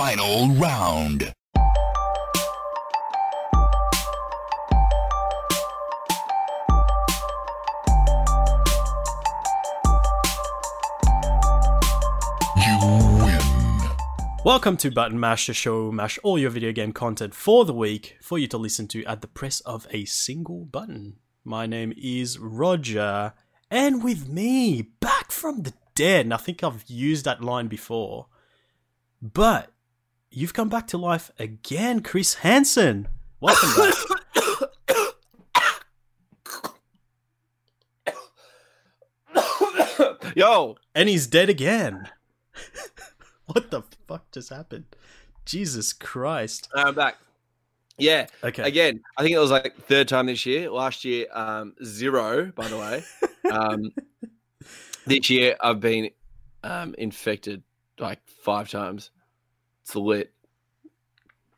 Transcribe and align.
final 0.00 0.48
round. 0.54 1.34
Welcome 14.42 14.78
to 14.78 14.90
Button 14.90 15.20
Mash, 15.20 15.46
the 15.46 15.52
show 15.52 15.92
mash 15.92 16.18
all 16.22 16.38
your 16.38 16.48
video 16.48 16.72
game 16.72 16.92
content 16.92 17.34
for 17.34 17.66
the 17.66 17.74
week 17.74 18.16
for 18.22 18.38
you 18.38 18.46
to 18.46 18.56
listen 18.56 18.88
to 18.88 19.04
at 19.04 19.20
the 19.20 19.26
press 19.26 19.60
of 19.60 19.86
a 19.90 20.06
single 20.06 20.64
button. 20.64 21.18
My 21.44 21.66
name 21.66 21.92
is 21.98 22.38
Roger, 22.38 23.34
and 23.70 24.02
with 24.02 24.30
me, 24.30 24.80
back 24.80 25.30
from 25.30 25.64
the 25.64 25.74
dead, 25.94 26.24
and 26.24 26.32
I 26.32 26.38
think 26.38 26.64
I've 26.64 26.84
used 26.86 27.26
that 27.26 27.44
line 27.44 27.68
before, 27.68 28.28
but 29.20 29.70
you've 30.30 30.54
come 30.54 30.68
back 30.68 30.86
to 30.88 30.98
life 30.98 31.30
again, 31.38 32.00
Chris 32.00 32.34
Hansen. 32.34 33.08
Welcome 33.40 33.70
back. 33.76 33.94
Yo, 40.36 40.76
and 40.94 41.08
he's 41.08 41.26
dead 41.26 41.48
again. 41.48 42.08
what 43.46 43.70
the 43.70 43.82
fuck 44.06 44.30
just 44.30 44.50
happened? 44.50 44.84
Jesus 45.44 45.92
Christ. 45.92 46.68
I'm 46.74 46.94
back. 46.94 47.16
Yeah. 47.98 48.26
Okay. 48.44 48.62
Again, 48.62 49.02
I 49.16 49.22
think 49.22 49.34
it 49.34 49.38
was 49.38 49.50
like 49.50 49.76
third 49.86 50.08
time 50.08 50.26
this 50.26 50.46
year. 50.46 50.70
Last 50.70 51.04
year, 51.04 51.26
um, 51.32 51.74
zero, 51.84 52.52
by 52.54 52.68
the 52.68 52.78
way. 52.78 53.04
um, 53.50 53.90
this 55.06 55.28
year, 55.28 55.56
I've 55.60 55.80
been 55.80 56.10
um, 56.62 56.94
infected 56.96 57.62
like 57.98 58.20
five 58.42 58.70
times. 58.70 59.10
It's 59.90 59.96
lit. 59.96 60.32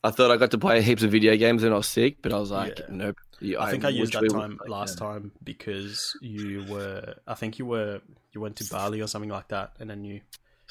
I 0.05 0.11
thought 0.11 0.31
I 0.33 0.37
got 0.37 0.51
to 0.51 0.59
play 0.59 0.83
heaps 0.83 1.03
of 1.05 1.13
video 1.13 1.37
games 1.37 1.63
when 1.63 1.73
I 1.73 1.77
was 1.77 1.87
sick, 1.87 2.17
but 2.23 2.33
I 2.33 2.39
was 2.39 2.51
like, 2.51 2.79
Yeah. 2.81 2.85
nope. 2.89 3.17
You- 3.41 3.59
I 3.59 3.71
think 3.71 3.85
I 3.85 3.89
used 3.89 4.13
that 4.15 4.29
time 4.31 4.59
like, 4.61 4.69
last 4.69 4.99
yeah. 5.01 5.07
time 5.07 5.33
because 5.45 6.17
you 6.21 6.65
were. 6.69 7.15
I 7.27 7.35
think 7.35 7.59
you 7.59 7.67
were. 7.67 8.01
You 8.33 8.41
went 8.41 8.57
to 8.57 8.65
Bali 8.65 9.01
or 9.01 9.07
something 9.07 9.31
like 9.31 9.49
that, 9.49 9.73
and 9.79 9.91
then 9.91 10.05
you 10.05 10.21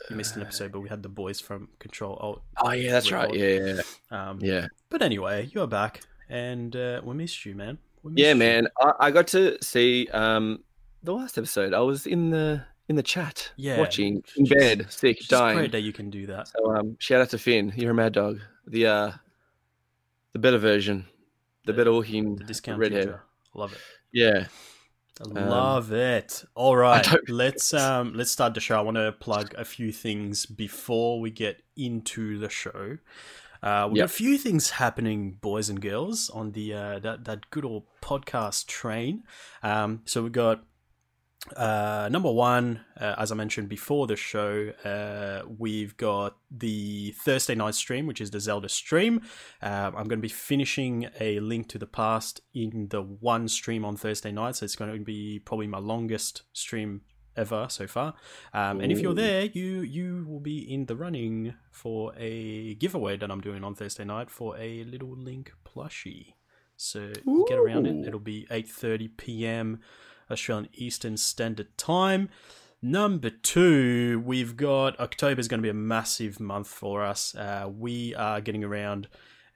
you 0.10 0.16
missed 0.16 0.36
an 0.36 0.42
episode. 0.42 0.72
But 0.72 0.80
we 0.80 0.90
had 0.90 1.04
the 1.04 1.10
boys 1.10 1.40
from 1.40 1.68
Control 1.80 2.42
Oh 2.58 2.72
yeah, 2.72 2.92
that's 2.92 3.12
right. 3.12 3.32
Yeah, 3.34 3.48
yeah, 3.76 3.82
Um, 4.10 4.40
yeah. 4.42 4.68
But 4.90 5.02
anyway, 5.02 5.50
you're 5.54 5.68
back, 5.68 6.02
and 6.30 6.76
uh, 6.76 7.02
we 7.04 7.14
missed 7.14 7.46
you, 7.46 7.54
man. 7.56 7.78
We 8.04 8.12
missed 8.14 8.20
Yeah, 8.24 8.30
you. 8.32 8.36
man. 8.36 8.68
I, 8.82 8.94
I 9.00 9.12
got 9.12 9.28
to 9.28 9.58
see 9.62 10.08
um, 10.12 10.64
the 11.04 11.14
last 11.14 11.38
episode. 11.38 11.74
I 11.74 11.82
was 11.82 12.08
in 12.08 12.32
the 12.32 12.64
in 12.90 12.96
the 12.96 13.04
chat, 13.04 13.52
Yeah. 13.58 13.80
watching 13.80 14.24
in 14.36 14.46
bed, 14.46 14.88
sick, 14.90 15.18
just 15.18 15.30
dying. 15.30 15.58
great 15.58 15.72
that 15.72 15.82
you 15.82 15.94
can 15.94 16.10
do 16.10 16.26
that. 16.28 16.48
So 16.50 16.76
um, 16.76 16.98
shout 17.00 17.22
out 17.22 17.30
to 17.32 17.38
Finn. 17.38 17.72
You're 17.76 17.92
a 17.92 17.94
mad 17.94 18.14
dog. 18.14 18.40
The 18.68 18.86
uh, 18.88 19.12
the 20.34 20.40
better 20.40 20.58
version, 20.58 21.06
the, 21.66 21.72
The- 21.72 21.78
better 21.78 21.92
looking 21.92 22.36
The 22.36 22.44
discount 22.46 22.80
redhead. 22.80 23.04
teacher. 23.04 23.24
Love 23.54 23.74
it. 23.74 23.80
Yeah. 24.14 24.46
I 25.20 25.24
love 25.40 25.92
it. 25.92 26.44
All 26.56 26.76
right, 26.76 27.06
let's 27.30 27.74
um 27.76 28.14
let's 28.16 28.32
start 28.32 28.54
the 28.56 28.60
show. 28.60 28.78
I 28.78 28.82
want 28.82 28.98
to 28.98 29.12
plug 29.12 29.54
a 29.56 29.64
few 29.66 29.92
things 29.92 30.46
before 30.48 31.20
we 31.20 31.30
get 31.30 31.62
into 31.76 32.40
the 32.40 32.50
show. 32.50 32.98
Uh, 33.62 33.88
we've 33.88 33.98
got 34.00 34.06
a 34.06 34.08
few 34.08 34.40
things 34.40 34.72
happening, 34.72 35.38
boys 35.40 35.70
and 35.70 35.80
girls, 35.80 36.32
on 36.32 36.54
the 36.54 36.74
uh, 36.74 37.00
that 37.00 37.26
that 37.26 37.52
good 37.52 37.66
old 37.66 37.84
podcast 38.02 38.66
train. 38.66 39.24
Um, 39.62 40.02
so 40.06 40.24
we've 40.24 40.32
got 40.32 40.64
uh, 41.56 42.08
number 42.12 42.32
one, 42.32 42.82
uh, 43.00 43.16
as 43.18 43.32
I 43.32 43.36
mentioned 43.36 43.68
before 43.68 44.06
the 44.06 44.16
show, 44.16 44.72
uh, 44.86 45.42
we've 45.58 45.98
got 45.98 46.38
the 46.52 47.16
Thursday 47.18 47.56
night 47.56 47.74
stream, 47.74 48.06
which 48.06 48.22
is 48.22 48.30
the 48.30 48.40
Zelda 48.40 48.70
stream. 48.70 49.22
Uh, 49.62 49.92
I'm 49.96 50.08
going 50.08 50.10
to 50.10 50.18
be 50.18 50.28
finishing 50.30 51.10
a 51.20 51.40
link 51.40 51.68
to 51.70 51.80
the 51.80 51.88
past 51.88 52.42
in 52.54 52.88
the 52.90 53.02
one 53.02 53.48
stream 53.48 53.84
on 53.84 53.98
Thursday 53.98 54.32
night, 54.32 54.58
so 54.58 54.66
it's 54.66 54.76
going 54.76 54.94
to 54.94 55.04
be 55.04 55.40
probably 55.40 55.68
my 55.68 55.80
longest 55.80 56.44
stream 56.54 57.02
ever 57.36 57.66
so 57.70 57.88
far. 57.88 58.14
Um, 58.54 58.80
and 58.80 58.92
if 58.92 59.00
you're 59.00 59.16
there, 59.16 59.46
you 59.46 59.82
you 59.82 60.26
will 60.28 60.40
be 60.42 60.60
in 60.60 60.86
the 60.86 60.96
running 60.96 61.56
for 61.72 62.14
a 62.18 62.76
giveaway 62.76 63.18
that 63.18 63.32
I'm 63.32 63.42
doing 63.42 63.64
on 63.64 63.74
Thursday 63.74 64.06
night 64.06 64.30
for 64.30 64.56
a 64.58 64.84
little 64.84 65.16
Link 65.18 65.54
plushie. 65.66 66.34
So 66.78 67.12
get 67.48 67.58
around 67.58 67.88
it. 67.88 68.08
It'll 68.08 68.20
be 68.20 68.48
8:30 68.52 69.18
p.m. 69.18 69.80
Australian 70.32 70.70
Eastern 70.74 71.18
Standard 71.18 71.78
Time. 71.78 72.30
Number 72.82 73.30
two, 73.30 74.24
we've 74.26 74.58
got 74.58 75.00
October 75.00 75.40
is 75.40 75.48
going 75.48 75.60
to 75.60 75.64
be 75.64 75.70
a 75.70 75.74
massive 75.74 76.40
month 76.40 76.68
for 76.68 77.04
us. 77.04 77.36
Uh, 77.36 77.70
we 77.72 78.16
are 78.16 78.42
getting 78.42 78.64
around 78.64 79.08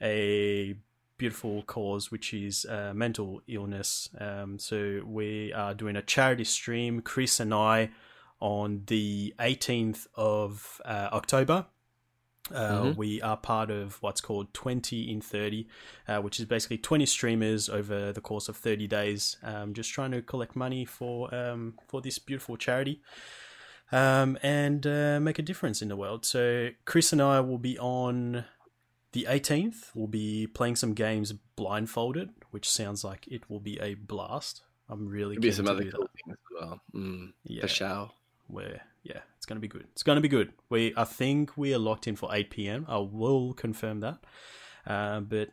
a 0.02 0.76
beautiful 1.18 1.64
cause, 1.64 2.12
which 2.12 2.34
is 2.34 2.66
uh, 2.66 2.94
mental 2.94 3.42
illness. 3.48 4.10
Um, 4.20 4.60
so 4.60 5.02
we 5.06 5.54
are 5.54 5.74
doing 5.74 5.96
a 5.96 6.02
charity 6.02 6.44
stream, 6.44 7.02
Chris 7.02 7.40
and 7.40 7.54
I, 7.54 7.90
on 8.40 8.84
the 8.88 9.34
18th 9.40 10.08
of 10.16 10.82
uh, 10.86 11.10
October. 11.12 11.66
Uh, 12.54 12.82
Mhm. 12.84 12.96
We 12.98 13.22
are 13.22 13.38
part 13.38 13.72
of 13.72 14.02
what's 14.04 14.22
called 14.22 14.54
20 14.54 15.10
in 15.12 15.20
30, 15.22 15.68
uh, 16.08 16.22
which 16.22 16.40
is 16.40 16.46
basically 16.46 16.78
20 16.78 17.06
streamers 17.06 17.70
over 17.70 18.14
the 18.14 18.22
course 18.22 18.48
of 18.50 18.56
30 18.56 18.88
days, 18.88 19.38
um, 19.42 19.74
just 19.74 19.92
trying 19.92 20.12
to 20.12 20.22
collect 20.22 20.56
money 20.56 20.86
for 20.86 21.34
um, 21.34 21.74
for 21.88 22.02
this 22.02 22.20
beautiful 22.20 22.56
charity 22.58 23.02
um, 23.92 24.38
and 24.44 24.86
uh, 24.86 25.20
make 25.20 25.40
a 25.40 25.42
difference 25.42 25.82
in 25.82 25.88
the 25.88 25.96
world. 25.96 26.26
So 26.26 26.70
Chris 26.86 27.12
and 27.14 27.22
I 27.22 27.40
will 27.40 27.58
be 27.58 27.78
on 27.80 28.46
the 29.14 29.26
18th. 29.30 29.92
We'll 29.96 30.08
be 30.08 30.46
playing 30.48 30.76
some 30.76 30.94
games 30.94 31.32
blindfolded, 31.56 32.30
which 32.52 32.70
sounds 32.70 33.04
like 33.04 33.28
it 33.28 33.50
will 33.50 33.60
be 33.62 33.80
a 33.80 33.94
blast. 33.96 34.62
I'm 34.90 35.08
really 35.08 35.36
Could 35.36 35.42
be 35.42 35.52
some 35.52 35.66
to 35.66 35.72
other 35.72 35.84
do 35.84 35.92
cool 35.92 36.02
that. 36.04 36.12
things 36.26 36.38
as 36.38 36.62
well. 36.62 36.82
Mm, 36.94 37.34
Yeah, 37.44 37.62
For 37.62 37.68
sure. 37.70 38.12
where 38.48 38.82
yeah, 39.06 39.20
it's 39.38 39.46
gonna 39.46 39.60
be 39.60 39.68
good. 39.68 39.86
It's 39.92 40.04
gonna 40.04 40.20
be 40.20 40.28
good. 40.28 40.52
We 40.70 40.94
I 40.98 41.04
think 41.04 41.56
we 41.56 41.74
are 41.74 41.78
locked 41.78 42.08
in 42.08 42.16
for 42.16 42.34
8 42.34 42.50
p.m. 42.50 42.86
I 42.90 42.98
will 42.98 43.54
confirm 43.54 44.00
that. 44.00 44.18
Uh, 44.86 45.20
but 45.20 45.50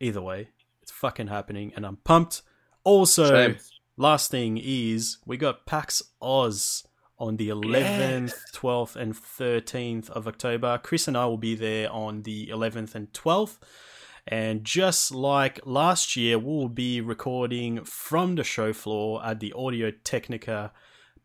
either 0.00 0.22
way, 0.22 0.48
it's 0.82 0.90
fucking 0.90 1.28
happening, 1.28 1.72
and 1.76 1.84
I'm 1.84 1.96
pumped. 1.96 2.42
Also, 2.84 3.28
Same. 3.28 3.56
last 3.98 4.30
thing 4.30 4.58
is 4.62 5.18
we 5.26 5.36
got 5.36 5.66
PAX 5.66 6.02
Oz 6.22 6.84
on 7.18 7.36
the 7.36 7.48
11th, 7.48 8.34
12th, 8.54 8.96
and 8.96 9.14
13th 9.14 10.08
of 10.10 10.26
October. 10.26 10.78
Chris 10.82 11.08
and 11.08 11.16
I 11.16 11.26
will 11.26 11.36
be 11.36 11.54
there 11.54 11.92
on 11.92 12.22
the 12.22 12.46
11th 12.46 12.94
and 12.94 13.12
12th. 13.12 13.58
And 14.26 14.64
just 14.64 15.12
like 15.12 15.60
last 15.64 16.16
year, 16.16 16.38
we'll 16.38 16.68
be 16.68 17.00
recording 17.00 17.84
from 17.84 18.36
the 18.36 18.44
show 18.44 18.72
floor 18.72 19.24
at 19.24 19.40
the 19.40 19.52
Audio 19.54 19.90
Technica 19.90 20.72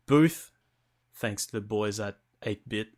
booth. 0.06 0.50
Thanks 1.14 1.46
to 1.46 1.52
the 1.52 1.60
boys 1.60 2.00
at 2.00 2.16
8 2.42 2.68
Bit 2.68 2.88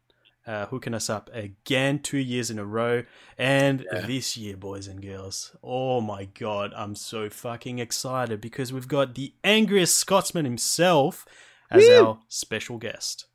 uh, 0.47 0.67
hooking 0.67 0.95
us 0.95 1.11
up 1.11 1.29
again 1.33 1.99
two 1.99 2.19
years 2.19 2.51
in 2.51 2.59
a 2.59 2.65
row. 2.65 3.03
And 3.37 3.85
Yeah. 3.93 4.07
this 4.07 4.37
year, 4.37 4.57
boys 4.57 4.87
and 4.87 5.03
girls, 5.03 5.57
oh 5.63 6.01
my 6.01 6.27
god, 6.27 6.73
I'm 6.77 6.95
so 6.95 7.29
fucking 7.29 7.79
excited 7.81 8.41
because 8.41 8.73
we've 8.73 8.87
got 8.89 9.15
the 9.17 9.35
angriest 9.43 9.97
Scotsman 9.97 10.45
himself 10.45 11.27
as 11.71 11.83
Woo! 11.89 12.05
our 12.07 12.19
special 12.29 12.79
guest. 12.79 13.27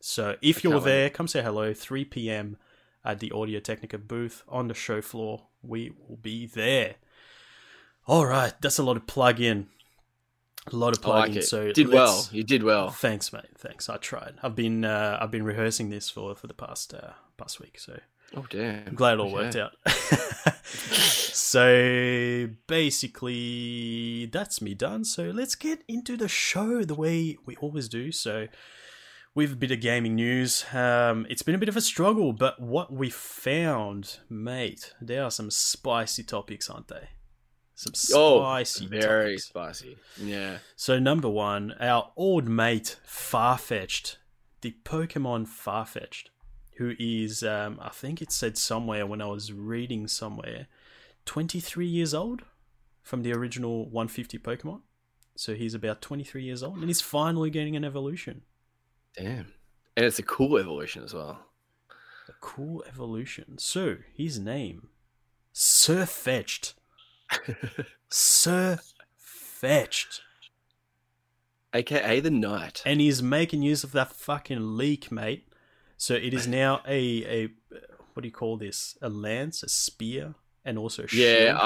So 0.00 0.36
if 0.40 0.62
you're 0.62 0.74
can't 0.74 0.84
wait. 0.84 0.90
there, 0.90 1.10
come 1.10 1.26
say 1.28 1.42
hello. 1.42 1.74
3 1.74 2.04
p.m. 2.04 2.58
at 3.04 3.18
the 3.18 3.32
Audio 3.32 3.58
Technica 3.58 3.98
booth 3.98 4.44
on 4.48 4.68
the 4.68 4.74
show 4.74 5.00
floor. 5.02 5.46
We 5.62 5.92
will 6.06 6.16
be 6.18 6.46
there. 6.46 6.96
All 8.06 8.26
right, 8.26 8.52
that's 8.60 8.78
a 8.78 8.82
lot 8.84 8.96
of 8.98 9.06
plug 9.06 9.40
in. 9.40 9.66
A 10.72 10.76
lot 10.76 10.96
of 10.96 11.04
I 11.06 11.26
like. 11.26 11.42
So 11.42 11.72
did 11.72 11.88
well. 11.88 12.26
You 12.32 12.42
did 12.42 12.62
well. 12.62 12.88
Thanks, 12.90 13.32
mate. 13.32 13.44
Thanks. 13.58 13.88
I 13.88 13.96
tried. 13.98 14.34
I've 14.42 14.54
been 14.56 14.84
uh, 14.84 15.18
I've 15.20 15.30
been 15.30 15.44
rehearsing 15.44 15.90
this 15.90 16.08
for 16.08 16.34
for 16.34 16.46
the 16.46 16.54
past 16.54 16.94
uh, 16.94 17.12
past 17.36 17.60
week, 17.60 17.78
so 17.78 17.98
Oh 18.36 18.46
damn. 18.48 18.88
I'm 18.88 18.94
glad 18.94 19.14
it 19.14 19.20
all 19.20 19.26
Okay. 19.26 19.34
worked 19.34 19.56
out. 19.56 19.72
so 20.64 22.48
basically, 22.66 24.26
that's 24.26 24.60
me 24.60 24.74
done. 24.74 25.04
So 25.04 25.24
let's 25.24 25.54
get 25.54 25.82
into 25.88 26.16
the 26.16 26.28
show 26.28 26.82
the 26.84 26.94
way 26.94 27.36
we 27.46 27.56
always 27.56 27.88
do. 27.88 28.10
So 28.12 28.48
we've 29.34 29.52
a 29.52 29.56
bit 29.56 29.70
of 29.70 29.80
gaming 29.80 30.14
news. 30.16 30.64
Um, 30.72 31.26
it's 31.28 31.42
been 31.42 31.54
a 31.54 31.58
bit 31.58 31.68
of 31.68 31.76
a 31.76 31.80
struggle, 31.80 32.32
but 32.32 32.60
what 32.60 32.92
we 32.92 33.10
found, 33.10 34.18
mate, 34.28 34.94
there 35.00 35.22
are 35.24 35.30
some 35.30 35.50
spicy 35.50 36.22
topics, 36.24 36.68
aren't 36.70 36.88
they? 36.88 37.08
Some 37.74 37.92
Oh, 38.16 38.40
spicy, 38.40 38.86
very 38.86 39.30
topics. 39.36 39.44
spicy. 39.46 39.98
Yeah. 40.20 40.58
So 40.76 40.98
number 40.98 41.28
one, 41.28 41.72
our 41.80 42.12
old 42.16 42.48
mate 42.48 42.98
Farfetch'd, 43.06 44.18
the 44.60 44.76
Pokemon 44.84 45.46
Farfetch'd, 45.48 46.30
who 46.76 46.94
is, 46.98 47.42
um, 47.42 47.78
I 47.82 47.88
think 47.90 48.22
it 48.22 48.30
said 48.32 48.56
somewhere 48.56 49.06
when 49.06 49.20
I 49.20 49.26
was 49.26 49.52
reading 49.52 50.06
somewhere, 50.06 50.68
23 51.24 51.86
years 51.86 52.14
old 52.14 52.42
from 53.02 53.22
the 53.22 53.32
original 53.32 53.84
150 53.90 54.38
Pokemon. 54.38 54.82
So 55.36 55.54
he's 55.54 55.74
about 55.74 56.00
23 56.00 56.44
years 56.44 56.62
old, 56.62 56.76
and 56.78 56.86
he's 56.88 57.00
finally 57.00 57.50
getting 57.50 57.74
an 57.74 57.84
evolution. 57.84 58.42
Damn. 59.16 59.52
And 59.96 60.06
it's 60.06 60.18
a 60.20 60.22
cool 60.24 60.56
evolution 60.58 61.02
as 61.02 61.12
well. 61.12 61.40
A 62.28 62.32
cool 62.40 62.84
evolution. 62.88 63.58
So 63.58 63.96
his 64.16 64.38
name, 64.38 64.88
Sirfetch'd. 65.52 66.74
Sir 68.10 68.78
Fetched. 69.16 70.20
AKA 71.72 72.20
the 72.20 72.30
Knight. 72.30 72.82
and 72.86 73.00
he's 73.00 73.20
making 73.22 73.62
use 73.62 73.82
of 73.82 73.90
that 73.92 74.12
fucking 74.12 74.76
leak, 74.76 75.10
mate. 75.10 75.48
So 75.96 76.14
it 76.14 76.32
is 76.32 76.46
now 76.46 76.82
a 76.86 77.24
a 77.24 77.48
what 78.12 78.22
do 78.22 78.28
you 78.28 78.32
call 78.32 78.56
this? 78.56 78.96
A 79.02 79.08
lance, 79.08 79.62
a 79.64 79.68
spear, 79.68 80.34
and 80.64 80.78
also 80.78 81.02
a 81.02 81.08
shield. 81.08 81.42
Yeah. 81.42 81.58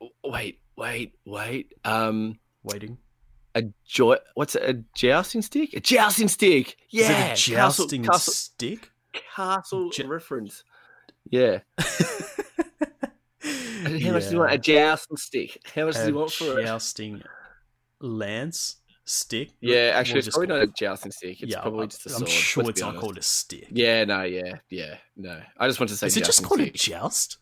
I... 0.00 0.08
Wait, 0.22 0.60
wait, 0.76 1.14
wait. 1.24 1.72
Um, 1.86 2.38
Waiting. 2.62 2.98
a 3.54 3.62
joy. 3.86 4.16
What's 4.34 4.54
it, 4.56 4.62
a 4.62 4.84
jousting 4.94 5.40
stick? 5.40 5.72
A 5.72 5.80
jousting 5.80 6.28
stick. 6.28 6.76
Yeah. 6.90 7.04
a 7.10 7.28
Castle- 7.30 7.54
jousting 7.54 8.04
castle, 8.04 8.32
stick? 8.34 8.90
castle 9.12 9.88
J- 9.90 10.04
reference. 10.04 10.64
Yeah. 11.30 11.60
How 14.06 14.12
much 14.12 14.24
do 14.24 14.30
you 14.32 14.38
want? 14.40 14.52
A 14.52 14.58
jousting 14.58 15.16
stick. 15.16 15.60
How 15.74 15.86
much 15.86 15.94
do 15.96 16.06
you 16.06 16.14
want 16.14 16.32
for 16.32 16.58
it? 16.60 16.64
jousting 16.66 17.22
lance 18.00 18.76
stick? 19.04 19.50
Yeah, 19.60 19.92
actually, 19.94 20.14
We'll 20.14 20.18
it's 20.26 20.28
probably 20.36 20.46
not 20.48 20.62
a 20.62 20.66
jousting 20.68 21.12
stick. 21.12 21.42
It's 21.42 21.52
yeah, 21.52 21.60
probably 21.62 21.80
I'm- 21.80 21.88
just 21.90 22.06
a 22.06 22.10
I'm 22.10 22.18
sword. 22.18 22.28
sure 22.30 22.64
let's 22.64 22.80
it's 22.80 22.86
not 22.86 22.96
called 22.96 23.18
a 23.18 23.22
stick. 23.22 23.66
Yeah, 23.70 24.04
no, 24.04 24.22
yeah, 24.22 24.54
yeah, 24.68 24.96
no. 25.16 25.40
I 25.58 25.66
just 25.68 25.80
want 25.80 25.90
to 25.90 25.96
say. 25.96 26.06
Is 26.08 26.16
it 26.16 26.24
just 26.24 26.42
called 26.44 26.60
a 26.60 26.70
joust? 26.70 27.38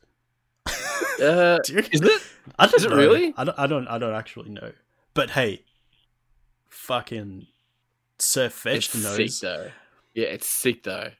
Uh, 1.20 1.58
is 1.68 2.00
it? 2.00 2.22
I 2.58 2.66
don't 2.66 2.74
Is 2.76 2.84
it 2.84 2.90
know. 2.90 2.96
really? 2.96 3.34
I 3.36 3.44
don't, 3.44 3.58
I 3.58 3.66
don't. 3.66 3.88
I 3.88 3.98
don't 3.98 4.14
actually 4.14 4.50
know. 4.50 4.72
But 5.14 5.30
hey, 5.30 5.64
fucking 6.68 7.46
Sir 8.18 8.46
It's 8.46 8.54
Fetched 8.54 8.90
sick 8.92 9.02
knows. 9.18 9.40
though. 9.40 9.70
Yeah, 10.14 10.26
it's 10.28 10.48
sick 10.48 10.82
though. 10.82 11.10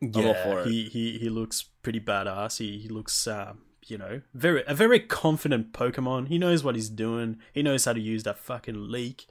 Yeah, 0.00 0.26
all 0.26 0.34
for 0.34 0.60
it. 0.60 0.66
he 0.68 0.84
he 0.84 1.18
he 1.18 1.28
looks 1.28 1.62
pretty 1.82 2.00
badass. 2.00 2.58
He 2.58 2.78
he 2.78 2.88
looks 2.88 3.26
um, 3.26 3.62
you 3.90 3.98
know, 3.98 4.20
very 4.34 4.62
a 4.66 4.74
very 4.74 5.00
confident 5.00 5.72
Pokemon. 5.72 6.28
He 6.28 6.38
knows 6.38 6.62
what 6.64 6.74
he's 6.74 6.88
doing. 6.88 7.38
He 7.52 7.62
knows 7.62 7.84
how 7.84 7.92
to 7.92 8.00
use 8.00 8.22
that 8.24 8.38
fucking 8.38 8.90
leak, 8.90 9.26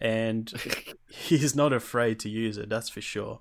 and 0.00 0.52
he's 1.08 1.54
not 1.54 1.72
afraid 1.72 2.18
to 2.20 2.28
use 2.28 2.58
it. 2.58 2.68
That's 2.68 2.88
for 2.88 3.00
sure. 3.00 3.38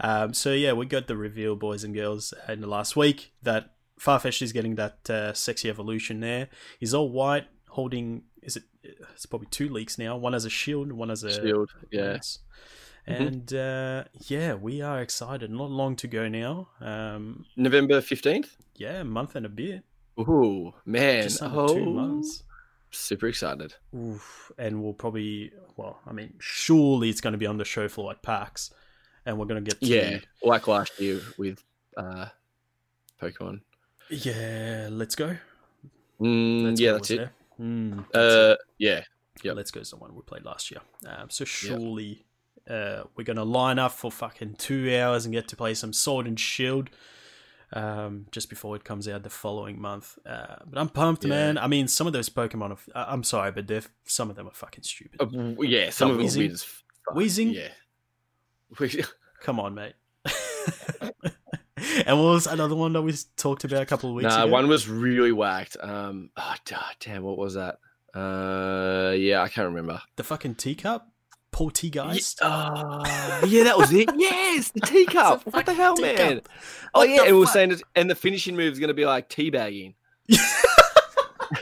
Um, 0.00 0.34
so 0.34 0.52
yeah, 0.52 0.72
we 0.72 0.86
got 0.86 1.06
the 1.06 1.16
reveal, 1.16 1.56
boys 1.56 1.84
and 1.84 1.94
girls, 1.94 2.32
in 2.48 2.60
the 2.60 2.66
last 2.66 2.96
week 2.96 3.32
that 3.42 3.72
Farfetch'd 4.00 4.42
is 4.42 4.52
getting 4.52 4.74
that 4.76 5.08
uh, 5.10 5.32
sexy 5.32 5.68
evolution. 5.70 6.20
There, 6.20 6.48
he's 6.78 6.94
all 6.94 7.10
white, 7.10 7.46
holding. 7.68 8.22
Is 8.42 8.56
it? 8.56 8.64
It's 9.12 9.26
probably 9.26 9.48
two 9.50 9.68
leaks 9.68 9.98
now. 9.98 10.16
One 10.16 10.34
as 10.34 10.44
a 10.44 10.50
shield, 10.50 10.92
one 10.92 11.10
as 11.10 11.24
a 11.24 11.32
Shield. 11.32 11.70
Yeah. 11.90 12.12
Yes. 12.12 12.38
Mhm. 13.08 13.26
And 13.26 13.54
uh, 13.54 14.04
yeah, 14.26 14.54
we 14.54 14.80
are 14.82 15.00
excited. 15.00 15.50
Not 15.50 15.70
long 15.70 15.94
to 15.96 16.08
go 16.08 16.28
now. 16.28 16.68
Um, 16.80 17.44
November 17.56 18.00
fifteenth. 18.00 18.56
yeah, 18.76 19.00
a 19.00 19.04
month 19.04 19.34
and 19.36 19.46
a 19.46 19.48
bit. 19.48 19.82
Ooh, 20.18 20.72
man. 20.84 21.28
Oh, 21.42 21.74
two 21.74 21.90
months. 21.90 22.42
Super 22.90 23.28
excited. 23.28 23.74
Oof. 23.94 24.50
And 24.58 24.82
we'll 24.82 24.94
probably, 24.94 25.52
well, 25.76 26.00
I 26.06 26.12
mean, 26.12 26.34
surely 26.38 27.10
it's 27.10 27.20
going 27.20 27.32
to 27.32 27.38
be 27.38 27.46
on 27.46 27.58
the 27.58 27.64
show 27.64 27.88
floor 27.88 28.12
at 28.12 28.22
PAX. 28.22 28.70
And 29.26 29.38
we're 29.38 29.46
going 29.46 29.62
to 29.62 29.68
get 29.68 29.80
to. 29.80 29.86
Yeah, 29.86 30.18
like 30.42 30.68
last 30.68 30.98
year 31.00 31.20
with 31.36 31.62
uh, 31.96 32.26
Pokemon. 33.20 33.60
Yeah, 34.08 34.88
let's 34.90 35.16
go. 35.16 35.36
Mm, 36.20 36.64
Let's 36.64 36.80
yeah, 36.80 36.90
Go 36.90 36.96
that's 36.96 37.10
it. 37.10 37.28
Mm, 37.60 38.04
that's 38.12 38.34
Uh, 38.34 38.56
yeah, 38.78 39.02
yep. 39.42 39.56
Let's 39.56 39.70
Go 39.70 39.80
is 39.80 39.90
the 39.90 39.96
one 39.96 40.14
we 40.14 40.22
played 40.22 40.44
last 40.44 40.70
year. 40.70 40.80
Um, 41.06 41.28
so 41.28 41.44
surely 41.44 42.24
uh, 42.68 43.02
we're 43.16 43.24
going 43.24 43.36
to 43.36 43.44
line 43.44 43.78
up 43.78 43.92
for 43.92 44.10
fucking 44.10 44.54
two 44.54 44.96
hours 44.96 45.24
and 45.24 45.34
get 45.34 45.48
to 45.48 45.56
play 45.56 45.74
some 45.74 45.92
Sword 45.92 46.26
and 46.26 46.38
Shield 46.38 46.90
um, 47.72 48.26
just 48.32 48.48
before 48.48 48.76
it 48.76 48.84
comes 48.84 49.08
out 49.08 49.22
the 49.22 49.30
following 49.30 49.80
month. 49.80 50.18
Uh, 50.24 50.56
but 50.66 50.78
I'm 50.78 50.88
pumped, 50.88 51.24
Yeah. 51.24 51.30
man. 51.30 51.58
I 51.58 51.66
mean, 51.66 51.88
some 51.88 52.06
of 52.06 52.12
those 52.12 52.28
Pokemon, 52.28 52.70
are, 52.72 52.78
I- 52.94 53.12
I'm 53.12 53.22
sorry, 53.24 53.50
but 53.52 53.66
they're, 53.66 53.82
some 54.04 54.30
of 54.30 54.36
them 54.36 54.46
are 54.48 54.54
fucking 54.54 54.84
stupid. 54.84 55.20
Uh, 55.20 55.60
yeah. 55.62 55.90
Some 55.90 56.10
of 56.10 56.18
them 56.18 56.26
are 56.26 56.36
weird. 56.38 56.60
Weezing? 57.14 57.52
Yeah. 57.54 57.68
We- 58.78 59.04
Come 59.42 59.60
on, 59.60 59.74
mate. 59.74 59.94
and 62.06 62.18
what 62.18 62.30
was 62.32 62.46
another 62.46 62.74
one 62.74 62.92
that 62.94 63.02
we 63.02 63.12
talked 63.36 63.64
about 63.64 63.82
a 63.82 63.86
couple 63.86 64.10
of 64.10 64.16
weeks 64.16 64.28
Nah, 64.34 64.44
ago? 64.44 64.52
one 64.52 64.68
was 64.68 64.88
really 64.88 65.32
whacked. 65.32 65.76
Um, 65.80 66.30
oh, 66.36 66.54
damn, 67.00 67.22
what 67.22 67.36
was 67.38 67.54
that? 67.54 67.78
Uh, 68.14 69.12
yeah, 69.12 69.42
I 69.42 69.48
can't 69.48 69.68
remember. 69.68 70.00
The 70.16 70.24
fucking 70.24 70.54
teacup? 70.54 71.06
Poltergeist? 71.56 72.38
Yeah, 72.42 72.48
uh, 72.48 73.46
yeah, 73.48 73.64
that 73.64 73.78
was 73.78 73.90
it. 73.90 74.10
Yes, 74.14 74.70
the 74.72 74.80
teacup. 74.84 75.40
What 75.46 75.64
the 75.64 75.72
hell, 75.72 75.96
man? 75.96 76.42
Oh 76.94 77.00
What 77.00 77.08
yeah, 77.08 77.22
and 77.22 77.32
we 77.34 77.40
were 77.40 77.46
saying, 77.46 77.80
and 77.94 78.10
the 78.10 78.14
finishing 78.14 78.56
move 78.56 78.74
is 78.74 78.78
going 78.78 78.88
to 78.88 78.94
be 78.94 79.06
like 79.06 79.30
teabagging. 79.30 79.94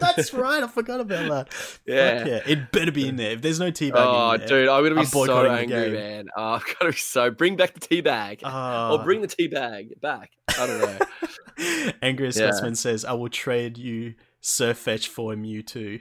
That's 0.01 0.33
right. 0.35 0.63
I 0.65 0.67
forgot 0.67 0.99
about 1.01 1.29
that. 1.31 1.53
Fuck 1.53 1.81
Yeah. 1.87 2.27
yeah. 2.27 2.41
It 2.45 2.73
better 2.73 2.91
be 2.91 3.07
in 3.07 3.15
there. 3.17 3.33
If 3.33 3.43
there's 3.43 3.61
no 3.61 3.71
teabagging 3.71 3.93
Oh, 3.97 4.33
in 4.33 4.41
there, 4.41 4.49
dude, 4.49 4.69
I'm 4.69 4.83
gonna 4.83 4.95
be 4.97 5.01
I'm 5.03 5.07
so 5.07 5.47
angry, 5.47 5.91
man. 5.91 6.29
Oh, 6.37 6.55
I'm 6.55 6.63
gonna 6.81 6.91
be 6.93 6.97
so. 6.99 7.31
Bring 7.31 7.55
back 7.55 7.75
the 7.75 7.81
tea 7.81 8.01
bag, 8.01 8.41
Ah. 8.43 8.91
or 8.93 9.05
bring 9.05 9.21
the 9.21 9.29
tea 9.29 9.47
bag 9.47 10.01
back. 10.01 10.31
I 10.59 10.67
don't 10.67 10.81
know. 10.81 11.93
Angry 12.03 12.27
Yeah. 12.27 12.33
Scotsman 12.33 12.75
says, 12.75 13.05
I 13.05 13.13
will 13.13 13.29
trade 13.29 13.79
you 13.79 14.15
Sir 14.41 14.75
Fetch 14.75 15.07
for 15.09 15.35
Mewtwo. 15.35 16.01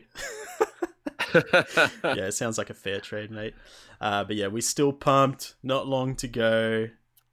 yeah, 2.03 2.25
it 2.27 2.33
sounds 2.33 2.57
like 2.57 2.69
a 2.69 2.73
fair 2.73 2.99
trade, 2.99 3.31
mate. 3.31 3.53
Uh, 4.01 4.23
but 4.23 4.35
yeah, 4.35 4.47
we're 4.47 4.61
still 4.61 4.93
pumped. 4.93 5.55
Not 5.63 5.87
long 5.87 6.15
to 6.17 6.27
go. 6.27 6.89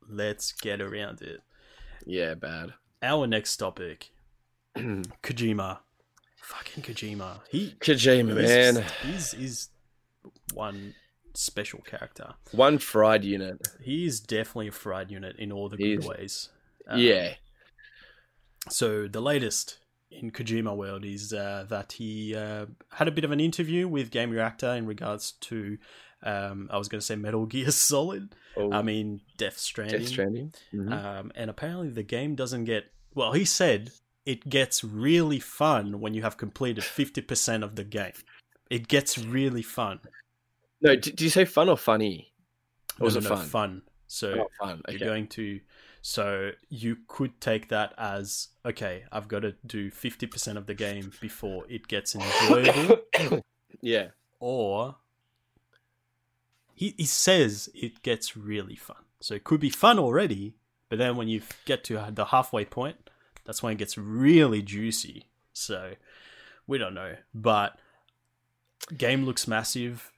Let's 0.09 0.53
get 0.53 0.81
around 0.81 1.23
it. 1.23 1.41
yeah, 2.07 2.35
bad. 2.35 2.75
Our 3.03 3.27
next 3.27 3.57
topic 3.57 4.11
Kojima. 4.77 5.79
Fucking 6.43 6.83
Kojima. 6.83 7.41
He 7.51 7.77
Kojima, 7.81 8.37
he's- 8.41 8.75
man, 8.75 8.85
He's, 9.05 9.31
he's 9.33 9.69
one 10.53 10.95
special 11.35 11.81
character. 11.81 12.35
one 12.53 12.79
fried 12.79 13.25
unit. 13.25 13.67
He 13.83 14.05
is 14.05 14.19
definitely 14.21 14.69
a 14.69 14.73
fried 14.73 15.11
unit 15.11 15.37
in 15.39 15.53
all 15.53 15.69
the 15.69 15.77
good 15.77 16.01
is. 16.01 16.07
ways. 16.07 16.49
Um, 16.89 16.99
yeah, 17.01 17.35
So 18.69 19.07
the 19.09 19.21
latest 19.21 19.79
in 20.11 20.31
Kojima 20.31 20.77
world 20.77 21.05
is 21.05 21.33
uh, 21.33 21.65
that 21.69 21.93
he 21.93 22.35
uh, 22.35 22.67
had 22.91 23.09
a 23.09 23.13
bit 23.13 23.25
of 23.25 23.31
an 23.31 23.41
interview 23.41 23.87
with 23.89 24.11
Gamereactor 24.11 24.77
in 24.77 24.87
regards 24.87 25.33
to, 25.33 25.79
um, 26.23 26.69
I 26.73 26.79
was 26.79 26.89
going 26.89 27.01
to 27.01 27.07
say 27.07 27.17
Metal 27.17 27.47
Gear 27.47 27.71
Solid. 27.71 28.35
oh, 28.57 28.73
I 28.73 28.83
mean 28.83 29.21
Death 29.37 29.59
Stranding. 29.59 30.01
Death 30.01 30.09
Stranding. 30.09 30.53
Mhm. 30.75 30.93
Um, 30.93 31.33
and 31.35 31.49
apparently 31.51 31.89
the 31.91 32.03
game 32.03 32.35
doesn't 32.35 32.65
get. 32.65 32.85
Well, 33.15 33.33
he 33.33 33.45
said 33.45 33.91
it 34.27 34.49
gets 34.49 34.85
really 34.85 35.41
fun 35.41 36.01
when 36.01 36.15
you 36.15 36.23
have 36.23 36.37
completed 36.37 36.85
fifty 36.85 37.21
percent 37.21 37.65
of 37.65 37.77
the 37.77 37.85
game. 37.85 38.13
It 38.71 38.87
gets 38.89 39.17
really 39.19 39.63
fun. 39.63 40.01
no, 40.81 40.95
did, 40.97 41.21
you 41.21 41.29
say 41.31 41.45
fun 41.45 41.69
or 41.69 41.77
funny? 41.77 42.33
Or 43.01 43.05
was 43.07 43.15
No, 43.15 43.21
it 43.21 43.25
no, 43.25 43.31
no, 43.31 43.37
fun? 43.37 43.47
Fun. 43.47 43.83
So 44.07 44.35
Oh, 44.41 44.49
fun. 44.65 44.83
you're 44.89 44.99
going 44.99 45.27
to 45.29 45.61
so 46.03 46.51
you 46.69 46.97
could 47.09 47.41
take 47.41 47.69
that 47.69 47.93
as 47.99 48.49
okay 48.65 49.05
i've 49.13 49.29
got 49.29 49.41
to 49.41 49.55
do 49.67 49.91
50% 49.91 50.57
of 50.57 50.67
the 50.67 50.75
game 50.75 51.13
before 51.21 51.65
it 51.69 51.89
gets 51.89 52.15
enjoyable. 52.15 53.01
Yeah. 53.83 54.09
or 54.41 54.97
he, 56.75 56.95
he 56.99 57.07
says 57.07 57.71
it 57.75 58.03
gets 58.03 58.37
really 58.37 58.77
fun. 58.77 58.97
So 59.21 59.35
it 59.35 59.45
could 59.45 59.61
be 59.61 59.71
fun 59.71 59.99
already 59.99 60.55
but 60.89 60.99
then 60.99 61.17
when 61.17 61.29
you 61.29 61.41
get 61.65 61.85
to 61.85 62.05
the 62.13 62.27
halfway 62.27 62.65
point 62.65 62.97
that's 63.45 63.63
when 63.63 63.73
it 63.73 63.79
gets 63.79 63.97
really 63.99 64.63
juicy. 64.63 65.27
So 65.53 65.95
we 66.67 66.79
don't 66.79 66.95
know. 66.95 67.17
But 67.35 67.79
game 68.97 69.25
looks 69.25 69.49
massive 69.49 70.13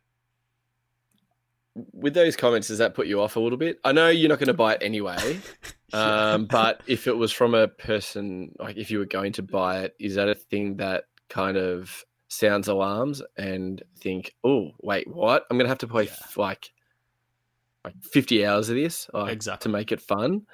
With 1.75 2.12
those 2.14 2.37
comments, 2.37 2.69
does 2.69 2.79
that 2.79 2.95
put 2.95 3.07
you 3.07 3.21
off 3.23 3.37
a 3.37 3.41
little 3.41 3.57
bit? 3.59 3.79
I 3.85 3.93
know 3.93 4.09
you're 4.09 4.29
not 4.29 4.38
going 4.38 4.49
to 4.49 4.55
buy 4.55 4.75
it 4.75 4.83
anyway. 4.83 5.41
Um, 5.95 6.47
but 6.47 6.81
if 6.87 7.07
it 7.07 7.14
was 7.14 7.33
from 7.33 7.55
a 7.55 7.69
person, 7.69 8.55
like 8.59 8.79
if 8.79 8.91
you 8.91 8.99
were 8.99 9.05
going 9.05 9.31
to 9.35 9.43
buy 9.43 9.81
it, 9.83 9.95
is 10.00 10.14
that 10.14 10.26
a 10.26 10.35
thing 10.35 10.79
that 10.79 11.05
kind 11.29 11.59
of 11.59 12.02
sounds 12.29 12.67
alarms 12.69 13.21
and 13.37 13.83
think, 13.99 14.35
oh, 14.43 14.71
wait, 14.81 15.07
what? 15.07 15.45
I'm 15.50 15.59
going 15.59 15.67
to 15.67 15.69
have 15.69 15.76
to 15.81 15.87
play 15.87 16.05
Yeah. 16.05 16.12
f- 16.12 16.38
like 16.38 16.73
like 17.85 17.95
50 18.02 18.47
hours 18.47 18.71
of 18.71 18.76
this 18.76 19.11
like, 19.12 19.35
Exactly. 19.35 19.64
to 19.71 19.76
make 19.76 19.93
it 19.93 20.00
fun. 20.00 20.47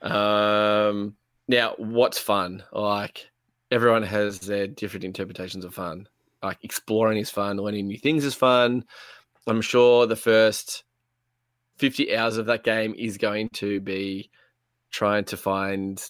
Um, 0.00 1.16
now, 1.48 1.74
what's 1.78 2.18
fun? 2.20 2.62
Like 2.72 3.30
everyone 3.72 4.04
has 4.04 4.38
their 4.38 4.68
different 4.68 5.02
interpretations 5.04 5.64
of 5.64 5.74
fun. 5.74 6.08
Like 6.42 6.58
exploring 6.62 7.18
is 7.18 7.30
fun, 7.30 7.56
learning 7.56 7.88
new 7.88 7.98
things 7.98 8.24
is 8.24 8.34
fun. 8.34 8.84
I'm 9.46 9.60
sure 9.60 10.06
the 10.06 10.16
first 10.16 10.84
50 11.78 12.16
hours 12.16 12.36
of 12.36 12.46
that 12.46 12.64
game 12.64 12.94
is 12.96 13.18
going 13.18 13.48
to 13.54 13.80
be 13.80 14.30
trying 14.90 15.24
to 15.24 15.36
find 15.36 16.02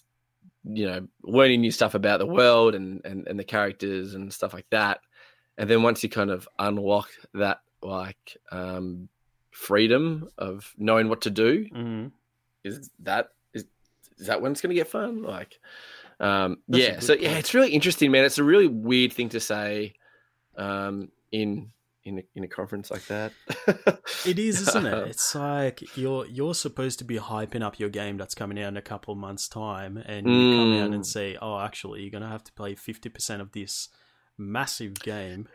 you 0.63 0.85
know 0.87 1.07
learning 1.23 1.61
new 1.61 1.71
stuff 1.71 1.93
about 1.95 2.19
the 2.19 2.25
world 2.25 2.75
and, 2.75 3.01
and 3.05 3.27
and 3.27 3.37
the 3.39 3.43
characters 3.43 4.15
and 4.15 4.31
stuff 4.33 4.53
like 4.53 4.65
that 4.71 4.99
and 5.57 5.69
then 5.69 5.83
once 5.83 6.01
you 6.03 6.09
kind 6.09 6.29
of 6.31 6.47
unlock 6.59 7.09
that 7.33 7.61
like 7.81 8.37
um 8.51 9.07
freedom 9.51 10.27
of 10.37 10.73
knowing 10.77 11.07
what 11.09 11.21
to 11.21 11.29
do 11.29 11.65
Mhm. 11.71 12.11
is 12.63 12.89
that 13.03 13.29
is 13.53 13.65
is 14.17 14.27
that 14.27 14.41
when 14.41 14.51
it's 14.51 14.61
going 14.61 14.69
to 14.69 14.75
get 14.75 14.87
fun? 14.87 15.23
Like, 15.23 15.59
um, 16.19 16.57
That's 16.67 16.83
yeah. 16.83 16.99
So 16.99 17.13
yeah, 17.13 17.37
it's 17.37 17.53
really 17.53 17.71
interesting, 17.71 18.11
man. 18.11 18.23
It's 18.25 18.37
a 18.37 18.43
really 18.43 18.67
weird 18.67 19.13
thing 19.13 19.29
to 19.29 19.39
say 19.39 19.93
um, 20.57 21.09
in 21.31 21.71
in 22.05 22.19
a, 22.19 22.23
in 22.35 22.43
a 22.43 22.47
conference 22.47 22.91
like 22.91 23.05
that. 23.07 23.33
It 24.25 24.37
is, 24.39 24.61
isn't 24.67 24.85
it? 24.85 25.07
It's 25.09 25.33
like 25.35 25.97
you're 25.97 26.25
you're 26.27 26.53
supposed 26.55 26.99
to 26.99 27.05
be 27.05 27.17
hyping 27.17 27.61
up 27.63 27.79
your 27.79 27.89
game 27.89 28.17
that's 28.17 28.35
coming 28.35 28.61
out 28.61 28.69
in 28.69 28.77
a 28.77 28.81
couple 28.81 29.11
of 29.11 29.17
months' 29.17 29.47
time, 29.49 29.97
and 29.97 30.27
you 30.27 30.55
come 30.55 30.71
out 30.73 30.93
and 30.93 31.03
Mm. 31.03 31.05
say, 31.05 31.37
"Oh, 31.41 31.59
actually, 31.59 32.01
you're 32.03 32.11
gonna 32.11 32.29
have 32.29 32.43
to 32.45 32.53
play 32.53 32.75
fifty 32.75 33.09
percent 33.09 33.41
of 33.41 33.51
this 33.51 33.89
massive 34.37 34.93
game." 34.95 35.47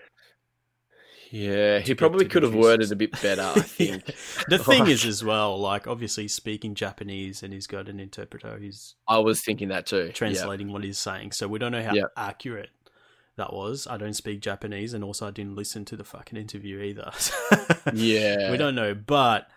Yeah, 1.33 1.79
he 1.79 1.95
probably 1.95 2.27
could 2.27 2.43
have 2.43 2.55
worded 2.57 2.91
a 2.91 2.97
bit 2.97 3.13
better, 3.23 3.43
I 3.43 3.61
think. 3.61 4.09
Yeah. 4.09 4.15
The 4.49 4.59
thing 4.65 4.89
is, 4.89 5.05
as 5.07 5.23
well, 5.23 5.57
like 5.59 5.87
obviously 5.87 6.25
he's 6.25 6.35
speaking 6.35 6.75
Japanese, 6.75 7.45
and 7.45 7.53
he's 7.55 7.69
got 7.69 7.89
an 7.89 8.01
interpreter 8.01 8.59
who's 8.59 8.97
I 9.07 9.19
was 9.19 9.41
thinking 9.41 9.69
that 9.69 9.87
too. 9.87 10.11
Translating 10.13 10.73
what 10.73 10.83
he's 10.83 10.99
saying. 10.99 11.31
So 11.33 11.47
we 11.47 11.61
don't 11.61 11.71
know 11.71 11.83
how 11.85 11.95
Yeah. 11.95 12.07
accurate 12.17 12.71
that 13.41 13.53
was. 13.53 13.87
I 13.89 13.97
don't 13.97 14.15
speak 14.15 14.41
Japanese, 14.41 14.95
and 14.95 15.03
also 15.03 15.27
I 15.27 15.31
didn't 15.33 15.57
listen 15.57 15.85
to 15.87 15.97
the 15.97 16.05
fucking 16.05 16.39
interview 16.39 16.81
either. 16.81 17.11
Yeah. 17.93 18.51
we 18.53 18.57
don't 18.57 18.75
know. 18.75 18.95
But 18.95 19.49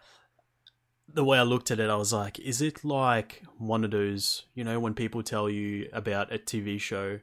the 1.08 1.24
way 1.24 1.38
I 1.38 1.44
looked 1.44 1.70
at 1.72 1.80
it, 1.80 1.90
I 1.90 1.96
was 1.96 2.12
like, 2.14 2.40
is 2.40 2.62
it 2.62 2.84
like 2.84 3.44
one 3.58 3.84
of 3.84 3.92
those, 3.92 4.44
you 4.56 4.64
know, 4.64 4.80
when 4.80 4.94
people 4.94 5.22
tell 5.22 5.50
you 5.50 5.90
about 5.94 6.34
a 6.34 6.38
TV 6.40 6.80
show 6.80 7.20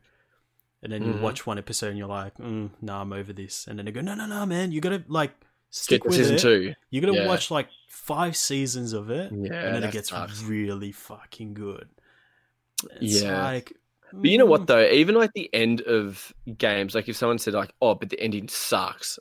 and 0.82 0.92
then 0.92 1.02
you 1.04 1.12
Mhm. 1.14 1.20
watch 1.20 1.46
one 1.46 1.58
episode 1.58 1.88
and 1.88 1.98
you're 1.98 2.06
like, 2.22 2.36
mm, 2.38 2.70
nah, 2.80 3.00
I'm 3.02 3.12
over 3.12 3.32
this. 3.32 3.66
And 3.66 3.78
then 3.78 3.86
they 3.86 3.92
go, 3.92 4.00
no, 4.00 4.14
no, 4.14 4.26
no, 4.26 4.46
man, 4.46 4.70
you 4.72 4.80
got 4.80 4.90
to 4.90 5.02
like 5.08 5.32
stick 5.70 6.02
Get 6.02 6.10
with 6.10 6.16
season 6.18 6.36
it. 6.36 6.40
two. 6.40 6.74
You 6.90 7.00
got 7.00 7.08
to 7.12 7.18
Yeah. 7.18 7.26
watch 7.26 7.50
like 7.50 7.68
five 7.88 8.36
seasons 8.36 8.92
of 8.92 9.10
it. 9.10 9.32
Yeah, 9.32 9.52
and 9.66 9.74
then 9.76 9.84
it 9.84 9.92
gets 9.92 10.12
really 10.44 10.92
fucking 10.92 11.54
good. 11.54 11.88
It's 13.00 13.22
Yeah. 13.22 13.42
like, 13.44 13.72
But 14.12 14.30
you 14.30 14.38
know 14.38 14.46
what 14.46 14.66
though? 14.66 14.84
Even 14.88 15.14
like 15.14 15.32
the 15.34 15.48
end 15.54 15.80
of 15.82 16.32
games, 16.58 16.94
like 16.94 17.08
if 17.08 17.16
someone 17.16 17.38
said 17.38 17.54
like, 17.54 17.72
"Oh, 17.80 17.94
but 17.94 18.10
the 18.10 18.20
ending 18.20 18.48
sucks," 18.48 19.18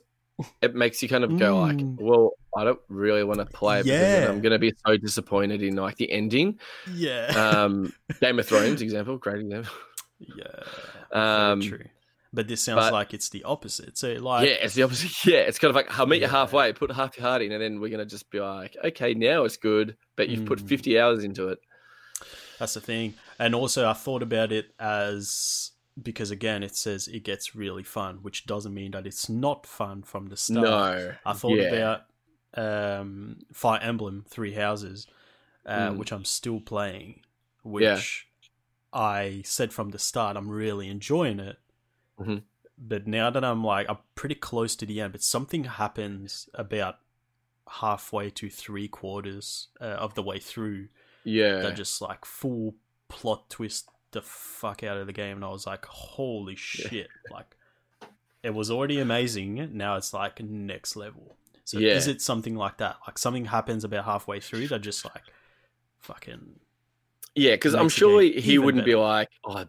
it 0.62 0.74
makes 0.74 1.02
you 1.02 1.08
kind 1.08 1.22
of 1.24 1.38
go 1.38 1.58
like, 1.60 1.76
Mm. 1.76 1.96
"Well, 2.00 2.32
I 2.56 2.64
don't 2.64 2.80
really 2.88 3.22
want 3.24 3.38
to 3.40 3.46
play 3.46 3.80
because 3.82 3.90
Yeah. 3.90 4.20
then 4.20 4.30
I'm 4.30 4.40
going 4.40 4.52
to 4.52 4.58
be 4.58 4.72
so 4.86 4.96
disappointed 4.96 5.62
in 5.62 5.76
like 5.76 5.96
the 5.96 6.10
ending." 6.10 6.58
Yeah. 6.94 7.26
Um, 7.26 7.92
Game 8.20 8.38
of 8.38 8.46
Thrones 8.46 8.82
example, 8.82 9.16
great 9.18 9.40
example. 9.40 9.72
yeah. 10.18 10.62
Um, 11.12 11.60
true. 11.60 11.84
But 12.32 12.46
this 12.46 12.60
sounds 12.60 12.84
but- 12.84 12.92
like 12.92 13.12
it's 13.12 13.30
the 13.30 13.42
opposite. 13.42 13.98
So, 13.98 14.12
like, 14.12 14.46
yeah, 14.48 14.54
it's 14.62 14.74
the 14.74 14.84
opposite. 14.84 15.10
Yeah, 15.26 15.38
it's 15.40 15.58
kind 15.58 15.70
of 15.70 15.74
like 15.74 15.98
I'll 15.98 16.06
meet 16.06 16.22
you 16.22 16.28
halfway, 16.28 16.72
put 16.72 16.92
half 16.92 17.16
your 17.16 17.26
heart 17.26 17.42
in, 17.42 17.50
and 17.50 17.60
then 17.60 17.80
we're 17.80 17.90
gonna 17.90 18.06
just 18.06 18.30
be 18.30 18.38
like, 18.38 18.76
okay, 18.84 19.14
now 19.14 19.42
it's 19.44 19.56
good, 19.56 19.96
but 20.16 20.28
you've 20.28 20.46
put 20.46 20.60
Mm. 20.60 20.68
50 20.68 20.98
hours 21.00 21.24
into 21.24 21.48
it. 21.48 21.58
That's 22.60 22.74
the 22.74 22.80
thing. 22.80 23.14
And 23.40 23.54
also, 23.56 23.88
I 23.88 23.94
thought 23.94 24.22
about 24.22 24.52
it 24.52 24.72
as 24.78 25.72
because 26.00 26.30
again, 26.30 26.62
it 26.62 26.76
says 26.76 27.08
it 27.08 27.24
gets 27.24 27.56
really 27.56 27.82
fun, 27.82 28.18
which 28.22 28.46
doesn't 28.46 28.72
mean 28.72 28.92
that 28.92 29.06
it's 29.06 29.28
not 29.28 29.66
fun 29.66 30.02
from 30.02 30.28
the 30.28 30.36
start. 30.36 30.64
No, 30.64 31.12
I 31.26 31.32
thought 31.32 31.56
yeah. 31.56 31.72
about 31.72 32.02
um, 32.54 33.38
Fire 33.52 33.80
Emblem 33.82 34.24
Three 34.28 34.52
Houses, 34.54 35.06
uh, 35.66 35.90
Mm. 35.90 35.96
which 35.98 36.12
I'm 36.12 36.24
still 36.24 36.60
playing, 36.60 37.20
which 37.62 37.82
Yeah. 37.82 38.00
I 38.92 39.42
said 39.44 39.72
from 39.72 39.90
the 39.90 39.98
start 39.98 40.36
I'm 40.36 40.48
really 40.50 40.88
enjoying 40.88 41.38
it. 41.40 41.58
Mhm. 42.18 42.42
But 42.76 43.06
now 43.06 43.30
that 43.30 43.44
I'm 43.44 43.62
like 43.64 43.88
I'm 43.88 43.98
pretty 44.14 44.34
close 44.34 44.74
to 44.76 44.86
the 44.86 45.00
end, 45.00 45.12
but 45.12 45.22
something 45.22 45.64
happens 45.64 46.48
about 46.54 46.98
halfway 47.68 48.30
to 48.30 48.50
three 48.50 48.88
quarters 48.88 49.68
uh, 49.80 49.84
of 49.84 50.14
the 50.14 50.22
way 50.22 50.38
through 50.40 50.88
yeah, 51.24 51.60
that 51.60 51.76
just 51.76 52.00
like 52.00 52.24
full 52.24 52.74
plot 53.08 53.48
twist 53.50 53.88
the 54.12 54.22
fuck 54.22 54.82
out 54.82 54.96
of 54.96 55.06
the 55.06 55.12
game 55.12 55.36
and 55.36 55.44
I 55.44 55.48
was 55.50 55.66
like 55.66 55.84
holy 55.86 56.56
shit 56.56 57.08
like 57.30 57.56
it 58.42 58.54
was 58.54 58.70
already 58.70 58.98
amazing 59.00 59.70
now 59.76 59.96
it's 59.96 60.12
like 60.12 60.40
next 60.42 60.96
level 60.96 61.36
so 61.64 61.78
Yeah. 61.78 61.92
is 61.94 62.06
it 62.08 62.20
something 62.20 62.56
like 62.56 62.78
that 62.78 62.96
like 63.06 63.18
something 63.18 63.44
happens 63.44 63.84
about 63.84 64.04
halfway 64.04 64.40
through 64.40 64.66
that 64.68 64.80
just 64.80 65.04
like 65.04 65.22
fucking 65.98 66.58
yeah, 67.36 67.52
because 67.54 67.74
I'm 67.74 67.88
sure 67.88 68.20
he 68.22 68.58
wouldn't 68.58 68.84
be 68.84 68.96
like, 68.96 69.28
oh, 69.44 69.64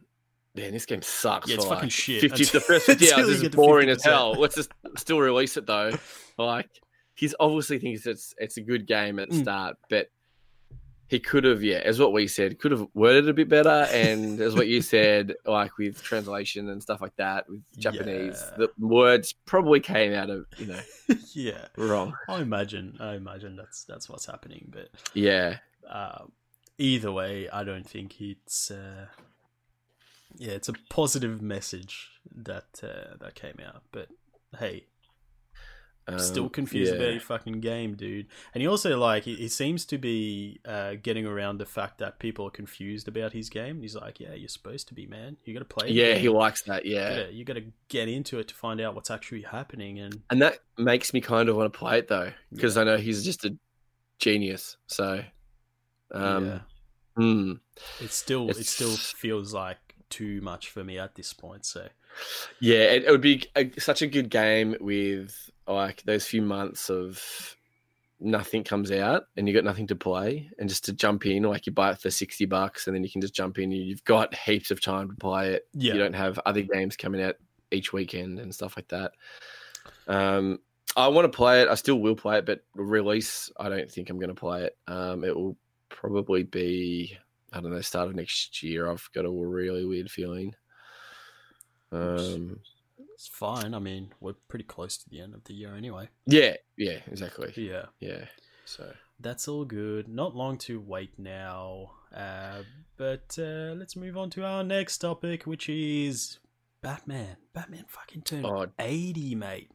man, 0.55 0.72
this 0.72 0.88
game 0.88 1.03
sucks. 1.03 1.48
Yeah, 1.48 1.55
it's 1.55 1.65
fucking 1.65 1.89
shit 1.89 2.20
50 2.22 2.46
the 2.46 2.60
first 2.60 2.86
50 2.88 3.13
hours 3.13 3.29
is 3.29 3.50
boring 3.50 3.88
as 3.89 4.00
50%. 4.00 4.03
hell. 4.03 4.31
Let's 4.34 4.55
just 4.55 4.72
still 4.98 5.20
release 5.20 5.58
it 5.58 5.67
though. 5.67 5.91
Like, 6.39 6.70
he's 7.13 7.36
obviously 7.39 7.77
thinks 7.77 8.08
it's 8.08 8.34
it's 8.39 8.58
a 8.58 8.62
good 8.62 8.88
game 8.88 9.20
at 9.20 9.29
the 9.29 9.36
Mm. 9.36 9.41
start, 9.43 9.77
but 9.91 10.08
he 11.11 11.19
could 11.19 11.43
have, 11.43 11.61
yeah, 11.61 11.79
as 11.83 11.99
what 11.99 12.13
we 12.13 12.25
said, 12.25 12.57
could 12.57 12.71
have 12.71 12.87
worded 12.93 13.25
it 13.25 13.29
a 13.31 13.33
bit 13.33 13.49
better, 13.49 13.85
and 13.91 14.39
as 14.39 14.55
what 14.55 14.67
you 14.67 14.81
said, 14.95 15.35
like 15.45 15.77
with 15.77 16.01
translation 16.01 16.69
and 16.69 16.81
stuff 16.81 17.01
like 17.01 17.15
that 17.17 17.49
with 17.49 17.61
Japanese, 17.77 18.41
Yeah. 18.41 18.57
the 18.57 18.85
words 18.87 19.33
probably 19.45 19.81
came 19.81 20.13
out 20.13 20.29
of 20.29 20.45
you 20.57 20.67
know 20.67 20.79
yeah 21.33 21.67
wrong. 21.75 22.13
I 22.29 22.39
imagine 22.41 22.95
I 23.01 23.15
imagine 23.15 23.57
that's 23.57 23.83
that's 23.83 24.07
what's 24.09 24.25
happening 24.25 24.71
but 24.71 24.89
Yeah, 25.13 25.57
uh, 25.89 26.23
either 26.77 27.11
way, 27.11 27.49
I 27.49 27.65
don't 27.65 27.87
think 27.87 28.21
it's 28.21 28.71
uh, 28.71 29.07
yeah, 30.37 30.53
it's 30.53 30.69
a 30.69 30.73
positive 30.89 31.41
message 31.41 32.09
that 32.33 32.79
uh, 32.81 33.17
that 33.19 33.35
came 33.35 33.57
out. 33.67 33.83
But 33.91 34.07
hey, 34.59 34.85
I'm 36.13 36.19
still 36.19 36.43
Um, 36.43 36.49
confused 36.49 36.93
yeah. 36.93 36.99
about 36.99 37.11
your 37.11 37.21
fucking 37.21 37.59
game, 37.61 37.95
dude. 37.95 38.27
And 38.53 38.61
he 38.61 38.67
also 38.67 38.97
like 38.97 39.23
he, 39.23 39.35
he 39.35 39.47
seems 39.47 39.85
to 39.85 39.97
be 39.97 40.59
uh, 40.65 40.95
getting 41.01 41.25
around 41.25 41.57
the 41.57 41.65
fact 41.65 41.97
that 41.99 42.19
people 42.19 42.47
are 42.47 42.51
confused 42.51 43.07
about 43.07 43.33
his 43.33 43.49
game. 43.49 43.81
He's 43.81 43.95
like, 43.95 44.19
yeah, 44.19 44.33
you're 44.33 44.49
supposed 44.49 44.87
to 44.89 44.93
be, 44.93 45.05
man. 45.05 45.37
You 45.45 45.53
got 45.53 45.59
to 45.59 45.65
play. 45.65 45.89
Yeah, 45.89 46.15
he 46.15 46.29
likes 46.29 46.63
that. 46.63 46.85
Yeah, 46.85 47.27
you 47.27 47.45
got 47.45 47.53
to 47.53 47.63
get 47.87 48.07
into 48.07 48.39
it 48.39 48.47
to 48.49 48.55
find 48.55 48.81
out 48.81 48.95
what's 48.95 49.11
actually 49.11 49.43
happening. 49.43 49.99
And 49.99 50.21
and 50.29 50.41
that 50.41 50.59
makes 50.77 51.13
me 51.13 51.21
kind 51.21 51.49
of 51.49 51.55
want 51.55 51.71
to 51.71 51.77
play 51.77 51.99
it 51.99 52.07
though, 52.07 52.31
because 52.51 52.77
I 52.77 52.83
know 52.83 52.97
he's 52.97 53.23
just 53.23 53.45
a 53.45 53.55
genius. 54.19 54.77
So, 54.87 55.23
um, 56.11 56.45
yeah, 56.45 56.59
hmm. 57.15 57.53
it 57.99 58.11
still 58.11 58.49
it 58.49 58.65
still 58.65 58.95
feels 58.95 59.53
like 59.53 59.77
too 60.09 60.41
much 60.41 60.69
for 60.69 60.83
me 60.83 60.99
at 60.99 61.15
this 61.15 61.33
point. 61.33 61.65
So 61.65 61.87
yeah, 62.59 62.83
it, 62.83 63.03
it 63.05 63.11
would 63.11 63.21
be 63.21 63.43
a, 63.55 63.71
such 63.79 64.01
a 64.01 64.07
good 64.07 64.29
game 64.29 64.75
with 64.79 65.49
like 65.67 66.03
those 66.03 66.25
few 66.25 66.41
months 66.41 66.89
of 66.89 67.55
nothing 68.19 68.63
comes 68.63 68.91
out 68.91 69.23
and 69.35 69.47
you 69.47 69.53
got 69.53 69.63
nothing 69.63 69.87
to 69.87 69.95
play, 69.95 70.49
and 70.59 70.69
just 70.69 70.85
to 70.85 70.93
jump 70.93 71.25
in, 71.25 71.43
like 71.43 71.65
you 71.65 71.71
buy 71.71 71.91
it 71.91 71.99
for 71.99 72.09
sixty 72.11 72.45
bucks, 72.45 72.87
and 72.87 72.95
then 72.95 73.03
you 73.03 73.09
can 73.09 73.21
just 73.21 73.33
jump 73.33 73.57
in. 73.57 73.71
and 73.71 73.83
You've 73.83 74.03
got 74.03 74.35
heaps 74.35 74.71
of 74.71 74.81
time 74.81 75.09
to 75.09 75.15
play 75.15 75.53
it. 75.53 75.67
yeah, 75.73 75.93
You 75.93 75.99
don't 75.99 76.13
have 76.15 76.39
other 76.45 76.61
games 76.61 76.95
coming 76.95 77.21
out 77.21 77.35
each 77.71 77.93
weekend 77.93 78.39
and 78.39 78.53
stuff 78.53 78.75
like 78.77 78.87
that. 78.89 79.13
Um, 80.07 80.59
I 80.95 81.07
want 81.07 81.31
to 81.31 81.35
play 81.35 81.61
it. 81.61 81.69
I 81.69 81.75
still 81.75 81.99
will 81.99 82.15
play 82.15 82.37
it, 82.39 82.45
but 82.45 82.63
release, 82.75 83.49
I 83.57 83.69
don't 83.69 83.89
think 83.89 84.09
I'm 84.09 84.19
going 84.19 84.27
to 84.27 84.35
play 84.35 84.63
it. 84.63 84.77
Um, 84.87 85.23
it 85.23 85.33
will 85.35 85.55
probably 85.87 86.43
be, 86.43 87.17
I 87.53 87.61
don't 87.61 87.71
know, 87.71 87.79
start 87.81 88.09
of 88.09 88.15
next 88.15 88.61
year. 88.61 88.91
I've 88.91 89.09
got 89.13 89.25
a 89.25 89.31
really 89.31 89.85
weird 89.85 90.11
feeling. 90.11 90.53
Um, 91.91 92.60
It's 93.13 93.27
fine. 93.27 93.74
I 93.74 93.79
mean, 93.79 94.13
we're 94.19 94.33
pretty 94.48 94.65
close 94.65 94.98
to 94.98 95.10
the 95.10 95.21
end 95.21 95.33
of 95.36 95.43
the 95.43 95.53
year 95.53 95.75
anyway. 95.75 96.10
yeah, 96.25 96.55
yeah, 96.77 97.00
exactly. 97.07 97.53
Yeah, 97.55 97.86
Yeah. 98.00 98.25
So 98.65 98.93
that's 99.19 99.48
all 99.48 99.65
good. 99.65 100.07
Not 100.07 100.36
long 100.36 100.57
to 100.60 100.79
wait 100.79 101.17
now. 101.19 101.91
Uh, 102.15 102.63
but 102.98 103.38
uh, 103.38 103.74
let's 103.77 103.95
move 103.95 104.17
on 104.17 104.29
to 104.31 104.43
our 104.45 104.63
next 104.63 105.00
topic, 105.00 105.43
which 105.43 105.67
is 105.69 106.39
Batman. 106.81 107.36
Batman 107.53 107.86
fucking 107.88 108.21
turned 108.24 108.45
Oh. 108.45 108.67
80, 108.79 109.36
mate. 109.36 109.69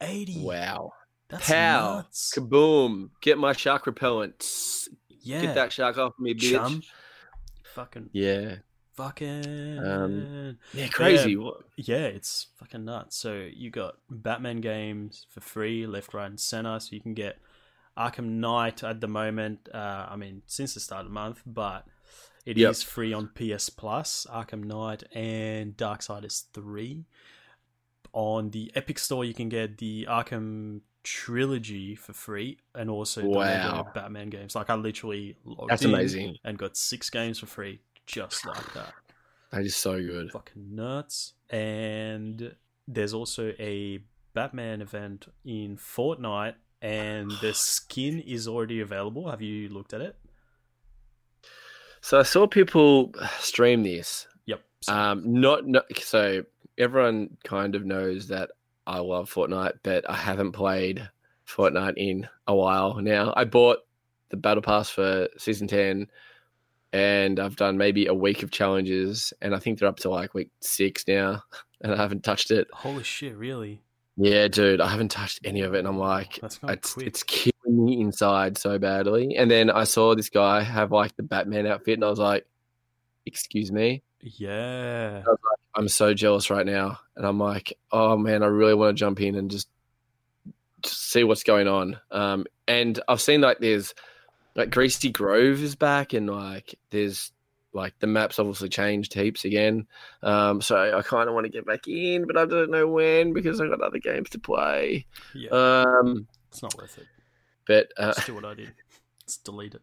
80. 0.00 0.42
wow, 0.44 0.92
That's 1.28 1.48
pow, 1.48 1.96
nuts. 1.96 2.32
kaboom! 2.36 3.10
Get 3.22 3.38
my 3.38 3.52
shark 3.54 3.86
repellent. 3.86 4.44
Yeah. 5.20 5.40
Get 5.42 5.54
that 5.54 5.72
shark 5.72 5.96
off 5.96 6.12
me, 6.18 6.34
bitch. 6.34 6.50
Chum. 6.52 6.82
Fucking, 7.74 8.10
Yeah, 8.12 8.56
fucking. 8.94 9.78
Um, 9.78 10.58
yeah, 10.72 10.88
crazy. 10.88 11.36
What? 11.36 11.62
yeah, 11.76 12.06
it's 12.06 12.46
fucking 12.58 12.84
nuts. 12.84 13.16
So 13.16 13.46
you 13.52 13.70
got 13.70 13.96
Batman 14.10 14.60
games 14.60 15.26
for 15.30 15.40
free, 15.40 15.86
left, 15.86 16.14
right, 16.14 16.26
and 16.30 16.38
center. 16.40 16.78
So 16.80 16.90
you 16.94 17.00
can 17.00 17.14
get 17.14 17.38
Arkham 17.98 18.24
Knight 18.40 18.82
at 18.82 19.00
the 19.00 19.08
moment. 19.08 19.68
Uh, 19.72 20.06
I 20.10 20.16
mean, 20.16 20.42
since 20.46 20.74
the 20.74 20.80
start 20.80 21.00
of 21.02 21.06
the 21.06 21.12
month, 21.12 21.42
but 21.46 21.86
it 22.46 22.56
is 22.58 22.60
Yep. 22.82 22.88
free 22.88 23.12
on 23.12 23.28
PS 23.34 23.68
Plus. 23.70 24.26
Arkham 24.30 24.64
Knight 24.64 25.02
and 25.12 25.76
Darksiders 25.76 26.44
Three. 26.52 27.04
On 28.12 28.50
the 28.50 28.70
Epic 28.76 28.98
Store, 29.00 29.24
you 29.24 29.34
can 29.34 29.48
get 29.48 29.78
the 29.78 30.06
Arkham 30.08 30.82
trilogy 31.02 31.94
for 31.96 32.12
free, 32.12 32.58
and 32.74 32.88
also 32.88 33.20
the 33.22 33.28
Wow. 33.28 33.90
Batman 33.94 34.30
games. 34.30 34.54
Like 34.54 34.70
I 34.70 34.74
literally 34.76 35.36
logged 35.44 35.70
That's 35.70 35.82
in 35.84 35.90
amazing. 35.92 36.36
and 36.44 36.56
got 36.56 36.76
six 36.76 37.10
games 37.10 37.40
for 37.40 37.46
free, 37.46 37.80
just 38.06 38.46
like 38.46 38.72
that 38.74 38.92
That 39.50 39.62
is 39.62 39.76
so 39.76 40.00
good. 40.00 40.30
fucking 40.32 40.74
nuts. 40.74 41.34
And 41.50 42.54
there's 42.88 43.14
also 43.14 43.52
a 43.58 44.00
Batman 44.34 44.82
event 44.82 45.26
in 45.44 45.76
Fortnite, 45.76 46.54
and 46.82 47.30
the 47.40 47.54
skin 47.54 48.20
is 48.20 48.48
already 48.48 48.80
available. 48.80 49.30
Have 49.30 49.42
you 49.42 49.68
looked 49.68 49.94
at 49.94 50.00
it? 50.00 50.16
So 52.00 52.18
I 52.18 52.22
saw 52.22 52.46
people 52.46 53.12
stream 53.38 53.82
this. 53.82 54.26
Yep. 54.46 54.60
Um, 54.88 55.22
not, 55.40 55.66
not 55.66 55.84
so 55.98 56.44
everyone 56.76 57.36
kind 57.44 57.74
of 57.74 57.84
knows 57.86 58.28
that 58.28 58.50
I 58.86 58.98
love 58.98 59.32
Fortnite, 59.32 59.78
but 59.82 60.08
I 60.10 60.16
haven't 60.16 60.52
played 60.52 61.08
Fortnite 61.48 61.94
in 61.96 62.28
a 62.46 62.54
while 62.54 62.96
now. 63.00 63.32
I 63.36 63.44
bought 63.44 63.78
the 64.30 64.36
battle 64.36 64.62
pass 64.62 64.90
for 64.90 65.28
season 65.38 65.68
ten, 65.68 66.08
and 66.94 67.40
I've 67.40 67.56
done 67.56 67.76
maybe 67.76 68.06
a 68.06 68.14
week 68.14 68.44
of 68.44 68.52
challenges, 68.52 69.32
and 69.42 69.54
I 69.54 69.58
think 69.58 69.78
they're 69.78 69.88
up 69.88 69.98
to 69.98 70.10
like 70.10 70.32
week 70.32 70.50
six 70.60 71.04
now, 71.08 71.42
and 71.82 71.92
I 71.92 71.96
haven't 71.96 72.22
touched 72.22 72.50
it. 72.50 72.68
Holy 72.72 73.02
shit! 73.02 73.36
Really? 73.36 73.82
Yeah, 74.16 74.46
dude, 74.46 74.80
I 74.80 74.88
haven't 74.88 75.10
touched 75.10 75.40
any 75.44 75.62
of 75.62 75.74
it, 75.74 75.80
and 75.80 75.88
I'm 75.88 75.98
like, 75.98 76.38
That's 76.40 76.58
kind 76.58 76.70
of 76.70 76.78
it's 76.78 76.92
quick. 76.94 77.06
it's 77.08 77.22
killing 77.24 77.84
me 77.84 78.00
inside 78.00 78.56
so 78.56 78.78
badly. 78.78 79.34
And 79.36 79.50
then 79.50 79.70
I 79.70 79.82
saw 79.82 80.14
this 80.14 80.30
guy 80.30 80.62
have 80.62 80.92
like 80.92 81.16
the 81.16 81.24
Batman 81.24 81.66
outfit, 81.66 81.94
and 81.94 82.04
I 82.04 82.10
was 82.10 82.20
like, 82.20 82.46
"Excuse 83.26 83.72
me." 83.72 84.04
Yeah. 84.20 85.22
I'm 85.74 85.88
so 85.88 86.14
jealous 86.14 86.48
right 86.48 86.64
now. 86.64 86.98
And 87.16 87.26
I'm 87.26 87.38
like, 87.38 87.76
oh 87.92 88.16
man, 88.16 88.42
I 88.42 88.46
really 88.46 88.74
want 88.74 88.96
to 88.96 88.98
jump 88.98 89.20
in 89.20 89.34
and 89.34 89.50
just, 89.50 89.68
just 90.82 91.10
see 91.10 91.24
what's 91.24 91.42
going 91.42 91.68
on. 91.68 92.00
Um, 92.10 92.46
and 92.66 92.98
I've 93.06 93.20
seen 93.20 93.42
like 93.42 93.58
there's 93.58 93.94
like 94.54 94.70
Greasy 94.70 95.10
Grove 95.10 95.62
is 95.62 95.74
back 95.76 96.12
and 96.12 96.28
like 96.28 96.74
there's 96.90 97.32
like 97.72 97.98
the 97.98 98.06
maps 98.06 98.38
obviously 98.38 98.68
changed 98.68 99.14
heaps 99.14 99.44
again. 99.44 99.86
Um, 100.22 100.60
so 100.60 100.96
I 100.96 101.02
kind 101.02 101.28
of 101.28 101.34
want 101.34 101.44
to 101.46 101.50
get 101.50 101.66
back 101.66 101.88
in, 101.88 102.26
but 102.26 102.36
I 102.36 102.46
don't 102.46 102.70
know 102.70 102.86
when 102.86 103.32
because 103.32 103.60
I've 103.60 103.70
got 103.70 103.80
other 103.80 103.98
games 103.98 104.30
to 104.30 104.38
play. 104.38 105.06
Yeah. 105.34 105.50
Um, 105.50 106.28
it's 106.50 106.62
not 106.62 106.76
worth 106.78 106.96
it. 106.98 107.06
but 107.66 107.88
uh, 107.98 108.12
Just 108.14 108.26
do 108.28 108.34
what 108.34 108.44
I 108.44 108.54
did. 108.54 108.72
Just 109.26 109.44
delete 109.44 109.74
it. 109.74 109.82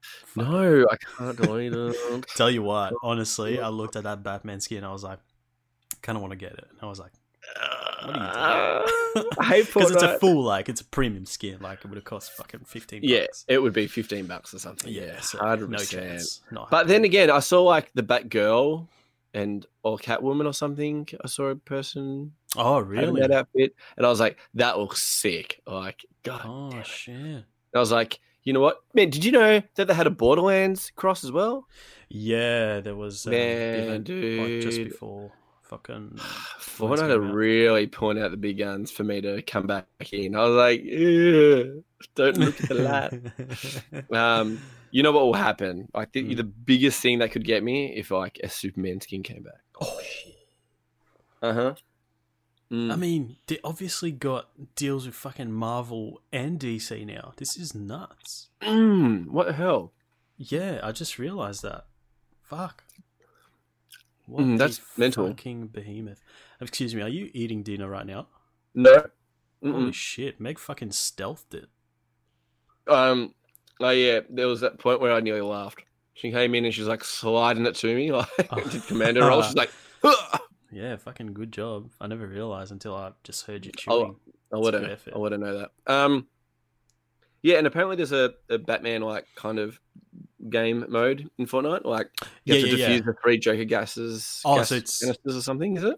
Fuck 0.00 0.46
it. 0.46 0.50
no, 0.50 0.86
I 0.90 0.96
can't 0.96 1.36
delete 1.36 1.72
it. 1.74 2.26
Tell 2.36 2.50
you 2.50 2.62
what, 2.62 2.94
honestly, 3.02 3.60
I 3.60 3.68
looked 3.68 3.96
at 3.96 4.04
that 4.04 4.22
Batman 4.22 4.60
skin. 4.60 4.84
I 4.84 4.92
was 4.92 5.02
like, 5.02 5.18
kind 6.00 6.16
of 6.16 6.22
want 6.22 6.30
to 6.32 6.36
get 6.36 6.52
it. 6.52 6.66
And 6.70 6.78
I 6.80 6.86
was 6.86 7.00
like, 7.00 7.12
What 8.06 8.16
are 8.16 8.84
you 8.84 8.92
I 9.38 9.44
hate 9.44 9.66
because 9.66 9.90
it's 9.90 10.02
a 10.02 10.18
full, 10.18 10.42
like, 10.42 10.68
it's 10.68 10.80
a 10.80 10.84
premium 10.84 11.26
skin. 11.26 11.58
Like, 11.60 11.84
it 11.84 11.88
would 11.88 11.96
have 11.96 12.04
cost 12.04 12.32
fucking 12.32 12.64
fifteen. 12.66 13.00
Yeah, 13.02 13.22
bucks. 13.22 13.44
it 13.48 13.58
would 13.58 13.72
be 13.72 13.86
15 13.86 14.26
bucks 14.26 14.54
or 14.54 14.58
something. 14.58 14.92
yeah, 14.92 15.02
Yeah, 15.02 15.20
so 15.20 15.38
hundred 15.38 15.70
no 15.70 15.78
chance. 15.78 16.40
Not 16.50 16.70
But 16.70 16.88
then 16.88 17.04
again, 17.04 17.30
I 17.30 17.40
saw 17.40 17.62
like 17.62 17.90
the 17.94 18.02
Batgirl 18.02 18.88
and 19.34 19.66
or 19.82 19.98
Catwoman 19.98 20.46
or 20.46 20.52
something. 20.54 21.08
I 21.22 21.28
saw 21.28 21.46
a 21.46 21.56
person 21.56 22.32
oh 22.56 22.80
really? 22.80 23.20
that 23.20 23.30
outfit, 23.30 23.74
and 23.96 24.06
I 24.06 24.08
was 24.08 24.20
like, 24.20 24.38
"That 24.54 24.78
looks 24.78 25.02
sick!" 25.02 25.60
Like, 25.66 26.04
God, 26.22 26.42
Oh 26.44 26.82
shit! 26.82 27.14
And 27.14 27.44
I 27.74 27.78
was 27.78 27.92
like, 27.92 28.18
"You 28.44 28.52
know 28.52 28.60
what, 28.60 28.78
man? 28.94 29.10
Did 29.10 29.24
you 29.24 29.32
know 29.32 29.62
that 29.74 29.86
they 29.88 29.94
had 29.94 30.06
a 30.06 30.10
Borderlands 30.10 30.90
cross 30.96 31.24
as 31.24 31.32
well?" 31.32 31.66
Yeah, 32.08 32.80
there 32.80 32.96
was 32.96 33.26
um, 33.26 33.32
Man, 33.32 34.04
event, 34.06 34.08
like, 34.08 34.60
just 34.60 34.84
before 34.84 35.32
fucking. 35.72 36.18
Came 36.78 36.92
are 36.92 37.12
out. 37.12 37.34
really 37.34 37.86
point 37.86 38.18
out 38.18 38.30
the 38.30 38.36
big 38.36 38.58
guns 38.58 38.90
for 38.90 39.04
me 39.04 39.20
to 39.20 39.42
come 39.42 39.66
back 39.66 39.86
in. 40.12 40.34
I 40.36 40.44
was 40.44 40.54
like, 40.56 40.82
"Don't 42.14 42.36
look 42.38 42.60
at 42.62 42.68
the 42.68 42.74
lad." 42.74 44.04
Um, 44.12 44.60
you 44.90 45.02
know 45.02 45.12
what 45.12 45.24
will 45.24 45.34
happen? 45.34 45.88
Like 45.94 46.12
the, 46.12 46.22
Mm. 46.22 46.36
the 46.36 46.44
biggest 46.44 47.00
thing 47.00 47.20
that 47.20 47.32
could 47.32 47.44
get 47.44 47.62
me 47.62 47.94
if 47.96 48.10
like 48.10 48.38
a 48.44 48.48
Superman 48.48 49.00
skin 49.00 49.22
came 49.22 49.42
back. 49.42 49.60
oh, 49.80 50.00
Uh 51.40 51.52
huh. 51.54 51.74
I 52.70 52.96
mean, 52.96 53.36
they 53.48 53.58
obviously 53.62 54.10
got 54.12 54.48
deals 54.76 55.04
with 55.04 55.14
fucking 55.14 55.52
Marvel 55.52 56.22
and 56.32 56.58
DC 56.58 57.04
now. 57.06 57.34
This 57.36 57.54
is 57.58 57.74
nuts. 57.74 58.48
Mm, 58.62 59.26
what 59.28 59.46
the 59.46 59.52
hell? 59.52 59.92
Yeah, 60.38 60.80
I 60.82 60.92
just 60.92 61.18
realized 61.18 61.62
that. 61.64 61.84
Fuck. 62.42 62.81
What 64.32 64.44
Mm, 64.44 64.58
that's 64.58 64.80
mental. 64.96 65.28
Fucking 65.28 65.68
behemoth. 65.68 66.22
Excuse 66.60 66.94
me, 66.94 67.02
are 67.02 67.08
you 67.08 67.30
eating 67.34 67.62
dinner 67.62 67.88
right 67.88 68.06
now? 68.06 68.28
No. 68.74 69.04
Holy 69.62 69.74
Mm-mm. 69.90 69.94
shit, 69.94 70.40
Meg 70.40 70.58
fucking 70.58 70.90
stealthed 70.90 71.54
it. 71.54 71.66
Um. 72.88 73.34
Oh 73.80 73.90
yeah, 73.90 74.20
there 74.30 74.46
was 74.48 74.60
that 74.62 74.78
point 74.78 75.00
where 75.00 75.12
I 75.12 75.20
nearly 75.20 75.40
laughed. 75.42 75.82
She 76.14 76.30
came 76.30 76.54
in 76.54 76.64
and 76.64 76.74
she's 76.74 76.86
like 76.86 77.04
sliding 77.04 77.66
it 77.66 77.74
to 77.76 77.94
me, 77.94 78.10
like 78.12 78.28
Oh. 78.50 78.60
did 78.70 78.86
commando 78.86 79.26
roll. 79.26 79.42
She's 79.42 79.54
like. 79.54 79.70
Yeah, 80.74 80.96
fucking 80.96 81.34
good 81.34 81.52
job. 81.52 81.90
I 82.00 82.06
never 82.06 82.26
realized 82.26 82.72
until 82.72 82.96
I 82.96 83.10
just 83.24 83.44
heard 83.44 83.66
you 83.66 83.72
chewing. 83.76 84.16
I 84.54 84.56
would 84.56 84.72
have. 84.72 85.02
I 85.14 85.18
would 85.18 85.32
have 85.32 85.40
know 85.42 85.58
that. 85.58 85.70
Um. 85.86 86.26
Yeah, 87.42 87.58
and 87.58 87.66
apparently 87.66 87.96
there's 87.96 88.12
a, 88.12 88.32
a 88.48 88.56
Batman 88.56 89.02
like 89.02 89.26
kind 89.36 89.58
of 89.58 89.78
game 90.50 90.84
mode 90.88 91.30
in 91.38 91.46
Fortnite. 91.46 91.84
Like 91.84 92.08
you 92.44 92.54
have 92.54 92.64
Yeah, 92.64 92.70
to 92.72 92.76
yeah, 92.78 92.88
defuse 92.88 92.96
yeah. 92.98 93.00
the 93.06 93.14
three 93.22 93.38
Joker 93.38 93.64
gases, 93.64 94.40
Oh, 94.44 94.56
gas 94.56 94.68
so 94.68 94.74
it's- 94.76 95.00
canisters 95.00 95.36
or 95.36 95.42
something. 95.42 95.76
Is 95.76 95.84
it? 95.84 95.96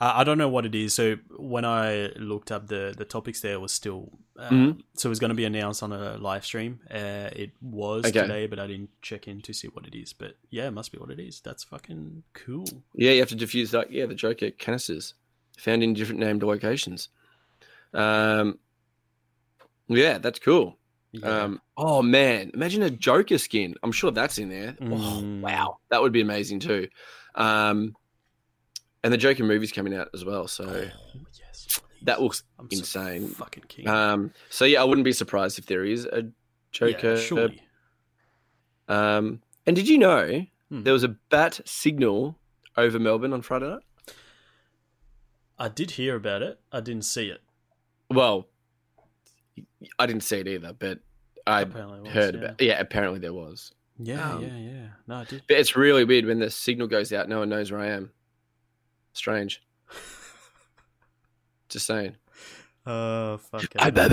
Uh, 0.00 0.12
I 0.16 0.24
don't 0.24 0.36
know 0.38 0.48
what 0.48 0.66
it 0.66 0.74
is. 0.74 0.94
So 0.94 1.14
when 1.36 1.64
I 1.64 2.06
looked 2.16 2.50
up 2.50 2.66
the 2.66 2.92
the 2.96 3.04
topics, 3.04 3.40
there 3.40 3.60
was 3.60 3.72
still 3.72 4.10
um, 4.36 4.74
Mhm. 4.78 4.82
so 4.94 5.08
it 5.08 5.10
was 5.10 5.18
going 5.20 5.28
to 5.28 5.34
be 5.36 5.44
announced 5.44 5.82
on 5.82 5.92
a 5.92 6.16
live 6.18 6.44
stream. 6.44 6.80
Uh, 6.90 7.28
it 7.36 7.52
was 7.60 8.04
Okay. 8.06 8.22
today, 8.22 8.46
but 8.46 8.58
I 8.58 8.66
didn't 8.66 8.90
check 9.02 9.28
in 9.28 9.40
to 9.42 9.52
see 9.52 9.68
what 9.68 9.86
it 9.86 9.94
is. 9.94 10.12
But 10.12 10.36
yeah, 10.50 10.66
it 10.66 10.70
must 10.72 10.90
be 10.92 10.98
what 10.98 11.10
it 11.10 11.20
is. 11.20 11.40
That's 11.40 11.62
fucking 11.62 12.22
cool. 12.32 12.64
Yeah, 12.94 13.12
you 13.12 13.20
have 13.20 13.28
to 13.28 13.36
defuse 13.36 13.70
that. 13.70 13.92
yeah 13.92 14.06
the 14.06 14.14
Joker 14.14 14.50
canisters 14.50 15.14
found 15.58 15.82
in 15.84 15.94
different 15.94 16.20
named 16.20 16.42
locations. 16.42 17.08
Um. 17.94 18.58
Yeah, 19.88 20.18
that's 20.18 20.38
cool. 20.38 20.78
Yeah. 21.12 21.42
Um, 21.42 21.60
oh 21.76 22.02
man, 22.02 22.50
imagine 22.54 22.82
a 22.82 22.90
Joker 22.90 23.38
skin. 23.38 23.74
I'm 23.82 23.92
sure 23.92 24.10
that's 24.12 24.38
in 24.38 24.48
there. 24.48 24.76
Oh, 24.80 24.84
Mm. 24.84 25.40
wow, 25.40 25.78
that 25.90 26.00
would 26.02 26.12
be 26.12 26.20
amazing 26.20 26.60
too. 26.60 26.88
Um, 27.34 27.96
and 29.02 29.12
the 29.12 29.16
Joker 29.18 29.42
movie's 29.44 29.72
coming 29.72 29.94
out 29.94 30.08
as 30.14 30.24
well, 30.24 30.46
so 30.46 30.64
Oh, 30.68 31.20
yes, 31.38 31.80
that 32.02 32.20
looks 32.22 32.44
I'm 32.58 32.70
so 32.70 32.78
insane. 32.78 33.28
fucking 33.28 33.64
keen. 33.68 33.88
Um, 33.88 34.32
so 34.50 34.64
yeah, 34.64 34.80
I 34.80 34.84
wouldn't 34.84 35.04
be 35.04 35.12
surprised 35.12 35.58
if 35.58 35.66
there 35.66 35.84
is 35.84 36.04
a 36.06 36.30
Joker. 36.70 37.14
yeah, 37.14 37.20
surely. 37.20 37.62
Um, 38.88 39.40
and 39.66 39.74
did 39.76 39.88
you 39.88 39.98
know 39.98 40.46
Hmm. 40.68 40.82
there 40.84 40.92
was 40.92 41.02
a 41.04 41.08
bat 41.08 41.60
signal 41.64 42.38
over 42.76 42.98
Melbourne 43.00 43.32
on 43.32 43.42
Friday 43.42 43.68
night? 43.68 43.82
I 45.58 45.68
did 45.68 45.92
hear 45.92 46.14
about 46.16 46.42
it. 46.42 46.60
I 46.72 46.80
didn't 46.80 47.02
see 47.04 47.28
it. 47.28 47.40
Well, 48.08 48.48
I 49.98 50.06
didn't 50.06 50.22
see 50.22 50.38
it 50.38 50.48
either, 50.48 50.72
but 50.72 50.98
I 51.46 51.64
heard 51.64 52.34
yeah. 52.34 52.40
about. 52.40 52.60
Yeah, 52.60 52.80
apparently 52.80 53.20
there 53.20 53.32
was. 53.32 53.72
Yeah, 53.98 54.34
um, 54.34 54.42
yeah, 54.42 54.56
yeah. 54.56 54.86
No, 55.06 55.16
I 55.16 55.24
did. 55.24 55.42
But 55.46 55.58
it's 55.58 55.76
really 55.76 56.04
weird 56.04 56.24
when 56.24 56.38
the 56.38 56.50
signal 56.50 56.86
goes 56.86 57.12
out. 57.12 57.28
No 57.28 57.40
one 57.40 57.48
knows 57.48 57.70
where 57.70 57.80
I 57.80 57.88
am. 57.88 58.10
Strange. 59.12 59.62
Just 61.68 61.86
saying. 61.86 62.16
Oh 62.86 63.36
fuck. 63.36 63.66
I 63.78 63.88
it. 63.88 63.94
bet 63.94 64.10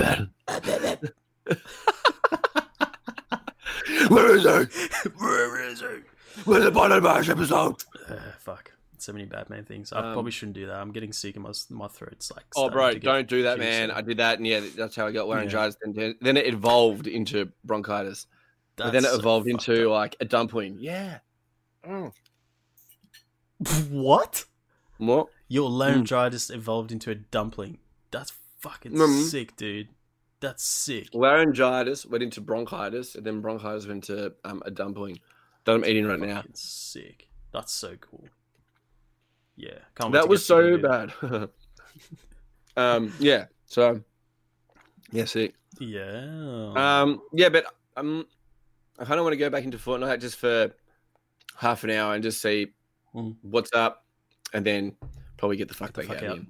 Where 4.08 4.36
is 4.36 4.42
he? 4.42 5.08
Where 5.18 5.68
is 5.68 5.82
it? 5.82 6.04
Where's 6.44 6.64
the 6.64 6.70
Bottom 6.70 7.02
Bash 7.02 7.28
episode? 7.28 7.82
Uh, 8.08 8.16
fuck. 8.38 8.72
So 9.00 9.12
many 9.12 9.24
Batman 9.26 9.64
things. 9.64 9.92
I 9.92 9.98
Um, 10.00 10.12
probably 10.12 10.30
shouldn't 10.32 10.54
do 10.56 10.66
that. 10.66 10.76
I'm 10.80 10.92
getting 10.92 11.12
sick 11.12 11.36
and 11.36 11.44
my 11.44 11.52
my 11.70 11.88
throat's 11.88 12.30
like. 12.34 12.44
Oh, 12.56 12.68
bro, 12.70 12.94
don't 12.94 13.28
do 13.28 13.42
that, 13.44 13.58
man. 13.58 13.90
I 13.90 14.00
did 14.00 14.16
that, 14.18 14.38
and 14.38 14.46
yeah, 14.46 14.60
that's 14.76 14.96
how 14.96 15.06
I 15.06 15.12
got 15.12 15.28
laryngitis. 15.28 15.76
And 15.82 15.94
then, 15.94 16.14
then 16.20 16.36
it 16.36 16.46
evolved 16.46 17.06
into 17.06 17.50
bronchitis. 17.64 18.26
then 18.76 18.88
it 18.88 18.92
That's 18.92 19.10
so 19.10 19.18
evolved 19.18 19.48
into 19.48 19.90
up. 19.90 19.94
like 19.94 20.16
a 20.20 20.24
dumpling. 20.24 20.76
Yeah. 20.78 21.18
Mm. 21.86 22.12
what? 23.90 24.44
What? 24.98 25.28
Your 25.48 25.70
laryngitis 25.70 26.50
evolved 26.50 26.92
into 26.92 27.10
a 27.10 27.14
dumpling. 27.14 27.78
That's 28.10 28.32
fucking 28.60 28.92
Mm. 28.92 29.22
sick, 29.28 29.56
dude. 29.56 29.88
That's 30.40 30.62
sick. 30.64 31.08
Laryngitis 31.14 32.06
went 32.06 32.22
into 32.22 32.40
bronchitis, 32.40 33.14
and 33.16 33.24
then 33.26 33.40
bronchitis 33.40 33.86
went 33.86 34.08
into 34.08 34.34
um, 34.44 34.62
a 34.64 34.70
dumpling 34.70 35.18
that 35.64 35.72
I'm 35.74 35.84
eating 35.84 36.06
right 36.06 36.20
now. 36.20 36.44
Sick. 36.54 37.28
That's 37.52 37.72
so 37.72 37.96
cool. 37.96 38.26
Yeah, 39.60 39.78
can't 39.96 40.12
That 40.12 40.28
was 40.28 40.46
so 40.46 40.78
bad. 40.78 41.12
um, 42.76 43.12
yeah. 43.18 43.46
So, 43.66 44.00
yeah, 45.10 45.24
sick. 45.24 45.54
Yeah. 45.80 46.72
Um, 46.76 47.20
yeah, 47.32 47.48
but 47.48 47.66
um, 47.96 48.24
I 48.98 49.04
kind 49.04 49.18
of 49.18 49.24
want 49.24 49.32
to 49.32 49.36
go 49.38 49.50
back 49.50 49.64
into 49.64 49.76
Fortnite 49.78 50.20
just 50.20 50.36
for 50.38 50.70
half 51.56 51.82
an 51.84 51.90
hour 51.90 52.14
and 52.14 52.22
just 52.22 52.40
see 52.40 52.68
Mm. 53.14 53.36
what's 53.40 53.72
up, 53.72 54.04
and 54.52 54.64
then 54.66 54.94
probably 55.38 55.56
get 55.56 55.66
the 55.66 55.72
fuck 55.74 55.94
Get 55.94 56.02
the 56.02 56.08
back 56.08 56.20
fuck 56.20 56.30
out. 56.30 56.38
out. 56.40 56.44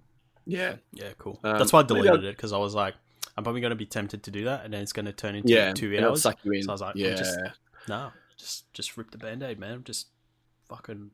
Yeah, 0.44 0.74
yeah, 0.92 1.10
cool. 1.18 1.38
um, 1.44 1.56
That's 1.56 1.72
why 1.72 1.80
I 1.80 1.82
deleted 1.84 2.24
it 2.24 2.36
because 2.36 2.52
I 2.52 2.58
was 2.58 2.74
like, 2.74 2.94
I'm 3.36 3.44
probably 3.44 3.60
going 3.60 3.70
to 3.70 3.76
be 3.76 3.86
tempted 3.86 4.24
to 4.24 4.30
do 4.32 4.44
that, 4.46 4.64
and 4.64 4.74
then 4.74 4.82
it's 4.82 4.92
going 4.92 5.06
to 5.06 5.12
turn 5.12 5.36
into 5.36 5.52
yeah. 5.52 5.72
two 5.72 5.96
hours. 5.98 6.22
suck 6.22 6.36
you 6.44 6.50
in. 6.52 6.64
So 6.64 6.70
I 6.70 6.74
was 6.74 6.80
like, 6.80 6.96
yeah, 6.96 7.14
just- 7.14 7.38
Nah, 7.88 8.10
just 8.36 8.70
just 8.74 8.96
rip 8.96 9.12
the 9.12 9.18
band-aid, 9.18 9.58
man. 9.60 9.82
Just 9.84 10.08
fucking. 10.68 11.12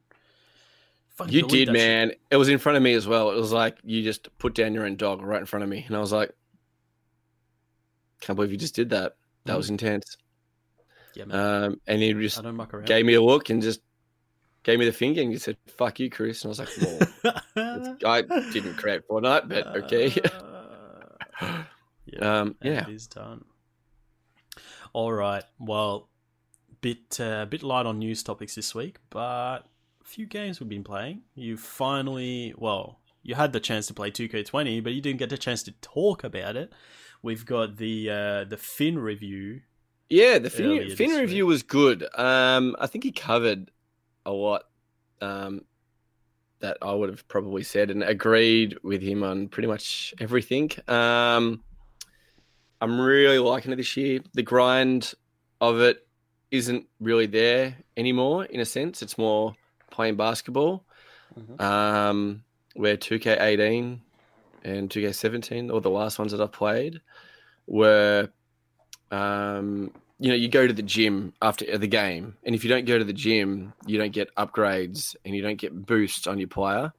You 1.28 1.42
did, 1.46 1.68
that 1.68 1.72
shit. 1.72 1.72
man. 1.72 2.12
It 2.30 2.36
was 2.36 2.48
in 2.48 2.58
front 2.58 2.76
of 2.76 2.82
me 2.82 2.94
as 2.94 3.06
well. 3.06 3.30
It 3.30 3.36
was 3.36 3.52
like 3.52 3.76
you 3.84 4.02
just 4.02 4.28
put 4.38 4.54
down 4.54 4.74
your 4.74 4.84
own 4.84 4.96
dog 4.96 5.22
right 5.22 5.40
in 5.40 5.46
front 5.46 5.62
of 5.62 5.68
me, 5.68 5.84
and 5.86 5.96
I 5.96 6.00
was 6.00 6.12
like, 6.12 6.32
can't 8.20 8.36
believe 8.36 8.52
you 8.52 8.58
just 8.58 8.74
did 8.74 8.90
that. 8.90 9.16
That 9.44 9.52
Mhm. 9.54 9.56
was 9.56 9.70
intense. 9.70 10.16
Yeah, 11.14 11.26
man. 11.26 11.64
Um, 11.64 11.80
and 11.86 12.02
he 12.02 12.12
just 12.14 12.38
I 12.38 12.42
don't 12.42 12.56
muck 12.56 12.74
around. 12.74 12.86
gave 12.86 13.04
me 13.06 13.14
a 13.14 13.22
look 13.22 13.50
and 13.50 13.62
just 13.62 13.80
gave 14.64 14.78
me 14.78 14.86
the 14.86 14.92
finger 14.92 15.20
and 15.20 15.30
he 15.30 15.38
said, 15.38 15.56
"Fuck 15.76 16.00
you, 16.00 16.10
Chris." 16.10 16.42
And 16.42 16.48
I 16.48 16.50
was 16.50 16.58
like, 16.58 17.36
well, 17.54 17.96
I 18.06 18.22
didn't 18.52 18.74
create 18.76 19.06
Fortnite, 19.08 19.48
but 19.48 19.66
okay. 19.84 20.12
Uh, 21.40 21.62
yeah, 22.06 22.18
um, 22.40 22.56
yeah. 22.62 22.88
it 22.88 22.94
is 22.94 23.06
done. 23.06 23.44
All 24.92 25.12
right. 25.12 25.44
Well, 25.60 26.08
bit 26.80 27.20
uh, 27.20 27.44
bit 27.46 27.62
light 27.62 27.86
on 27.86 27.98
news 27.98 28.22
topics 28.22 28.54
this 28.54 28.74
week, 28.74 28.96
but 29.10 29.60
few 30.04 30.26
games 30.26 30.60
we've 30.60 30.68
been 30.68 30.84
playing. 30.84 31.22
You 31.34 31.56
finally, 31.56 32.54
well, 32.56 33.00
you 33.22 33.34
had 33.34 33.52
the 33.52 33.60
chance 33.60 33.86
to 33.88 33.94
play 33.94 34.10
2K20, 34.10 34.84
but 34.84 34.92
you 34.92 35.00
didn't 35.00 35.18
get 35.18 35.30
the 35.30 35.38
chance 35.38 35.62
to 35.64 35.72
talk 35.80 36.22
about 36.22 36.56
it. 36.56 36.72
We've 37.22 37.44
got 37.44 37.78
the 37.78 38.10
uh, 38.10 38.44
the 38.44 38.58
Finn 38.58 38.98
review. 38.98 39.62
Yeah, 40.10 40.38
the 40.38 40.50
Finn, 40.50 40.94
Finn 40.94 41.12
review 41.12 41.46
was 41.46 41.62
good. 41.62 42.06
Um, 42.14 42.76
I 42.78 42.86
think 42.86 43.04
he 43.04 43.12
covered 43.12 43.70
a 44.26 44.30
lot 44.30 44.64
um, 45.22 45.62
that 46.60 46.76
I 46.82 46.92
would 46.92 47.08
have 47.08 47.26
probably 47.26 47.62
said 47.62 47.90
and 47.90 48.02
agreed 48.02 48.76
with 48.82 49.00
him 49.00 49.22
on 49.22 49.48
pretty 49.48 49.68
much 49.68 50.14
everything. 50.20 50.70
Um, 50.86 51.64
I'm 52.82 53.00
really 53.00 53.38
liking 53.38 53.72
it 53.72 53.76
this 53.76 53.96
year. 53.96 54.20
The 54.34 54.42
grind 54.42 55.14
of 55.62 55.80
it 55.80 56.06
isn't 56.50 56.86
really 57.00 57.26
there 57.26 57.78
anymore, 57.96 58.44
in 58.44 58.60
a 58.60 58.66
sense. 58.66 59.02
It's 59.02 59.16
more 59.16 59.54
playing 59.94 60.16
basketball. 60.16 60.84
Mhm. 61.38 61.60
Um, 61.60 62.44
where 62.74 62.96
2K18 62.96 64.00
and 64.64 64.90
2K17, 64.90 65.70
or 65.72 65.80
the 65.80 65.90
last 65.90 66.18
ones 66.18 66.32
that 66.32 66.40
I've 66.40 66.52
played, 66.52 67.00
were 67.66 68.28
um, 69.10 69.92
you 70.18 70.28
know, 70.28 70.34
you 70.34 70.48
go 70.48 70.66
to 70.66 70.72
the 70.72 70.82
gym 70.82 71.32
after 71.42 71.76
the 71.76 71.86
game, 71.86 72.36
and 72.44 72.54
if 72.54 72.64
you 72.64 72.70
don't 72.70 72.84
go 72.84 72.98
to 72.98 73.04
the 73.04 73.12
gym, 73.12 73.72
you 73.86 73.98
don't 73.98 74.12
get 74.12 74.34
upgrades 74.36 75.16
and 75.24 75.34
you 75.34 75.42
don't 75.42 75.56
get 75.56 75.86
boosts 75.86 76.26
on 76.26 76.38
your 76.38 76.48
player. 76.48 76.92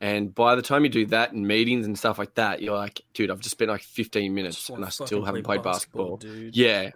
And 0.00 0.34
by 0.34 0.56
the 0.56 0.62
time 0.62 0.82
you 0.82 0.90
do 0.90 1.06
that 1.06 1.32
in 1.32 1.46
meetings 1.46 1.86
and 1.86 1.96
stuff 1.96 2.18
like 2.18 2.34
that, 2.34 2.60
you're 2.60 2.76
like, 2.76 3.00
dude, 3.14 3.30
I've 3.30 3.38
just 3.38 3.52
spent 3.52 3.70
like 3.70 3.82
15 3.82 4.34
minutes 4.34 4.56
Just 4.56 4.70
and 4.70 4.84
I 4.84 4.88
still 4.88 5.24
haven't 5.24 5.44
play 5.44 5.58
played 5.58 5.64
basketball. 5.64 6.16
dude. 6.16 6.56
Yeah. 6.56 6.90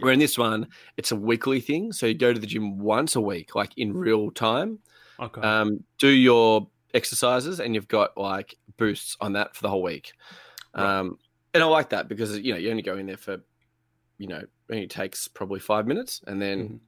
Where 0.00 0.12
in 0.12 0.18
this 0.18 0.36
one, 0.36 0.68
it's 0.96 1.12
a 1.12 1.16
weekly 1.16 1.60
thing. 1.60 1.92
So 1.92 2.06
you 2.06 2.14
go 2.14 2.32
to 2.32 2.40
the 2.40 2.46
gym 2.46 2.78
once 2.78 3.14
a 3.16 3.20
week, 3.20 3.54
like 3.54 3.76
in 3.76 3.92
real 3.92 4.30
time, 4.30 4.80
Okay. 5.20 5.40
um, 5.40 5.84
do 5.98 6.08
your 6.08 6.68
exercises, 6.94 7.60
and 7.60 7.74
you've 7.74 7.88
got 7.88 8.16
like 8.16 8.56
boosts 8.76 9.16
on 9.20 9.34
that 9.34 9.54
for 9.54 9.62
the 9.62 9.68
whole 9.70 9.82
week. 9.82 10.12
Right. 10.74 10.98
Um, 10.98 11.18
and 11.52 11.62
I 11.62 11.66
like 11.66 11.90
that 11.90 12.08
because 12.08 12.38
you 12.40 12.52
know 12.52 12.58
you 12.58 12.70
only 12.70 12.82
go 12.82 12.96
in 12.98 13.06
there 13.06 13.16
for, 13.16 13.38
you 14.18 14.26
know, 14.26 14.38
it 14.38 14.50
only 14.70 14.88
takes 14.88 15.28
probably 15.28 15.60
five 15.60 15.86
minutes, 15.86 16.20
and 16.26 16.42
then 16.42 16.68
Mhm. 16.68 16.80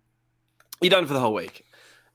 you're 0.83 0.91
done 0.91 1.07
for 1.07 1.13
the 1.15 1.21
whole 1.21 1.35
week. 1.35 1.65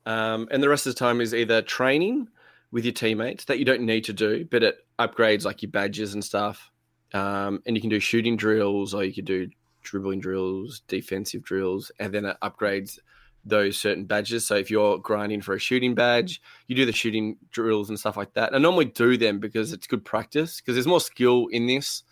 Um, 0.05 0.47
and 0.51 0.61
the 0.61 0.67
rest 0.69 0.87
of 0.87 0.93
the 0.93 0.99
time 0.99 1.21
is 1.21 1.33
either 1.33 1.61
training 1.61 2.27
with 2.71 2.83
your 2.85 2.93
teammates 2.93 3.45
that 3.45 3.59
you 3.59 3.65
don't 3.65 3.81
need 3.81 4.03
to 4.05 4.13
do, 4.13 4.45
but 4.45 4.63
it 4.63 4.77
upgrades 4.99 5.45
like 5.45 5.61
your 5.61 5.71
badges 5.71 6.13
and 6.13 6.23
stuff. 6.23 6.69
Um, 7.13 7.61
and 7.65 7.75
you 7.75 7.81
can 7.81 7.89
do 7.89 7.99
shooting 7.99 8.35
drills, 8.35 8.93
or 8.93 9.03
you 9.03 9.13
could 9.13 9.25
do 9.25 9.49
dribbling 9.81 10.19
drills, 10.19 10.81
defensive 10.87 11.43
drills, 11.43 11.91
and 11.99 12.13
then 12.13 12.25
it 12.25 12.37
upgrades 12.41 12.99
those 13.43 13.77
certain 13.77 14.05
badges. 14.05 14.45
So 14.45 14.55
if 14.55 14.69
you're 14.69 14.99
grinding 14.99 15.41
for 15.41 15.53
a 15.55 15.59
shooting 15.59 15.95
badge, 15.95 16.41
you 16.67 16.75
do 16.75 16.85
the 16.85 16.91
shooting 16.91 17.37
drills 17.49 17.89
and 17.89 17.99
stuff 17.99 18.17
like 18.17 18.33
that. 18.33 18.47
And 18.47 18.55
I 18.55 18.59
normally 18.59 18.85
do 18.85 19.17
them 19.17 19.39
because 19.39 19.73
it's 19.73 19.87
good 19.87 20.05
practice 20.05 20.61
because 20.61 20.75
there's 20.75 20.87
more 20.87 21.01
skill 21.01 21.47
in 21.47 21.65
this 21.65 22.03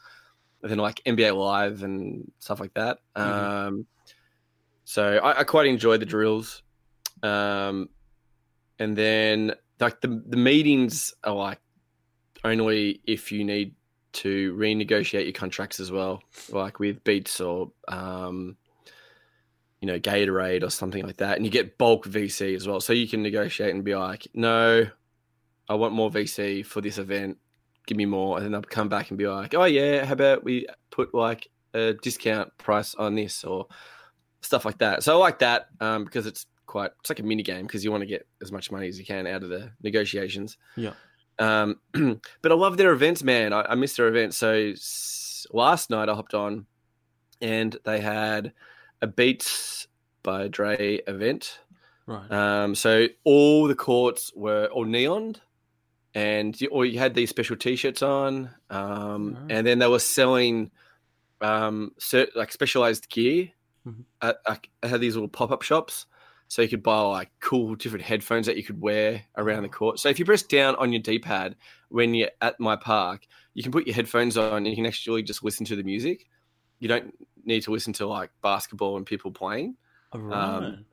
than 0.61 0.79
like 0.79 1.01
NBA 1.05 1.35
Live 1.35 1.83
and 1.83 2.31
stuff 2.39 2.59
like 2.59 2.73
that. 2.73 2.99
Mhm. 3.15 3.21
Um, 3.21 3.85
so 4.85 5.17
I, 5.17 5.41
I 5.41 5.43
quite 5.43 5.67
enjoy 5.67 5.97
the 5.97 6.05
drills. 6.05 6.63
Um, 7.21 7.89
and 8.79 8.97
then 8.97 9.53
like 9.79 10.01
the 10.01 10.23
the 10.27 10.37
meetings 10.37 11.13
are 11.23 11.35
like 11.35 11.59
only 12.43 13.01
if 13.05 13.31
you 13.31 13.43
need 13.43 13.75
to 14.11 14.53
renegotiate 14.55 15.25
your 15.25 15.33
contracts 15.33 15.79
as 15.79 15.91
well, 15.91 16.21
like 16.49 16.79
with 16.79 17.03
Beats 17.03 17.39
or 17.41 17.71
um, 17.87 18.57
you 19.81 19.87
know 19.87 19.99
Gatorade 19.99 20.63
or 20.63 20.69
something 20.69 21.05
like 21.05 21.17
that, 21.17 21.37
and 21.37 21.45
you 21.45 21.51
get 21.51 21.77
bulk 21.77 22.05
VC 22.05 22.55
as 22.55 22.67
well, 22.67 22.79
so 22.79 22.93
you 22.93 23.07
can 23.07 23.21
negotiate 23.21 23.73
and 23.73 23.83
be 23.83 23.95
like, 23.95 24.27
no, 24.33 24.87
I 25.67 25.75
want 25.75 25.93
more 25.93 26.09
VC 26.09 26.65
for 26.65 26.81
this 26.81 26.97
event, 26.97 27.37
give 27.85 27.97
me 27.97 28.05
more, 28.05 28.37
and 28.37 28.45
then 28.45 28.51
they'll 28.51 28.61
come 28.61 28.89
back 28.89 29.09
and 29.09 29.17
be 29.17 29.27
like, 29.27 29.53
oh 29.53 29.65
yeah, 29.65 30.05
how 30.05 30.13
about 30.13 30.43
we 30.43 30.67
put 30.91 31.13
like 31.13 31.47
a 31.73 31.93
discount 31.93 32.57
price 32.57 32.95
on 32.95 33.15
this 33.15 33.43
or 33.43 33.67
stuff 34.41 34.65
like 34.65 34.79
that. 34.79 35.03
So 35.03 35.15
I 35.15 35.17
like 35.17 35.39
that 35.39 35.67
um, 35.79 36.05
because 36.05 36.25
it's 36.25 36.45
quite 36.65 36.91
it's 36.99 37.09
like 37.09 37.19
a 37.19 37.23
mini 37.23 37.43
game 37.43 37.65
because 37.65 37.83
you 37.83 37.91
want 37.91 38.01
to 38.01 38.07
get 38.07 38.27
as 38.41 38.51
much 38.51 38.71
money 38.71 38.87
as 38.87 38.99
you 38.99 39.05
can 39.05 39.27
out 39.27 39.43
of 39.43 39.49
the 39.49 39.71
negotiations. 39.81 40.57
Yeah. 40.75 40.93
Um, 41.39 41.79
but 42.41 42.51
I 42.51 42.55
love 42.55 42.77
their 42.77 42.91
events, 42.91 43.23
man. 43.23 43.53
I, 43.53 43.61
I 43.69 43.75
miss 43.75 43.95
their 43.95 44.07
events. 44.07 44.37
So 44.37 44.51
s- 44.53 45.47
last 45.51 45.89
night 45.89 46.09
I 46.09 46.13
hopped 46.13 46.33
on, 46.33 46.65
and 47.41 47.75
they 47.85 47.99
had 48.01 48.53
a 49.01 49.07
Beats 49.07 49.87
by 50.23 50.47
Dre 50.49 50.97
event. 51.07 51.59
Right. 52.05 52.31
Um, 52.31 52.75
so 52.75 53.07
all 53.23 53.67
the 53.67 53.75
courts 53.75 54.31
were 54.35 54.65
all 54.67 54.83
neon, 54.85 55.35
and 56.13 56.59
you, 56.59 56.67
or 56.69 56.85
you 56.85 56.99
had 56.99 57.13
these 57.13 57.29
special 57.29 57.55
T-shirts 57.55 58.01
on, 58.01 58.49
um, 58.69 59.35
Alright. 59.35 59.51
and 59.51 59.65
then 59.67 59.79
they 59.79 59.87
were 59.87 59.99
selling 59.99 60.71
um, 61.41 61.91
cert, 61.99 62.29
like 62.35 62.51
specialized 62.51 63.09
gear. 63.09 63.49
Mhm. 63.87 64.03
At, 64.21 64.37
like, 64.47 64.69
they 64.81 64.89
had 64.89 64.99
these 64.99 65.15
little 65.15 65.29
pop-up 65.29 65.61
shops, 65.61 66.05
so 66.49 66.61
you 66.61 66.67
could 66.67 66.83
buy 66.83 66.99
like 66.99 67.29
cool 67.39 67.75
different 67.75 68.03
headphones 68.03 68.45
that 68.47 68.57
you 68.57 68.63
could 68.63 68.81
wear 68.81 69.21
around 69.37 69.63
the 69.63 69.69
court. 69.69 69.99
So 69.99 70.09
if 70.09 70.19
you 70.19 70.25
press 70.25 70.43
down 70.43 70.75
on 70.75 70.91
your 70.91 71.01
D-pad 71.01 71.55
when 71.89 72.13
you're 72.13 72.31
at 72.41 72.59
my 72.59 72.75
park, 72.75 73.25
you 73.53 73.63
can 73.63 73.71
put 73.71 73.85
your 73.87 73.95
headphones 73.95 74.35
on 74.35 74.57
and 74.57 74.67
you 74.67 74.75
can 74.75 74.85
actually 74.85 75.23
just 75.23 75.43
listen 75.43 75.65
to 75.67 75.75
the 75.75 75.83
music. 75.83 76.25
You 76.79 76.87
don't 76.89 77.13
need 77.45 77.61
to 77.61 77.71
listen 77.71 77.93
to 77.93 78.07
like 78.07 78.31
basketball 78.41 78.97
and 78.97 79.05
people 79.05 79.31
playing. 79.31 79.77
Right. 80.13 80.35
um, 80.35 80.85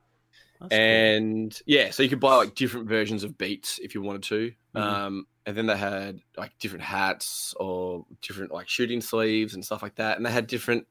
That's 0.61 0.71
cool. 0.71 0.79
and 0.79 1.62
yeah, 1.66 1.90
so 1.90 2.03
you 2.03 2.09
could 2.11 2.21
buy 2.21 2.37
like 2.37 2.55
different 2.55 2.87
versions 2.87 3.25
of 3.25 3.37
beats 3.38 3.79
if 3.83 3.95
you 3.95 4.03
wanted 4.03 4.23
to. 4.25 4.53
Mhm. 4.75 4.81
Um, 4.81 5.27
and 5.47 5.57
then 5.57 5.66
they 5.66 5.77
had 5.77 6.21
like 6.37 6.53
different 6.59 6.85
hats 6.85 7.55
or 7.59 8.05
different 8.21 8.53
like 8.53 8.69
shooting 8.69 9.01
sleeves 9.01 9.55
and 9.55 9.64
stuff 9.64 9.83
like 9.83 9.95
that. 9.95 10.19
And 10.19 10.27
they 10.27 10.31
had 10.31 10.47
different 10.49 10.87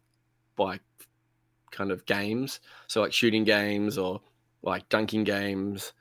like 0.57 0.81
kind 1.71 1.91
of 1.91 2.05
games, 2.05 2.61
so 2.87 3.01
like 3.01 3.13
shooting 3.13 3.43
games 3.43 3.97
or 3.97 4.21
like 4.71 4.89
dunking 4.89 5.23
games. 5.23 5.93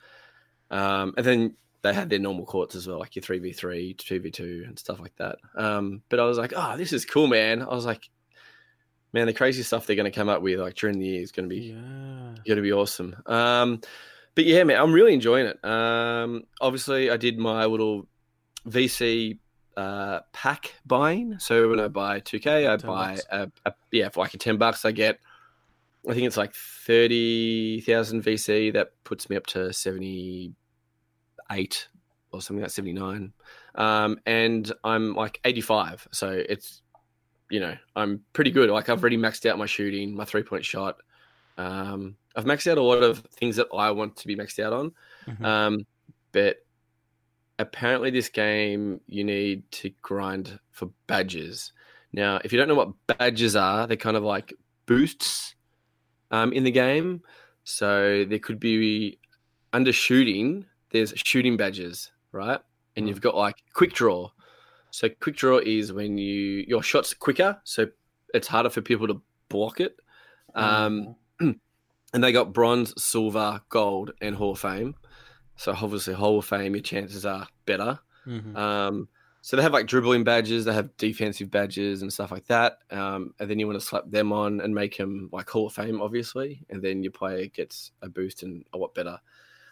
Um, 0.71 1.15
and 1.17 1.27
then 1.27 1.57
they 1.83 1.93
had 1.93 2.09
their 2.09 2.19
normal 2.19 2.47
courts 2.47 2.75
as 2.75 2.87
well, 2.87 2.99
like 2.99 3.15
your 3.15 3.23
three 3.23 3.39
v 3.39 3.53
three, 3.53 3.95
two 3.95 4.21
v 4.21 4.31
two, 4.31 4.65
and 4.67 4.79
stuff 4.79 5.01
like 5.01 5.15
that. 5.17 5.37
Um, 5.57 6.03
but 6.09 6.19
I 6.19 6.25
was 6.25 6.39
like, 6.39 6.53
oh, 6.57 6.77
this 6.77 6.93
is 6.93 7.05
cool, 7.05 7.27
man. 7.27 7.63
I 7.63 7.67
was 7.67 7.85
like, 7.85 8.09
man, 9.13 9.27
the 9.27 9.33
crazy 9.33 9.63
stuff 9.63 9.87
they're 9.87 9.97
going 9.97 10.11
to 10.11 10.17
come 10.17 10.29
up 10.29 10.43
with 10.43 10.59
like 10.59 10.75
during 10.75 10.99
the 10.99 11.07
year 11.07 11.23
is 11.23 11.31
going 11.31 11.49
to 11.49 11.55
be 11.55 11.67
yeah. 11.67 12.35
going 12.47 12.57
to 12.57 12.63
be 12.63 12.73
awesome. 12.73 13.15
Um, 13.27 13.81
but 14.35 14.45
yeah, 14.47 14.65
man, 14.65 14.81
I'm 14.81 14.93
really 14.93 15.15
enjoying 15.15 15.47
it. 15.47 15.65
Um, 15.65 16.45
obviously, 16.61 17.11
I 17.11 17.17
did 17.17 17.39
my 17.39 17.67
little 17.67 18.09
VC 18.67 19.39
uh, 19.77 20.21
pack 20.33 20.75
buying. 20.87 21.39
So 21.39 21.69
when 21.69 21.81
I 21.81 21.89
buy 21.89 22.21
2K, 22.21 22.69
I 22.69 22.77
buy 22.77 23.19
a, 23.31 23.51
a 23.65 23.75
yeah 23.93 24.09
for 24.09 24.21
like 24.21 24.35
a 24.35 24.39
10 24.39 24.57
bucks. 24.57 24.85
I 24.85 24.93
get 24.93 25.21
I 26.09 26.15
think 26.15 26.27
it's 26.27 26.37
like 26.37 26.55
30,000 26.55 28.23
VC. 28.23 28.73
That 28.73 28.93
puts 29.05 29.31
me 29.31 29.37
up 29.37 29.47
to 29.49 29.73
78 29.73 31.89
or 32.33 32.43
something 32.43 32.63
like 32.63 32.71
79. 32.71 33.33
Um, 33.77 34.19
and 34.27 34.71
I'm 34.85 35.15
like 35.15 35.41
85. 35.45 36.09
So 36.13 36.31
it's 36.31 36.83
you 37.51 37.61
know 37.61 37.77
I'm 37.95 38.25
pretty 38.33 38.51
good. 38.51 38.71
Like 38.71 38.89
I've 38.89 39.01
already 39.01 39.19
maxed 39.19 39.49
out 39.49 39.59
my 39.59 39.67
shooting, 39.67 40.15
my 40.15 40.25
three 40.25 40.43
point 40.43 40.65
shot. 40.65 40.97
Um, 41.57 42.17
I've 42.37 42.45
maxed 42.45 42.71
out 42.71 42.79
a 42.79 42.83
lot 42.83 43.03
of 43.03 43.19
things 43.37 43.57
that 43.57 43.69
I 43.73 43.91
want 43.93 44.17
to 44.17 44.27
be 44.27 44.37
maxed 44.37 44.63
out 44.63 44.73
on. 44.73 44.93
Mhm. 45.27 45.45
Um, 45.45 45.87
but 46.33 46.57
apparently, 47.59 48.11
this 48.11 48.29
game 48.29 49.01
you 49.07 49.25
need 49.25 49.71
to 49.73 49.91
grind 50.03 50.59
for 50.73 50.91
badges. 51.07 51.73
Now, 52.13 52.41
if 52.45 52.53
you 52.53 52.59
don't 52.59 52.69
know 52.69 52.75
what 52.75 52.93
badges 53.07 53.57
are, 53.57 53.87
they're 53.87 53.97
kind 53.97 54.17
of 54.17 54.23
like 54.23 54.53
boosts 54.87 55.55
um, 56.35 56.53
in 56.53 56.65
the 56.65 56.71
game. 56.71 57.23
So 57.65 58.25
there 58.29 58.39
could 58.39 58.61
be 58.61 59.19
under 59.73 59.93
shooting, 59.93 60.67
there's 60.91 61.13
shooting 61.17 61.57
badges, 61.57 62.11
right? 62.33 62.61
And 62.97 63.09
you've 63.09 63.21
got 63.21 63.35
like 63.35 63.57
quick 63.73 63.93
draw. 63.93 64.31
So 64.91 65.09
quick 65.09 65.37
draw 65.37 65.59
is 65.59 65.93
when 65.93 66.19
you 66.19 66.65
your 66.69 66.83
shot's 66.83 67.15
quicker, 67.15 67.61
so 67.65 67.87
it's 68.33 68.47
harder 68.47 68.71
for 68.71 68.81
people 68.81 69.09
to 69.09 69.21
block 69.49 69.81
it. 69.81 69.97
Um, 70.55 71.17
and 71.41 71.59
they 72.13 72.31
got 72.31 72.53
bronze, 72.53 72.95
silver, 73.03 73.61
gold, 73.69 74.13
and 74.21 74.37
Hall 74.37 74.53
of 74.53 74.61
Fame. 74.61 74.95
So 75.57 75.73
obviously, 75.73 76.15
Hall 76.15 76.39
of 76.39 76.45
Fame, 76.45 76.75
your 76.75 76.83
chances 76.83 77.27
are 77.27 77.49
better. 77.67 77.99
Mhm. 78.27 78.57
Um, 78.57 79.09
so 79.45 79.59
they 79.59 79.63
have 79.63 79.75
like 79.75 79.87
dribbling 79.87 80.25
badges, 80.25 80.65
they 80.65 80.73
have 80.73 80.97
defensive 80.97 81.51
badges 81.51 82.01
and 82.01 82.11
stuff 82.11 82.33
like 82.33 82.47
that. 82.47 82.79
Um, 82.91 83.35
and 83.39 83.51
then 83.51 83.59
you 83.59 83.67
want 83.67 83.79
to 83.79 83.85
slap 83.85 84.05
them 84.07 84.33
on 84.33 84.63
and 84.63 84.75
make 84.75 84.97
them 84.97 85.29
like 85.35 85.51
Hall 85.51 85.67
of 85.67 85.75
Fame, 85.75 86.01
obviously. 86.01 86.65
And 86.71 86.81
then 86.81 87.03
your 87.03 87.13
player 87.13 87.49
gets 87.49 87.93
a 88.01 88.09
boost 88.09 88.43
and 88.43 88.65
a 88.73 88.79
lot 88.79 88.95
better. 88.95 89.21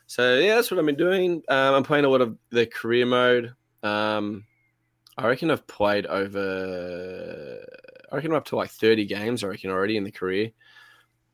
So 0.08 0.36
yeah, 0.40 0.56
that's 0.56 0.70
what 0.70 0.78
I've 0.78 0.84
been 0.84 0.96
doing. 0.96 1.42
Um, 1.48 1.74
I'm 1.74 1.84
playing 1.84 2.04
a 2.04 2.10
lot 2.10 2.20
of 2.20 2.36
the 2.50 2.66
career 2.66 3.06
mode. 3.06 3.54
Um, 3.82 4.44
I 5.16 5.26
reckon 5.26 5.50
I've 5.50 5.66
played 5.66 6.04
over. 6.04 7.64
I 8.12 8.14
reckon 8.14 8.32
I'm 8.32 8.36
up 8.36 8.44
to 8.48 8.56
like 8.56 8.72
30 8.72 9.06
games. 9.06 9.42
I 9.42 9.46
reckon 9.46 9.70
already 9.70 9.96
in 9.96 10.04
the 10.04 10.12
career. 10.12 10.50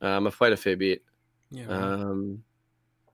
Um, 0.00 0.28
I've 0.28 0.38
played 0.38 0.52
a 0.52 0.56
fair 0.56 0.76
bit. 0.76 1.02
Yeah. 1.50 1.64
right. 1.64 2.38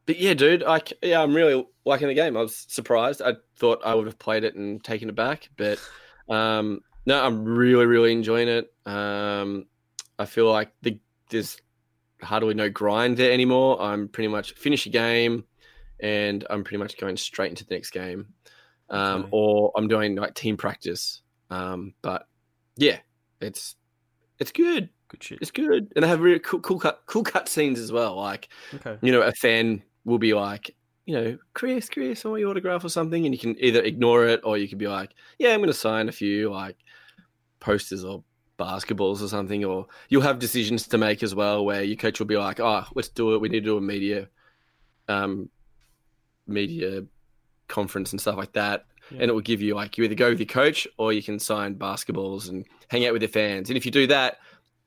But 0.07 0.19
yeah, 0.19 0.35
dude, 0.35 0.63
I 0.63 0.81
yeah, 1.03 1.23
I'm 1.23 1.35
really 1.35 1.67
liking 1.85 2.09
the 2.09 2.15
game. 2.15 2.37
I 2.37 2.41
was 2.41 2.57
surprised. 2.69 3.23
I 3.23 3.35
thought 3.57 3.81
I 3.85 3.95
would 3.95 4.07
have 4.07 4.19
played 4.19 4.45
it 4.45 4.55
and 4.55 4.83
taken 4.85 5.09
it 5.09 5.15
back, 5.15 5.49
but 5.57 5.79
um, 6.29 6.81
no, 7.07 7.23
I'm 7.25 7.45
really, 7.45 7.87
really 7.87 8.13
enjoying 8.13 8.49
it. 8.49 8.73
Um, 8.87 9.67
I 10.19 10.27
feel 10.27 10.51
like 10.51 10.73
the 10.83 10.99
there's 11.31 11.57
hardly 12.23 12.55
no 12.55 12.69
grind 12.69 13.17
there 13.17 13.33
anymore. 13.33 13.81
I'm 13.81 14.09
pretty 14.09 14.29
much 14.29 14.53
finish 14.55 14.87
a 14.87 14.91
game, 14.91 15.45
and 16.01 16.45
I'm 16.51 16.65
pretty 16.65 16.79
much 16.79 16.99
going 16.99 17.17
straight 17.17 17.51
into 17.51 17.65
the 17.65 17.75
next 17.75 17.91
game, 17.91 18.27
um, 18.91 19.21
Okay. 19.21 19.29
or 19.33 19.73
I'm 19.77 19.89
doing 19.89 20.17
like 20.17 20.35
team 20.35 20.57
practice. 20.57 21.23
Um, 21.51 21.95
but 22.03 22.27
yeah, 22.77 22.99
it's 23.41 23.77
it's 24.39 24.53
good. 24.53 24.91
Good 25.09 25.23
shit. 25.23 25.39
It's 25.41 25.51
good, 25.51 25.93
and 25.95 26.03
they 26.03 26.09
have 26.09 26.21
really 26.21 26.41
cool, 26.41 26.61
cool 26.61 26.79
cut, 26.79 27.03
cool 27.07 27.23
cut 27.23 27.49
scenes 27.49 27.79
as 27.79 27.91
well. 27.93 28.17
Like 28.17 28.49
Okay. 28.75 28.99
you 29.01 29.13
know, 29.13 29.23
a 29.23 29.33
fan 29.33 29.83
will 30.05 30.19
be 30.19 30.35
like, 30.35 30.75
you 31.07 31.15
know, 31.15 31.39
Chris, 31.53 31.89
Chris, 31.89 32.25
I 32.25 32.29
want 32.29 32.41
your 32.41 32.51
autograph 32.51 32.85
or 32.85 32.89
something, 32.89 33.25
and 33.25 33.35
you 33.35 33.39
can 33.39 33.57
either 33.63 33.83
ignore 33.83 34.27
it 34.27 34.41
or 34.43 34.57
you 34.57 34.69
can 34.69 34.79
be 34.79 34.89
like, 34.89 35.11
yeah, 35.39 35.53
I'm 35.53 35.61
going 35.61 35.69
to 35.69 35.75
sign 35.75 36.09
a 36.09 36.13
few 36.13 36.51
like 36.51 36.77
posters 37.61 38.05
or 38.05 38.23
basketballs 38.59 39.23
or 39.23 39.29
something, 39.29 39.65
or 39.65 39.87
you'll 40.09 40.23
have 40.23 40.39
decisions 40.39 40.87
to 40.89 40.99
make 40.99 41.23
as 41.23 41.35
well 41.35 41.65
where 41.65 41.83
your 41.83 41.97
coach 41.97 42.19
will 42.19 42.27
be 42.27 42.37
like, 42.37 42.61
oh, 42.61 42.85
let's 42.95 43.09
do 43.09 43.35
it. 43.35 43.41
We 43.41 43.49
need 43.49 43.61
to 43.61 43.67
do 43.67 43.77
a 43.77 43.81
media, 43.81 44.29
um, 45.09 45.51
media 46.47 47.05
conference 47.69 48.13
and 48.13 48.21
stuff 48.21 48.37
like 48.37 48.53
that. 48.53 48.87
Yeah. 49.11 49.23
And 49.23 49.31
it 49.31 49.35
will 49.35 49.43
give 49.43 49.61
you 49.61 49.75
like 49.75 49.99
you 49.99 50.05
either 50.05 50.15
go 50.15 50.31
with 50.31 50.39
your 50.39 50.47
coach 50.47 50.89
or 50.97 51.13
you 51.13 51.23
can 51.23 51.39
sign 51.39 51.75
basketballs 51.75 52.49
and 52.49 52.65
hang 52.89 53.05
out 53.07 53.13
with 53.13 53.21
your 53.21 53.29
fans. 53.29 53.69
And 53.69 53.77
if 53.77 53.85
you 53.85 53.93
do 53.93 54.07
that, 54.07 54.39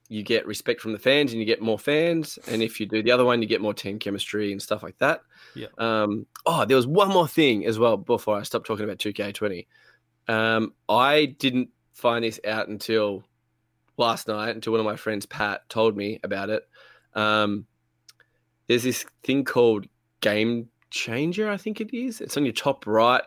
you 0.09 0.23
get 0.23 0.47
respect 0.47 0.81
from 0.81 0.93
the 0.93 0.99
fans 0.99 1.31
and 1.31 1.39
you 1.39 1.45
get 1.45 1.61
more 1.61 1.77
fans. 1.77 2.39
And 2.47 2.61
if 2.61 2.79
you 2.79 2.85
do 2.85 3.03
the 3.03 3.11
other 3.11 3.25
one, 3.25 3.41
you 3.41 3.47
get 3.47 3.61
more 3.61 3.73
team 3.73 3.99
chemistry 3.99 4.51
and 4.51 4.61
stuff 4.61 4.83
like 4.83 4.97
that. 4.99 5.21
Yeah. 5.53 5.67
Um, 5.77 6.25
oh, 6.45 6.65
there 6.65 6.77
was 6.77 6.87
one 6.87 7.09
more 7.09 7.27
thing 7.27 7.65
as 7.65 7.77
well 7.77 7.97
before 7.97 8.37
I 8.37 8.43
stopped 8.43 8.67
talking 8.67 8.85
about 8.85 8.99
2K20. 8.99 9.67
Um, 10.29 10.73
I 10.87 11.25
didn't 11.25 11.69
find 11.93 12.23
this 12.23 12.39
out 12.47 12.69
until 12.69 13.23
last 13.97 14.27
night, 14.27 14.55
until 14.55 14.71
one 14.71 14.79
of 14.79 14.85
my 14.85 14.95
friends, 14.95 15.25
Pat, 15.25 15.67
told 15.69 15.97
me 15.97 16.19
about 16.23 16.49
it. 16.49 16.63
Um, 17.13 17.65
there's 18.67 18.83
this 18.83 19.05
thing 19.23 19.43
called 19.43 19.87
Game 20.21 20.69
Changer, 20.89 21.49
I 21.49 21.57
think 21.57 21.81
it 21.81 21.93
is. 21.93 22.21
It's 22.21 22.37
on 22.37 22.45
your 22.45 22.53
top 22.53 22.87
right. 22.87 23.23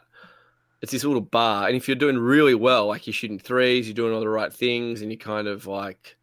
It's 0.80 0.92
this 0.92 1.04
little 1.04 1.20
bar. 1.20 1.66
And 1.66 1.76
if 1.76 1.88
you're 1.88 1.94
doing 1.94 2.16
really 2.16 2.54
well, 2.54 2.86
like 2.86 3.06
you're 3.06 3.12
shooting 3.12 3.38
threes, 3.38 3.86
you're 3.86 3.94
doing 3.94 4.14
all 4.14 4.20
the 4.20 4.28
right 4.28 4.52
things, 4.52 5.02
and 5.02 5.10
you're 5.10 5.18
kind 5.18 5.46
of 5.46 5.66
like 5.66 6.16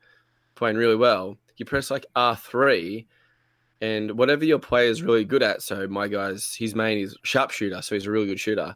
playing 0.58 0.76
really 0.76 0.96
well, 0.96 1.38
you 1.58 1.66
press 1.66 1.90
like 1.90 2.06
R3 2.16 3.06
and 3.82 4.12
whatever 4.12 4.44
your 4.44 4.60
player 4.60 4.90
is 4.90 5.02
really 5.02 5.24
good 5.24 5.44
at. 5.44 5.62
So 5.62 5.88
my 5.88 6.08
guy's 6.08 6.56
his 6.56 6.76
main 6.76 7.00
is 7.00 7.16
sharpshooter, 7.24 7.82
so 7.82 7.96
he's 7.96 8.06
a 8.06 8.12
really 8.12 8.28
good 8.28 8.40
shooter. 8.40 8.76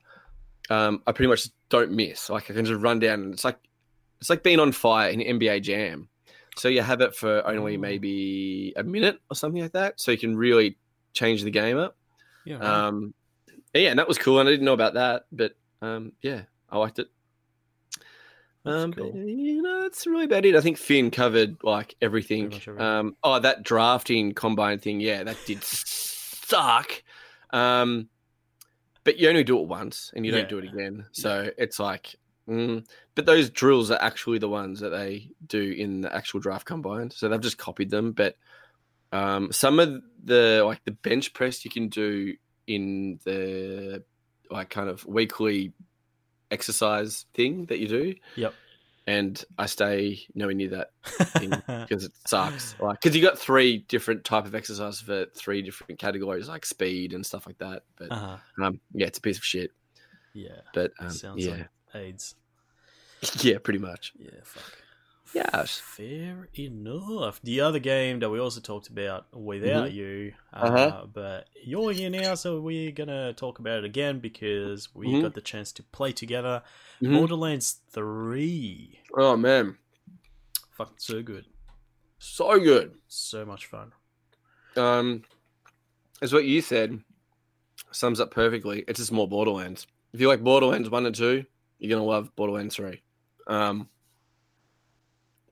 Um, 0.70 1.02
I 1.08 1.12
pretty 1.12 1.30
much 1.30 1.48
don't 1.70 1.92
miss. 1.92 2.30
Like 2.30 2.50
I 2.50 2.54
can 2.54 2.66
just 2.66 2.82
run 2.82 3.00
down, 3.00 3.22
and 3.24 3.34
it's 3.34 3.44
like 3.44 3.58
it's 4.20 4.30
like 4.30 4.44
being 4.44 4.60
on 4.60 4.72
fire 4.72 5.10
in 5.10 5.20
NBA 5.20 5.64
Jam. 5.64 6.08
So 6.58 6.68
you 6.68 6.82
have 6.82 7.02
it 7.02 7.16
for 7.16 7.46
only 7.48 7.78
maybe 7.78 8.74
a 8.76 8.84
minute 8.84 9.20
or 9.30 9.36
something 9.36 9.62
like 9.62 9.72
that, 9.74 10.00
so 10.00 10.12
you 10.12 10.18
can 10.18 10.36
really 10.36 10.78
change 11.14 11.44
the 11.44 11.52
game 11.52 11.78
up. 11.78 11.96
Yeah. 12.46 12.58
right. 12.58 12.88
Um, 12.88 13.14
yeah, 13.74 13.90
and 13.90 14.00
that 14.00 14.08
was 14.08 14.18
cool, 14.18 14.40
and 14.40 14.50
I 14.50 14.52
didn't 14.52 14.66
know 14.66 14.74
about 14.74 14.96
that, 14.96 15.26
but 15.32 15.54
um, 15.82 16.12
yeah, 16.22 16.42
I 16.70 16.78
liked 16.78 17.00
it. 17.00 17.08
Um, 18.64 18.94
cool. 18.94 19.12
but, 19.12 19.20
you 19.20 19.62
know, 19.62 19.82
that's 19.82 20.06
really 20.06 20.26
about 20.26 20.46
it. 20.46 20.56
I 20.56 20.62
think 20.62 20.78
Finn 20.78 21.12
covered 21.12 21.58
like 21.64 21.96
everything. 22.02 22.46
Everything. 22.46 22.80
Um, 22.80 23.16
oh, 23.24 23.40
that 23.40 23.64
drafting 23.64 24.34
combine 24.34 24.80
thing, 24.80 25.00
yeah, 25.00 25.24
that 25.24 25.38
did 25.46 25.64
suck. 25.64 27.04
Um, 27.52 28.10
but 29.04 29.18
you 29.18 29.30
only 29.30 29.44
do 29.44 29.60
it 29.60 29.68
once, 29.68 30.12
and 30.16 30.26
you 30.26 30.32
don't 30.32 30.50
do 30.50 30.60
it 30.60 30.66
again. 30.66 31.06
So 31.12 31.50
it's 31.58 31.80
like, 31.80 32.16
mm. 32.48 32.86
but 33.16 33.26
those 33.26 33.50
drills 33.50 33.90
are 33.90 34.02
actually 34.02 34.38
the 34.38 34.50
ones 34.50 34.80
that 34.82 34.90
they 34.90 35.32
do 35.48 35.60
in 35.60 36.02
the 36.02 36.16
actual 36.16 36.40
draft 36.40 36.68
combine. 36.68 37.10
So 37.10 37.28
they've 37.28 37.42
just 37.42 37.58
copied 37.58 37.90
them. 37.90 38.12
But 38.12 38.38
um, 39.12 39.52
some 39.52 39.80
of 39.80 40.02
the 40.24 40.64
like 40.64 40.84
the 40.86 40.92
bench 40.92 41.34
press 41.34 41.66
you 41.66 41.72
can 41.72 41.88
do 41.88 42.36
in 42.68 43.20
the 43.24 44.04
like 44.52 44.70
kind 44.70 44.90
of 44.90 45.04
weekly 45.06 45.74
exercise 46.52 47.26
thing 47.34 47.66
that 47.66 47.80
you 47.80 47.88
do. 47.88 48.16
Yep. 48.36 48.54
And 49.08 49.44
I 49.58 49.66
stay 49.66 50.20
nowhere 50.36 50.54
near 50.54 50.70
that 50.70 50.92
thing 51.04 51.50
because 51.68 52.06
it 52.06 52.12
sucks. 52.28 52.76
Like, 52.80 53.02
because 53.02 53.16
you 53.16 53.22
got 53.22 53.38
three 53.38 53.80
different 53.88 54.24
type 54.24 54.46
of 54.46 54.54
exercise 54.54 55.02
for 55.02 55.26
three 55.36 55.64
different 55.64 56.00
categories, 56.00 56.48
like 56.48 56.66
speed 56.66 57.14
and 57.14 57.26
stuff 57.26 57.48
like 57.48 57.58
that. 57.58 57.82
But 57.98 58.12
uh-huh. 58.12 58.38
um, 58.64 58.80
yeah, 58.94 59.08
it's 59.08 59.18
a 59.18 59.22
piece 59.22 59.38
of 59.38 59.44
shit. 59.44 59.72
Yeah. 60.34 60.62
But 60.74 60.92
um, 61.00 61.10
Sounds 61.10 61.44
yeah, 61.44 61.52
like 61.52 61.68
AIDS. 61.96 62.36
yeah, 63.40 63.58
pretty 63.58 63.80
much. 63.80 64.14
Yeah, 64.20 64.30
fuck. 64.44 64.81
Yes. 65.34 65.80
Fair 65.80 66.50
enough. 66.58 67.40
The 67.44 67.62
other 67.62 67.80
game 67.80 68.20
that 68.20 68.30
we 68.30 68.40
also 68.40 68.60
talked 68.60 68.88
about 68.90 69.28
without 69.34 69.94
you, 69.94 70.34
uh, 70.54 70.66
Mm-hmm. 70.66 70.76
Uh-huh. 70.76 71.06
but 71.14 71.48
you're 71.64 71.92
here 71.94 72.10
now, 72.10 72.36
so 72.36 72.60
we're 72.60 72.92
gonna 72.92 73.34
talk 73.34 73.60
about 73.60 73.80
it 73.80 73.86
again 73.86 74.20
because 74.20 74.94
we 74.94 75.08
Mhm. 75.08 75.22
got 75.22 75.34
the 75.34 75.42
chance 75.42 75.72
to 75.74 75.84
play 75.84 76.12
together. 76.12 76.64
Mhm. 77.02 77.14
Borderlands 77.18 77.80
Oh 77.96 79.38
man, 79.38 79.78
fucking 80.72 80.96
so 80.98 81.22
good, 81.22 81.46
so 82.20 82.60
good. 82.60 82.96
so 83.08 83.46
much 83.46 83.66
fun. 83.66 83.94
Um, 84.76 85.24
as 86.22 86.34
what 86.34 86.46
you 86.46 86.62
said 86.62 87.04
sums 87.92 88.20
up 88.20 88.32
perfectly. 88.32 88.84
It's 88.88 89.00
just 89.00 89.12
more 89.12 89.28
Borderlands. 89.28 89.88
If 90.14 90.20
you 90.22 90.28
like 90.28 90.44
Borderlands 90.44 90.90
one 90.90 91.06
and 91.06 91.16
two, 91.16 91.46
you're 91.80 91.90
gonna 91.90 92.08
love 92.08 92.36
Borderlands 92.36 92.76
three. 92.76 93.02
Um, 93.48 93.90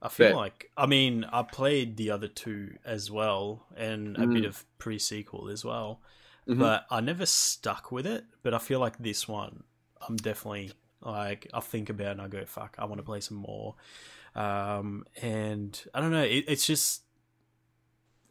I 0.02 0.08
feel 0.10 0.30
Bet. 0.30 0.36
like, 0.36 0.72
I 0.78 0.86
mean, 0.86 1.26
I 1.26 1.44
played 1.44 1.98
the 1.98 2.12
other 2.12 2.28
two 2.28 2.78
as 2.86 3.12
well, 3.12 3.66
and 3.76 4.18
a 4.18 4.26
Mm. 4.26 4.34
bit 4.34 4.46
of 4.46 4.66
pre 4.78 4.98
sequel 5.00 5.50
as 5.50 5.66
well, 5.66 6.02
mhm. 6.48 6.58
but 6.60 6.86
I 6.90 7.02
never 7.02 7.26
stuck 7.26 7.92
with 7.92 8.06
it. 8.08 8.26
But 8.44 8.54
I 8.54 8.60
feel 8.60 8.80
like 8.80 8.98
this 8.98 9.28
one, 9.28 9.64
I'm 10.08 10.16
definitely 10.18 10.72
like 11.02 11.48
I 11.54 11.60
think 11.62 11.90
about 11.90 12.08
it 12.08 12.12
and 12.12 12.22
I 12.22 12.28
go, 12.28 12.46
"Fuck, 12.46 12.76
I 12.80 12.86
want 12.86 13.00
to 13.00 13.04
play 13.04 13.20
some 13.22 13.38
more." 13.38 13.76
Um, 14.36 15.06
and 15.22 15.82
I 15.94 16.02
don't 16.02 16.12
know, 16.12 16.24
it, 16.24 16.46
it's 16.48 16.66
just, 16.66 17.04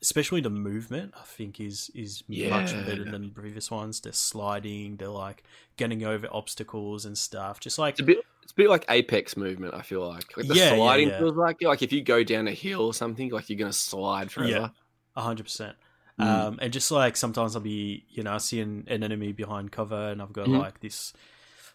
especially 0.00 0.40
the 0.40 0.50
movement, 0.50 1.12
I 1.18 1.24
think 1.24 1.60
is 1.60 1.90
is 1.94 2.22
much 2.28 2.74
Yeah. 2.76 2.84
better 2.84 3.04
than 3.04 3.22
the 3.28 3.34
previous 3.34 3.70
ones. 3.70 4.00
They're 4.00 4.12
sliding, 4.12 4.96
they're 4.96 5.08
like 5.08 5.42
getting 5.76 6.04
over 6.04 6.28
obstacles 6.32 7.04
and 7.04 7.16
stuff. 7.18 7.60
Just 7.60 7.78
like 7.78 8.00
It's 8.48 8.52
a 8.52 8.54
bit. 8.56 8.64
It's 8.64 8.70
a 8.70 8.70
bit 8.70 8.70
like 8.70 8.84
Apex 8.88 9.36
movement. 9.36 9.74
I 9.74 9.82
feel 9.82 10.08
like, 10.08 10.36
like 10.36 10.46
the 10.48 10.54
Yeah, 10.54 10.70
yeah, 10.70 10.76
sliding 10.76 11.08
yeah. 11.08 11.18
feels 11.18 11.36
like 11.36 11.62
like 11.62 11.82
if 11.82 11.92
you 11.92 12.02
go 12.02 12.24
down 12.24 12.48
a 12.48 12.52
hill 12.52 12.82
or 12.82 12.94
something, 12.94 13.30
like 13.30 13.50
you're 13.50 13.58
gonna 13.58 13.72
slide 13.72 14.30
forever. 14.32 14.50
Yeah. 14.50 14.68
A 15.16 15.20
hundred 15.22 15.44
percent. 15.44 15.76
Mm. 16.18 16.24
Um, 16.24 16.58
and 16.62 16.72
just 16.72 16.90
like 16.90 17.16
sometimes 17.16 17.54
I'll 17.54 17.62
be, 17.62 18.04
you 18.10 18.22
know, 18.22 18.32
I 18.34 18.38
see 18.38 18.60
an, 18.60 18.84
an 18.88 19.04
enemy 19.04 19.32
behind 19.32 19.70
cover, 19.70 20.08
and 20.10 20.20
I've 20.22 20.32
got 20.32 20.46
Mhm. 20.48 20.58
like 20.58 20.80
this, 20.80 21.12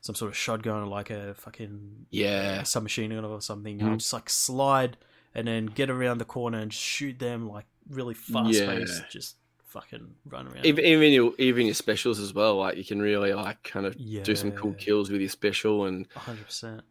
some 0.02 0.16
sort 0.16 0.30
of 0.32 0.38
shotgun 0.38 0.84
or 0.84 0.88
like 0.88 1.10
a 1.12 1.34
fucking 1.36 2.08
Yeah. 2.10 2.64
submachine 2.64 3.12
gun 3.12 3.24
or 3.24 3.42
something. 3.42 3.80
Mhm. 3.80 3.90
I'll 3.90 3.98
just 3.98 4.12
like 4.12 4.30
slide 4.30 4.98
and 5.36 5.48
then 5.48 5.68
get 5.68 5.90
around 5.90 6.18
the 6.18 6.26
corner 6.26 6.58
and 6.60 6.74
shoot 6.74 7.20
them 7.20 7.48
like 7.48 7.66
really 7.90 8.14
fast 8.14 8.54
Yeah. 8.60 8.66
paced, 8.66 9.10
just 9.10 9.36
fucking 9.74 10.16
run 10.26 10.48
around. 10.48 10.66
Even 10.66 10.86
even 10.86 11.12
your 11.12 11.34
even 11.40 11.66
your 11.66 11.76
specials 11.76 12.20
as 12.20 12.34
well. 12.34 12.58
Like 12.58 12.78
you 12.78 12.86
can 12.86 13.02
really 13.02 13.34
like 13.34 13.64
kind 13.64 13.86
of 13.86 13.96
yeah, 13.98 14.24
do 14.24 14.36
some 14.36 14.52
cool 14.52 14.74
kills 14.74 15.10
with 15.10 15.20
your 15.20 15.30
special 15.30 15.86
and 15.86 16.08
hundred 16.16 16.46
percent. 16.46 16.82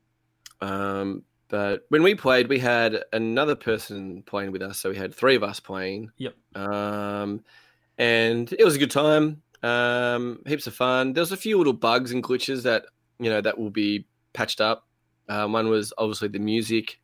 Um, 0.61 1.23
but 1.49 1.85
when 1.89 2.03
we 2.03 2.15
played, 2.15 2.49
we 2.49 2.59
had 2.59 3.05
another 3.13 3.55
person 3.55 4.23
playing 4.23 4.53
with 4.53 4.63
us, 4.63 4.79
so 4.79 4.91
we 4.91 4.97
had 4.97 5.15
three 5.15 5.37
of 5.37 5.43
us 5.43 5.61
playing. 5.61 6.11
Yep. 6.17 6.35
Um, 6.55 7.45
and 7.99 8.53
it 8.53 8.65
was 8.65 8.75
a 8.75 8.79
good 8.79 8.91
time. 8.91 9.43
Um, 9.63 10.43
heaps 10.47 10.67
of 10.67 10.75
fun. 10.75 11.13
There 11.13 11.23
was 11.23 11.33
a 11.33 11.37
few 11.37 11.59
little 11.59 11.73
bugs 11.73 12.11
and 12.11 12.23
glitches 12.23 12.65
that 12.65 12.87
you 13.19 13.31
know 13.31 13.41
that 13.41 13.59
will 13.59 13.71
be 13.71 14.07
patched 14.33 14.61
up. 14.61 14.89
Um, 15.29 15.53
one 15.53 15.69
was 15.69 15.93
obviously 15.97 16.29
the 16.29 16.41
music 16.41 16.99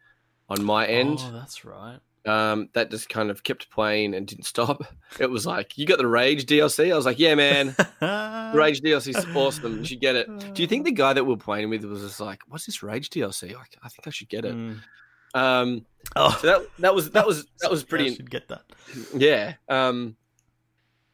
on 0.48 0.64
my 0.64 0.86
end. 0.86 1.18
Oh, 1.22 1.32
that's 1.32 1.64
right. 1.64 2.00
Um, 2.28 2.68
that 2.74 2.90
just 2.90 3.08
kind 3.08 3.30
of 3.30 3.42
kept 3.42 3.70
playing 3.70 4.14
and 4.14 4.26
didn't 4.26 4.44
stop. 4.54 4.82
It 5.18 5.30
was 5.30 5.46
like, 5.46 5.78
you 5.78 5.86
got 5.86 5.98
the 5.98 6.06
Rage 6.06 6.46
DLC? 6.46 6.92
I 6.92 6.96
was 6.96 7.06
like, 7.06 7.18
yeah, 7.18 7.34
man, 7.34 7.68
Rage 8.54 8.80
DLC 8.82 9.16
is 9.16 9.26
awesome. 9.36 9.78
You 9.78 9.84
should 9.84 10.00
get 10.00 10.16
it. 10.16 10.54
Do 10.54 10.62
you 10.62 10.68
think 10.68 10.84
the 10.84 10.92
guy 10.92 11.12
that 11.12 11.24
we 11.24 11.34
we're 11.34 11.38
playing 11.38 11.70
with 11.70 11.84
was 11.84 12.02
just 12.02 12.20
like, 12.20 12.40
what's 12.48 12.66
this 12.66 12.82
Rage 12.82 13.10
DLC? 13.10 13.54
Like, 13.54 13.76
I 13.82 13.88
think 13.88 14.06
I 14.06 14.10
should 14.10 14.28
get 14.28 14.44
it. 14.44 14.54
Mm. 14.54 14.78
Um, 15.34 15.86
Oh, 16.16 16.36
so 16.40 16.46
that 16.46 16.62
that 16.78 16.94
was 16.94 17.10
that 17.10 17.26
was 17.26 17.46
that 17.60 17.70
was 17.70 17.82
I 17.84 17.86
pretty 17.86 18.14
should 18.14 18.30
get 18.30 18.48
that. 18.48 18.62
yeah. 19.14 19.54
Um, 19.68 20.16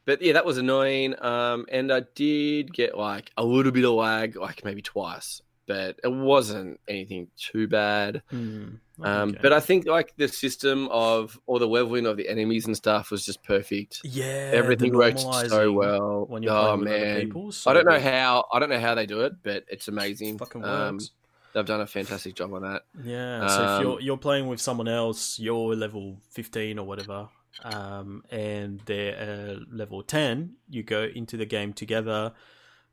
but 0.05 0.21
yeah, 0.21 0.33
that 0.33 0.45
was 0.45 0.57
annoying. 0.57 1.15
Um, 1.21 1.65
and 1.69 1.91
I 1.91 2.03
did 2.15 2.73
get 2.73 2.97
like 2.97 3.31
a 3.37 3.43
little 3.43 3.71
bit 3.71 3.83
of 3.85 3.91
lag, 3.91 4.35
like 4.35 4.63
maybe 4.63 4.81
twice, 4.81 5.41
but 5.67 5.99
it 6.03 6.11
wasn't 6.11 6.79
anything 6.87 7.27
too 7.37 7.67
bad. 7.67 8.21
Mm. 8.31 8.79
Um, 9.03 9.29
Okay. 9.31 9.39
but 9.41 9.51
I 9.53 9.59
think 9.59 9.85
like 9.87 10.13
the 10.17 10.27
system 10.27 10.87
of 10.89 11.39
or 11.45 11.59
the 11.59 11.67
leveling 11.67 12.05
of 12.05 12.17
the 12.17 12.27
enemies 12.29 12.65
and 12.65 12.75
stuff 12.75 13.11
was 13.11 13.25
just 13.25 13.43
perfect. 13.43 13.99
yeah, 14.03 14.49
Everything 14.53 14.93
worked 14.93 15.19
so 15.19 15.71
well. 15.73 16.25
when 16.27 16.43
you're 16.43 16.51
oh 16.53 16.61
playing 16.61 16.79
with 16.79 16.91
other 16.91 17.05
man, 17.05 17.21
people. 17.25 17.51
so 17.51 17.71
I 17.71 17.73
don't 17.73 17.85
know 17.85 17.99
how 17.99 18.45
I 18.53 18.59
don't 18.59 18.69
know 18.69 18.79
how 18.79 18.95
they 18.95 19.05
do 19.05 19.21
it, 19.21 19.33
but 19.43 19.65
it's 19.67 19.87
amazing. 19.87 20.35
it 20.35 20.39
fucking 20.39 20.63
Um, 20.63 20.95
works. 20.95 21.11
they've 21.53 21.65
done 21.65 21.81
a 21.81 21.87
fantastic 21.87 22.35
job 22.35 22.53
on 22.53 22.61
that. 22.63 22.83
Yeah, 23.03 23.47
so 23.47 23.63
if 23.63 23.69
Um, 23.69 23.81
you're 23.81 24.01
you're 24.01 24.17
playing 24.17 24.47
with 24.47 24.61
someone 24.61 24.87
else, 24.87 25.39
you're 25.39 25.75
level 25.75 26.21
fifteen 26.31 26.79
or 26.79 26.85
whatever, 26.87 27.29
um, 27.63 28.23
and 28.31 28.79
they're 28.85 29.17
uh, 29.17 29.59
level 29.69 30.03
ten, 30.03 30.55
you 30.69 30.83
go 30.83 31.03
into 31.03 31.37
the 31.37 31.45
game 31.45 31.73
together. 31.73 32.33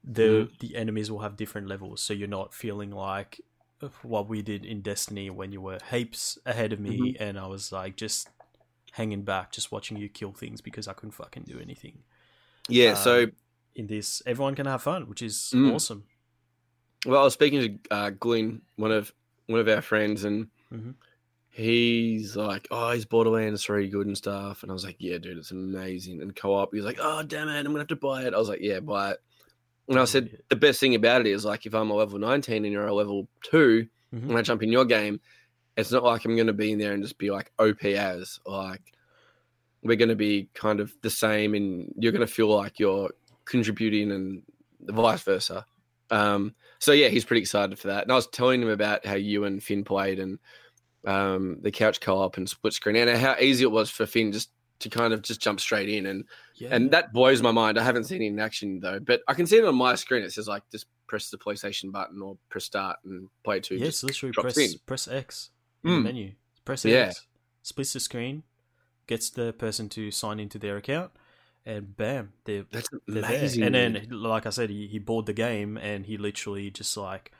The 0.04 0.22
Mm-hmm. 0.22 0.54
the 0.58 0.76
enemies 0.76 1.10
will 1.12 1.20
have 1.20 1.36
different 1.36 1.68
levels, 1.68 2.00
so 2.02 2.12
you're 2.12 2.26
not 2.28 2.52
feeling 2.54 2.90
like 2.90 3.40
what 4.02 4.28
we 4.28 4.42
did 4.42 4.64
in 4.64 4.80
Destiny 4.82 5.30
when 5.30 5.52
you 5.52 5.60
were 5.60 5.78
heaps 5.90 6.38
ahead 6.46 6.72
of 6.72 6.80
me, 6.80 6.98
Mm-hmm. 7.14 7.22
and 7.22 7.38
I 7.38 7.46
was 7.46 7.72
like 7.72 7.96
just 7.96 8.28
hanging 8.92 9.22
back, 9.22 9.52
just 9.52 9.72
watching 9.72 9.96
you 9.96 10.08
kill 10.08 10.32
things 10.32 10.60
because 10.60 10.86
I 10.88 10.92
couldn't 10.92 11.12
fucking 11.12 11.44
do 11.44 11.58
anything. 11.58 12.02
Yeah. 12.68 12.94
so 12.94 13.24
Um, 13.24 13.32
in 13.74 13.86
this, 13.86 14.22
everyone 14.26 14.54
can 14.54 14.66
have 14.66 14.82
fun, 14.82 15.08
which 15.08 15.22
is 15.22 15.50
Mm. 15.54 15.72
awesome. 15.74 16.04
Well, 17.06 17.20
I 17.20 17.24
was 17.24 17.32
speaking 17.34 17.60
to 17.88 17.94
uh, 17.94 18.10
Glyn, 18.10 18.62
one 18.76 18.92
of 18.92 19.12
one 19.46 19.58
of 19.60 19.68
our 19.68 19.82
friends, 19.82 20.24
and 20.24 20.48
Mhm. 20.72 20.94
he's 21.50 22.36
like, 22.36 22.68
"Oh, 22.70 22.92
he's 22.92 23.04
Borderlands 23.04 23.64
three 23.64 23.88
good 23.88 24.06
and 24.06 24.16
stuff." 24.16 24.62
And 24.62 24.70
I 24.70 24.74
was 24.74 24.84
like, 24.84 24.96
"Yeah, 24.98 25.18
dude, 25.18 25.36
it's 25.38 25.50
amazing." 25.50 26.22
And 26.22 26.34
co-op, 26.36 26.70
he 26.72 26.76
was 26.76 26.86
like, 26.86 26.98
"Oh, 27.00 27.22
damn 27.22 27.48
it, 27.48 27.58
I'm 27.58 27.66
gonna 27.66 27.78
have 27.80 27.88
to 27.88 27.96
buy 27.96 28.22
it." 28.24 28.34
I 28.34 28.38
was 28.38 28.48
like, 28.48 28.60
"Yeah, 28.60 28.80
buy 28.80 29.12
it." 29.12 29.22
And 29.92 30.00
I 30.00 30.04
said, 30.06 30.38
"The 30.48 30.56
best 30.56 30.80
thing 30.80 30.94
about 30.94 31.20
it 31.22 31.26
is 31.28 31.44
like, 31.44 31.66
if 31.66 31.74
I'm 31.74 31.90
a 31.90 31.94
level 31.94 32.18
19 32.18 32.64
and 32.64 32.72
you're 32.72 32.86
a 32.86 32.94
level 32.94 33.28
2 33.44 33.86
Mhm. 34.14 34.26
when 34.26 34.36
I 34.36 34.42
jump 34.42 34.62
in 34.62 34.72
your 34.72 34.84
game, 34.84 35.20
it's 35.76 35.92
not 35.92 36.02
like 36.04 36.24
I'm 36.24 36.36
gonna 36.36 36.52
be 36.52 36.72
in 36.72 36.78
there 36.78 36.92
and 36.92 37.02
just 37.02 37.18
be 37.18 37.30
like 37.30 37.52
OP 37.58 37.94
as 37.94 38.40
like." 38.46 38.82
We're 39.84 39.96
going 39.96 40.10
to 40.10 40.14
be 40.14 40.48
kind 40.54 40.78
of 40.78 40.94
the 41.02 41.10
same, 41.10 41.54
and 41.54 41.92
you're 41.98 42.12
going 42.12 42.24
to 42.24 42.32
feel 42.32 42.46
like 42.46 42.78
you're 42.78 43.10
contributing, 43.46 44.12
and 44.12 44.42
vice 44.80 45.22
versa. 45.24 45.66
Um, 46.10 46.54
so 46.78 46.92
yeah, 46.92 47.08
he's 47.08 47.24
pretty 47.24 47.40
excited 47.40 47.76
for 47.80 47.88
that. 47.88 48.04
And 48.04 48.12
I 48.12 48.14
was 48.14 48.28
telling 48.28 48.62
him 48.62 48.68
about 48.68 49.04
how 49.04 49.16
you 49.16 49.42
and 49.42 49.60
Finn 49.60 49.82
played 49.82 50.20
and 50.20 50.38
um, 51.04 51.58
the 51.62 51.72
couch 51.72 52.00
co-op 52.00 52.36
and 52.36 52.48
split 52.48 52.74
screen, 52.74 52.94
and 52.94 53.10
how 53.18 53.34
easy 53.40 53.64
it 53.64 53.72
was 53.72 53.90
for 53.90 54.06
Finn 54.06 54.30
just 54.30 54.50
to 54.82 54.90
kind 54.90 55.12
of 55.12 55.22
just 55.22 55.40
jump 55.40 55.58
straight 55.60 55.88
in, 55.88 56.06
and 56.06 56.24
Yeah, 56.56 56.68
and 56.72 56.90
that 56.92 57.12
blows 57.12 57.42
my 57.42 57.50
mind. 57.50 57.78
I 57.78 57.82
haven't 57.82 58.04
seen 58.04 58.22
it 58.22 58.26
in 58.26 58.38
action 58.38 58.78
though, 58.80 59.00
but 59.00 59.22
I 59.26 59.34
can 59.34 59.46
see 59.46 59.56
it 59.56 59.64
on 59.64 59.74
my 59.74 59.94
screen. 59.96 60.22
It 60.22 60.32
says 60.32 60.46
like 60.48 60.62
just 60.70 60.86
press 61.08 61.30
the 61.30 61.38
PlayStation 61.38 61.90
button 61.92 62.22
or 62.22 62.36
press 62.50 62.64
start 62.64 62.98
and 63.04 63.28
play 63.44 63.60
two. 63.60 63.74
Yes, 63.76 63.86
Just- 64.00 64.04
literally 64.04 64.32
press 64.32 64.56
in. 64.58 64.70
press 64.86 65.08
X 65.08 65.50
in 65.84 65.90
Mm. 65.90 65.94
the 65.96 66.00
menu. 66.02 66.32
Press 66.64 66.84
Yeah. 66.84 67.06
X, 67.08 67.26
splits 67.62 67.92
the 67.92 68.00
screen, 68.00 68.44
gets 69.06 69.28
the 69.30 69.52
person 69.52 69.88
to 69.90 70.10
sign 70.10 70.38
into 70.40 70.58
their 70.58 70.76
account, 70.76 71.10
and 71.66 71.96
bam, 71.96 72.32
they're, 72.44 72.64
that's 72.70 72.88
they're 73.08 73.24
amazing. 73.24 73.60
there. 73.60 73.66
And 73.84 73.96
then, 73.96 74.08
like 74.10 74.46
I 74.46 74.50
said, 74.50 74.70
he, 74.70 74.86
he 74.86 74.98
bought 74.98 75.26
the 75.26 75.32
game 75.32 75.76
and 75.76 76.06
he 76.06 76.16
literally 76.16 76.70
just 76.70 76.96
like 76.96 77.32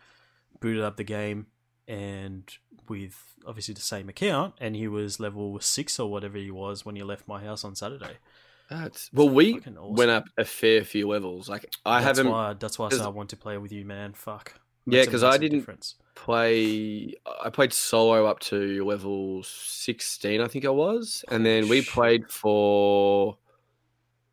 booted 0.61 0.83
up 0.83 0.97
the 0.97 1.05
game 1.05 1.47
and 1.89 2.45
with 2.93 3.17
obviously 3.47 3.75
the 3.75 3.81
same 3.81 4.09
account, 4.09 4.55
and 4.61 4.77
he 4.77 4.87
was 4.89 5.19
level 5.19 5.59
six 5.61 5.99
or 5.99 6.11
whatever 6.11 6.39
he 6.39 6.51
was 6.51 6.85
when 6.87 6.95
he 6.97 7.03
left 7.03 7.27
my 7.27 7.43
house 7.43 7.65
on 7.65 7.75
Saturday. 7.75 8.17
That's 8.71 9.11
well, 9.13 9.29
we 9.29 9.55
awesome. 9.59 9.77
went 9.95 10.11
up 10.11 10.25
a 10.39 10.45
fair 10.45 10.85
few 10.85 11.09
levels. 11.09 11.49
Like 11.49 11.67
I 11.85 12.01
that's 12.01 12.19
haven't 12.19 12.33
why 12.33 12.53
that's 12.55 12.79
why 12.79 12.87
I 12.87 12.91
said 12.91 13.01
I 13.01 13.09
want 13.09 13.31
to 13.31 13.37
play 13.37 13.59
with 13.59 13.73
you, 13.73 13.85
man. 13.85 14.13
Fuck. 14.15 14.55
Yeah, 14.87 15.05
because 15.05 15.23
I 15.23 15.37
didn't- 15.39 15.59
difference. 15.61 15.97
play 16.15 17.15
I 17.45 17.51
played 17.51 17.73
solo 17.73 18.27
up 18.27 18.41
to 18.51 18.85
level 18.85 19.43
16 19.45 20.41
I 20.41 20.49
think 20.49 20.65
I 20.65 20.71
was 20.71 21.25
and 21.31 21.45
then 21.47 21.69
we 21.69 21.83
played 21.83 22.29
for 22.31 23.37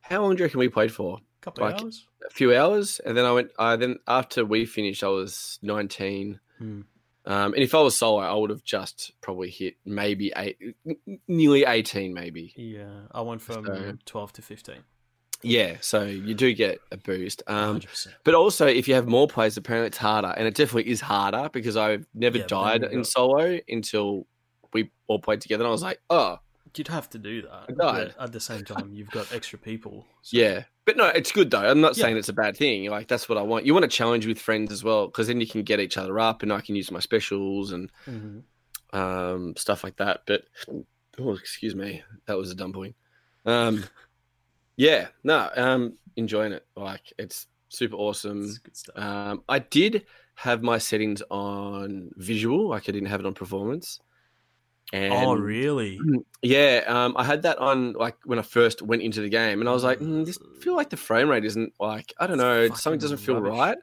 how 0.02 0.22
long 0.22 0.36
do 0.36 0.40
you 0.40 0.46
reckon 0.46 0.60
we 0.60 0.70
played 0.70 0.92
for 0.92 1.20
couple 1.42 1.64
of 1.66 1.74
like- 1.74 1.82
hours. 1.84 2.08
a 2.26 2.30
few 2.32 2.56
hours 2.56 3.00
and 3.06 3.16
then 3.16 3.26
I 3.26 3.32
went 3.32 3.52
I 3.60 3.76
then 3.76 3.98
after 4.08 4.44
we 4.44 4.66
finished 4.66 5.04
I 5.04 5.08
was 5.10 5.60
19 5.62 6.40
Hmm. 6.58 6.82
Um, 7.30 7.54
and 7.54 7.64
if 7.64 7.74
I 7.74 7.80
was 7.82 7.96
solo 7.98 8.20
I 8.20 8.34
would 8.34 8.50
have 8.50 8.64
just 8.64 9.14
probably 9.22 9.50
hit 9.50 9.76
maybe 9.86 10.34
eight 10.36 10.58
nearly 11.28 11.64
18 11.64 12.14
maybe 12.14 12.54
Yeah, 12.58 13.04
I 13.12 13.22
went 13.22 13.42
from 13.42 13.66
So- 13.66 13.94
twelve 14.06 14.34
to 14.34 14.42
fifteen. 14.42 14.84
yeah 15.42 15.78
so 15.80 16.04
you 16.04 16.34
do 16.34 16.54
get 16.54 16.80
a 16.92 16.98
boost 16.98 17.42
um, 17.48 17.80
100%. 17.80 18.08
But 18.26 18.34
also, 18.36 18.68
if 18.68 18.88
you 18.90 18.96
have 18.96 19.08
more 19.08 19.28
players, 19.28 19.56
apparently 19.58 19.88
it's 19.88 19.98
harder, 19.98 20.34
and 20.36 20.46
it 20.48 20.56
definitely 20.56 20.92
is 20.92 21.00
harder 21.02 21.50
because 21.54 21.78
I've 21.78 22.06
never 22.14 22.40
Yeah, 22.40 22.48
died 22.48 22.84
in 22.84 23.04
solo 23.06 23.60
until 23.70 24.26
we 24.74 24.92
all 25.08 25.20
played 25.20 25.40
together. 25.42 25.64
And 25.64 25.70
I 25.70 25.72
was 25.72 25.82
like, 25.82 26.00
oh, 26.10 26.40
You'd 26.76 26.88
have 26.90 27.10
to 27.12 27.18
do 27.18 27.42
that. 27.44 28.16
At 28.20 28.32
the 28.32 28.40
same 28.40 28.64
time, 28.64 28.92
you've 28.94 29.10
got 29.12 29.32
extra 29.34 29.58
people. 29.60 30.06
so- 30.22 30.38
yeah. 30.38 30.64
But 30.86 30.98
no, 30.98 31.06
it's 31.08 31.32
good 31.32 31.52
though. 31.52 31.60
I'm 31.70 31.82
not 31.82 31.96
Yeah. 31.98 32.04
saying 32.06 32.18
it's 32.18 32.30
a 32.30 32.34
bad 32.34 32.58
thing. 32.58 32.90
Like 32.90 33.08
that's 33.08 33.30
what 33.30 33.38
I 33.38 33.42
want. 33.44 33.66
You 33.66 33.74
want 33.74 33.84
to 33.84 33.90
challenge 33.90 34.26
with 34.26 34.40
friends 34.40 34.72
as 34.72 34.84
well 34.84 35.08
because 35.08 35.28
then 35.28 35.40
you 35.40 35.46
can 35.48 35.62
get 35.64 35.80
each 35.80 35.98
other 35.98 36.20
up, 36.20 36.42
and 36.44 36.52
I 36.52 36.62
can 36.62 36.76
use 36.76 36.90
my 36.92 37.00
specials 37.00 37.72
and 37.72 37.92
Mhm. 38.08 38.44
um, 38.94 39.56
stuff 39.56 39.84
like 39.84 39.98
that. 39.98 40.24
But 40.26 40.46
oh, 41.20 41.34
excuse 41.34 41.76
me, 41.76 42.02
that 42.26 42.38
was 42.38 42.50
a 42.50 42.56
dumb 42.56 42.74
point. 42.74 42.96
Um, 43.46 43.84
yeah, 44.78 45.10
no, 45.24 45.50
um, 45.56 45.98
enjoying 46.16 46.54
it. 46.54 46.66
Like 46.76 47.14
it's 47.20 47.48
super 47.70 47.96
awesome. 47.96 48.44
It's 48.46 48.58
good 48.58 48.76
stuff. 48.78 48.98
Um, 48.98 49.44
I 49.48 49.60
did 49.60 50.06
have 50.36 50.64
my 50.64 50.78
settings 50.78 51.22
on 51.30 52.10
visual, 52.16 52.70
like 52.70 52.90
I 52.90 52.92
didn't 52.92 53.10
have 53.10 53.20
it 53.20 53.26
on 53.26 53.34
performance. 53.34 54.00
And 54.92 55.14
oh, 55.14 55.34
really? 55.36 56.00
Yeah, 56.42 56.84
um, 56.88 57.16
I 57.18 57.26
had 57.26 57.42
that 57.42 57.58
on 57.58 57.94
like 57.94 58.16
when 58.24 58.40
I 58.40 58.44
first 58.44 58.82
went 58.82 59.02
into 59.02 59.20
the 59.22 59.28
game, 59.30 59.60
and 59.60 59.68
I 59.70 59.74
was 59.74 59.84
like, 59.84 60.00
mm, 60.00 60.26
"This 60.26 60.40
feel 60.62 60.74
like 60.76 60.90
the 60.90 60.96
frame 60.98 61.28
rate 61.30 61.44
isn't 61.44 61.74
like 61.80 62.14
I 62.18 62.28
don't 62.28 62.38
know, 62.38 62.62
It's 62.62 62.82
something 62.82 63.00
doesn't 63.00 63.18
feel 63.18 63.42
rubbish. 63.42 63.60
right." 63.60 63.78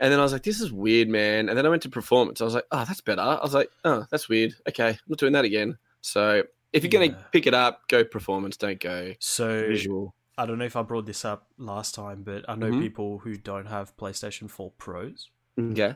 And 0.00 0.10
then 0.10 0.18
I 0.18 0.22
was 0.22 0.32
like, 0.32 0.42
"This 0.42 0.60
is 0.62 0.72
weird, 0.72 1.08
man." 1.08 1.48
And 1.50 1.56
then 1.58 1.66
I 1.66 1.68
went 1.68 1.82
to 1.82 1.90
performance. 1.90 2.40
I 2.40 2.44
was 2.44 2.54
like, 2.54 2.64
"Oh, 2.72 2.84
that's 2.86 3.02
better." 3.02 3.20
I 3.20 3.38
was 3.42 3.52
like, 3.54 3.68
"Oh, 3.84 4.06
that's 4.10 4.28
weird. 4.30 4.54
Okay, 4.68 4.88
I'm 4.88 4.98
not 5.08 5.18
doing 5.18 5.34
that 5.34 5.44
again." 5.44 5.76
So 6.00 6.42
if 6.72 6.82
you're 6.82 6.90
gonna 6.90 7.28
pick 7.32 7.46
it 7.46 7.52
up, 7.54 7.86
go 7.88 8.02
performance. 8.02 8.56
Don't 8.56 8.80
go 8.80 9.12
So 9.20 9.66
visual. 9.68 10.14
I 10.38 10.46
don't 10.46 10.58
know 10.58 10.64
if 10.64 10.74
I 10.74 10.82
brought 10.82 11.04
this 11.06 11.24
up 11.26 11.48
last 11.58 11.94
time, 11.94 12.22
but 12.24 12.44
I 12.48 12.54
know 12.56 12.70
Mhm. 12.70 12.80
people 12.80 13.18
who 13.18 13.36
don't 13.36 13.66
have 13.66 13.94
PlayStation 13.98 14.48
4 14.50 14.72
Pros, 14.78 15.30
Yeah. 15.56 15.94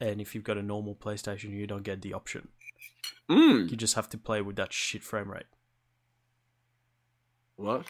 and 0.00 0.20
if 0.20 0.34
you've 0.34 0.44
got 0.44 0.58
a 0.58 0.62
normal 0.62 0.94
PlayStation, 0.96 1.50
you 1.52 1.66
don't 1.68 1.82
get 1.84 2.02
the 2.02 2.12
option. 2.12 2.48
Mm. 3.28 3.70
You 3.70 3.76
just 3.76 3.94
have 3.94 4.08
to 4.10 4.18
play 4.18 4.40
with 4.40 4.56
that 4.56 4.72
shit 4.72 5.02
frame 5.02 5.30
rate. 5.30 5.46
What? 7.56 7.86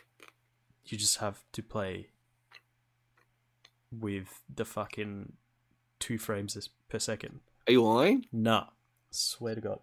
You 0.87 0.97
just 0.97 1.19
have 1.19 1.43
to 1.53 1.63
play 1.63 2.09
with 3.91 4.41
the 4.55 4.65
fucking 4.65 5.33
two 5.99 6.19
frames 6.19 6.69
per 6.89 6.99
second. 6.99 7.41
Are 7.69 7.73
you 7.73 7.83
lying? 7.83 8.27
Nah, 8.33 8.67
swear 9.11 9.55
to 9.57 9.61
God. 9.61 9.81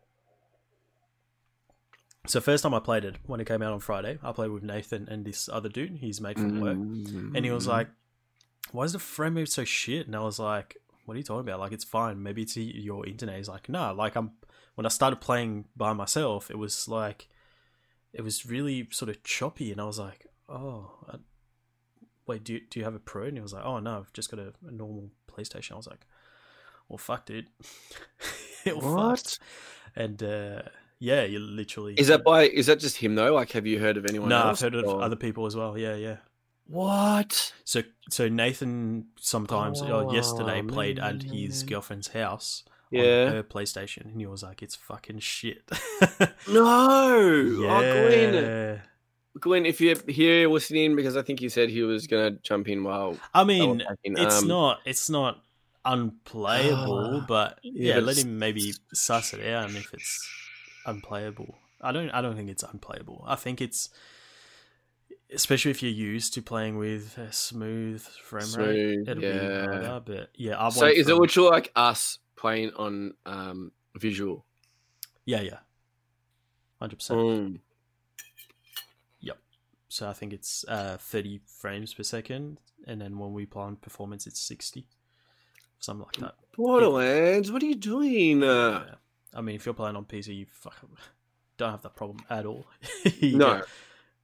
So 2.25 2.39
first 2.39 2.63
time 2.63 2.73
I 2.73 2.79
played 2.79 3.03
it 3.03 3.17
when 3.25 3.41
it 3.41 3.47
came 3.47 3.61
out 3.61 3.73
on 3.73 3.81
Friday, 3.81 4.17
I 4.23 4.31
played 4.31 4.51
with 4.51 4.63
Nathan 4.63 5.09
and 5.09 5.25
this 5.25 5.49
other 5.51 5.67
dude. 5.67 5.97
He's 5.97 6.21
made 6.21 6.37
from 6.37 6.61
work, 6.61 6.77
and 6.77 7.35
he 7.37 7.51
Mm. 7.51 7.53
was 7.53 7.67
like, 7.67 7.89
"Why 8.71 8.85
is 8.85 8.93
the 8.93 8.99
frame 8.99 9.35
rate 9.35 9.49
so 9.49 9.65
shit?" 9.65 10.07
And 10.07 10.15
I 10.15 10.21
was 10.21 10.39
like, 10.39 10.77
"What 11.03 11.15
are 11.15 11.17
you 11.17 11.23
talking 11.23 11.41
about? 11.41 11.59
Like 11.59 11.73
it's 11.73 11.83
fine. 11.83 12.23
Maybe 12.23 12.43
it's 12.43 12.55
your 12.55 13.05
internet." 13.05 13.35
He's 13.37 13.49
like, 13.49 13.67
"Nah, 13.67 13.91
like 13.91 14.15
I'm." 14.15 14.31
When 14.75 14.85
I 14.85 14.89
started 14.89 15.21
playing 15.21 15.65
by 15.75 15.93
myself, 15.93 16.49
it 16.49 16.57
was 16.57 16.87
like, 16.87 17.27
it 18.11 18.21
was 18.21 18.45
really 18.45 18.87
sort 18.91 19.09
of 19.09 19.23
choppy, 19.23 19.71
and 19.71 19.79
I 19.79 19.85
was 19.85 19.99
like, 19.99 20.25
"Oh, 20.49 20.91
I, 21.07 21.15
wait, 22.25 22.43
do 22.43 22.53
you, 22.53 22.61
do 22.69 22.79
you 22.79 22.85
have 22.85 22.95
a 22.95 22.99
pro?" 22.99 23.23
And 23.25 23.37
he 23.37 23.41
was 23.41 23.53
like, 23.53 23.65
"Oh 23.65 23.79
no, 23.79 23.97
I've 23.99 24.13
just 24.13 24.31
got 24.31 24.39
a, 24.39 24.53
a 24.67 24.71
normal 24.71 25.09
PlayStation." 25.31 25.73
I 25.73 25.75
was 25.77 25.87
like, 25.87 26.05
"Well, 26.89 26.97
fuck, 26.97 27.25
dude." 27.25 27.47
Well, 28.65 28.79
fuck. 28.79 28.91
What? 28.93 29.39
And 29.93 30.23
uh, 30.23 30.61
yeah, 30.97 31.23
you 31.23 31.39
literally 31.39 31.95
Is 31.95 32.07
that 32.07 32.23
by? 32.23 32.43
Is 32.43 32.67
that 32.67 32.79
just 32.79 32.95
him 32.95 33.15
though? 33.15 33.33
Like, 33.33 33.51
have 33.51 33.67
you 33.67 33.77
heard 33.77 33.97
of 33.97 34.05
anyone 34.05 34.29
No, 34.29 34.37
I've 34.39 34.45
else? 34.51 34.61
heard 34.61 34.73
of 34.75 34.85
or- 34.85 35.01
other 35.01 35.17
people 35.17 35.45
as 35.45 35.53
well. 35.53 35.77
Yeah, 35.77 35.95
yeah. 35.95 36.17
What? 36.67 37.51
So 37.65 37.81
so 38.09 38.29
Nathan 38.29 39.07
sometimes 39.19 39.81
uh, 39.81 40.07
yesterday 40.13 40.61
Oh, 40.63 40.67
played 40.67 40.97
at 40.97 41.23
his 41.23 41.63
man. 41.63 41.69
girlfriend's 41.69 42.07
house 42.07 42.63
Yeah. 42.93 43.29
her 43.31 43.43
PlayStation, 43.43 44.05
and 44.05 44.19
he 44.19 44.25
was 44.27 44.43
like, 44.43 44.61
"It's 44.61 44.75
fucking 44.75 45.19
shit." 45.19 45.63
No. 46.47 46.63
Oh, 46.65 47.79
Glenn. 47.79 48.33
yeah. 48.33 48.77
Glenn, 49.39 49.65
if 49.65 49.81
you're 49.81 49.95
here 50.07 50.47
listening, 50.49 50.95
because 50.95 51.17
I 51.17 51.21
think 51.23 51.39
he 51.39 51.49
said 51.49 51.69
he 51.69 51.81
was 51.83 52.05
to 52.07 52.31
jump 52.43 52.67
in 52.67 52.83
while. 52.83 53.17
I 53.33 53.43
mean, 53.43 53.81
it's 54.03 54.41
um, 54.43 54.47
not 54.47 54.79
it's 54.85 55.09
not 55.09 55.41
unplayable, 55.85 57.23
but 57.27 57.59
Yeah, 57.63 57.71
yeah, 57.73 57.93
but 57.95 58.03
let 58.03 58.17
him 58.19 58.37
maybe 58.39 58.73
suss 58.93 59.33
it 59.33 59.45
out, 59.53 59.69
and 59.69 59.77
if 59.77 59.93
it's 59.93 60.29
unplayable, 60.85 61.55
I 61.81 61.91
don't 61.91 62.09
I 62.11 62.21
don't 62.21 62.35
think 62.35 62.49
it's 62.49 62.63
unplayable. 62.63 63.23
I 63.27 63.35
think 63.35 63.61
it's 63.61 63.89
especially 65.33 65.71
if 65.71 65.81
you're 65.81 65.91
used 65.91 66.33
to 66.35 66.41
playing 66.41 66.77
with 66.77 67.17
a 67.17 67.31
smooth 67.31 68.01
frame 68.03 68.43
rate, 68.43 68.47
Smooth, 69.03 69.09
it'll 69.09 69.23
yeah. 69.23 69.39
be 69.39 69.65
harder. 69.65 70.01
But 70.05 70.29
yeah, 70.35 70.63
I 70.63 70.69
So 70.69 70.85
is 70.85 71.07
it 71.07 71.11
from- 71.11 71.19
literally 71.19 71.49
like 71.49 71.71
us 71.75 72.19
playing 72.43 72.71
on 72.75 73.13
um, 73.25 73.71
visual? 73.95 74.43
yeah 75.25 75.39
yeah, 75.41 75.59
hundred 76.79 76.97
percent. 76.97 77.61
Yep. 79.21 79.37
So 79.87 80.09
I 80.09 80.13
think 80.13 80.33
it's 80.33 80.65
uh, 80.67 80.97
30 80.99 81.39
frames 81.61 81.93
per 81.93 82.03
second, 82.03 82.59
and 82.85 82.99
then 82.99 83.17
when 83.17 83.31
we 83.31 83.45
play 83.45 83.63
on 83.63 83.77
performance, 83.77 84.27
it's 84.27 84.41
60, 84.41 84.85
something 85.79 86.05
like 86.05 86.17
that. 86.17 86.35
Borderlands, 86.57 87.49
what 87.49 87.63
are 87.63 87.67
you 87.67 87.75
doing? 87.75 88.43
Uh, 88.43 88.83
Yeah. 88.87 88.95
I 89.35 89.41
mean, 89.41 89.55
if 89.55 89.65
you're 89.65 89.73
playing 89.73 89.95
on 89.95 90.03
PC, 90.05 90.35
you 90.35 90.45
fucking 90.51 90.89
don't 91.57 91.71
have 91.71 91.81
that 91.83 91.95
problem 91.95 92.19
at 92.29 92.45
all. 92.45 92.65
No, 93.21 93.61
get 93.61 93.67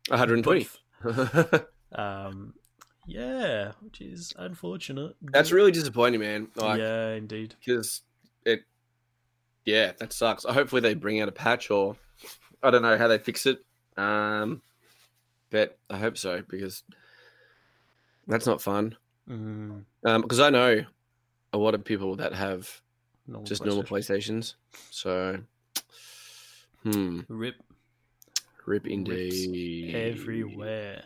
120. 0.10 0.68
Um, 1.94 2.54
yeah, 3.08 3.72
which 3.82 4.02
is 4.02 4.34
unfortunate. 4.38 5.16
That's 5.22 5.52
really 5.52 5.72
disappointing, 5.72 6.20
man. 6.20 6.50
Like, 6.56 6.80
yeah, 6.80 7.14
indeed. 7.14 7.56
because 7.64 8.02
yeah, 9.66 9.92
that 10.00 10.14
sucks. 10.14 10.44
Hopefully 10.46 10.82
they 10.82 10.94
bring 10.94 11.22
out 11.22 11.30
a 11.30 11.32
patch 11.34 11.70
or 11.72 11.96
I 12.64 12.72
don't 12.72 12.82
know 12.82 12.98
how 12.98 13.08
they 13.08 13.18
fix 13.18 13.46
it. 13.46 13.64
Um, 13.98 14.62
but 15.50 15.78
I 15.90 15.98
hope 15.98 16.18
so 16.18 16.42
because 16.48 16.84
that's 18.28 18.46
not 18.46 18.62
fun. 18.62 18.96
Mm, 19.30 19.84
Um, 20.06 20.22
because 20.22 20.40
I 20.40 20.50
know 20.50 20.86
a 21.54 21.58
lot 21.58 21.74
of 21.76 21.84
people 21.84 22.16
that 22.18 22.34
have 22.34 22.82
normal 23.28 23.46
just 23.46 23.64
normal 23.66 23.84
PlayStations. 23.84 24.56
So, 24.92 25.40
hmm, 26.84 27.22
Rip 27.28 27.56
rip 28.66 28.84
Rips 28.84 28.94
indeed. 28.94 29.96
everywhere. 29.96 31.04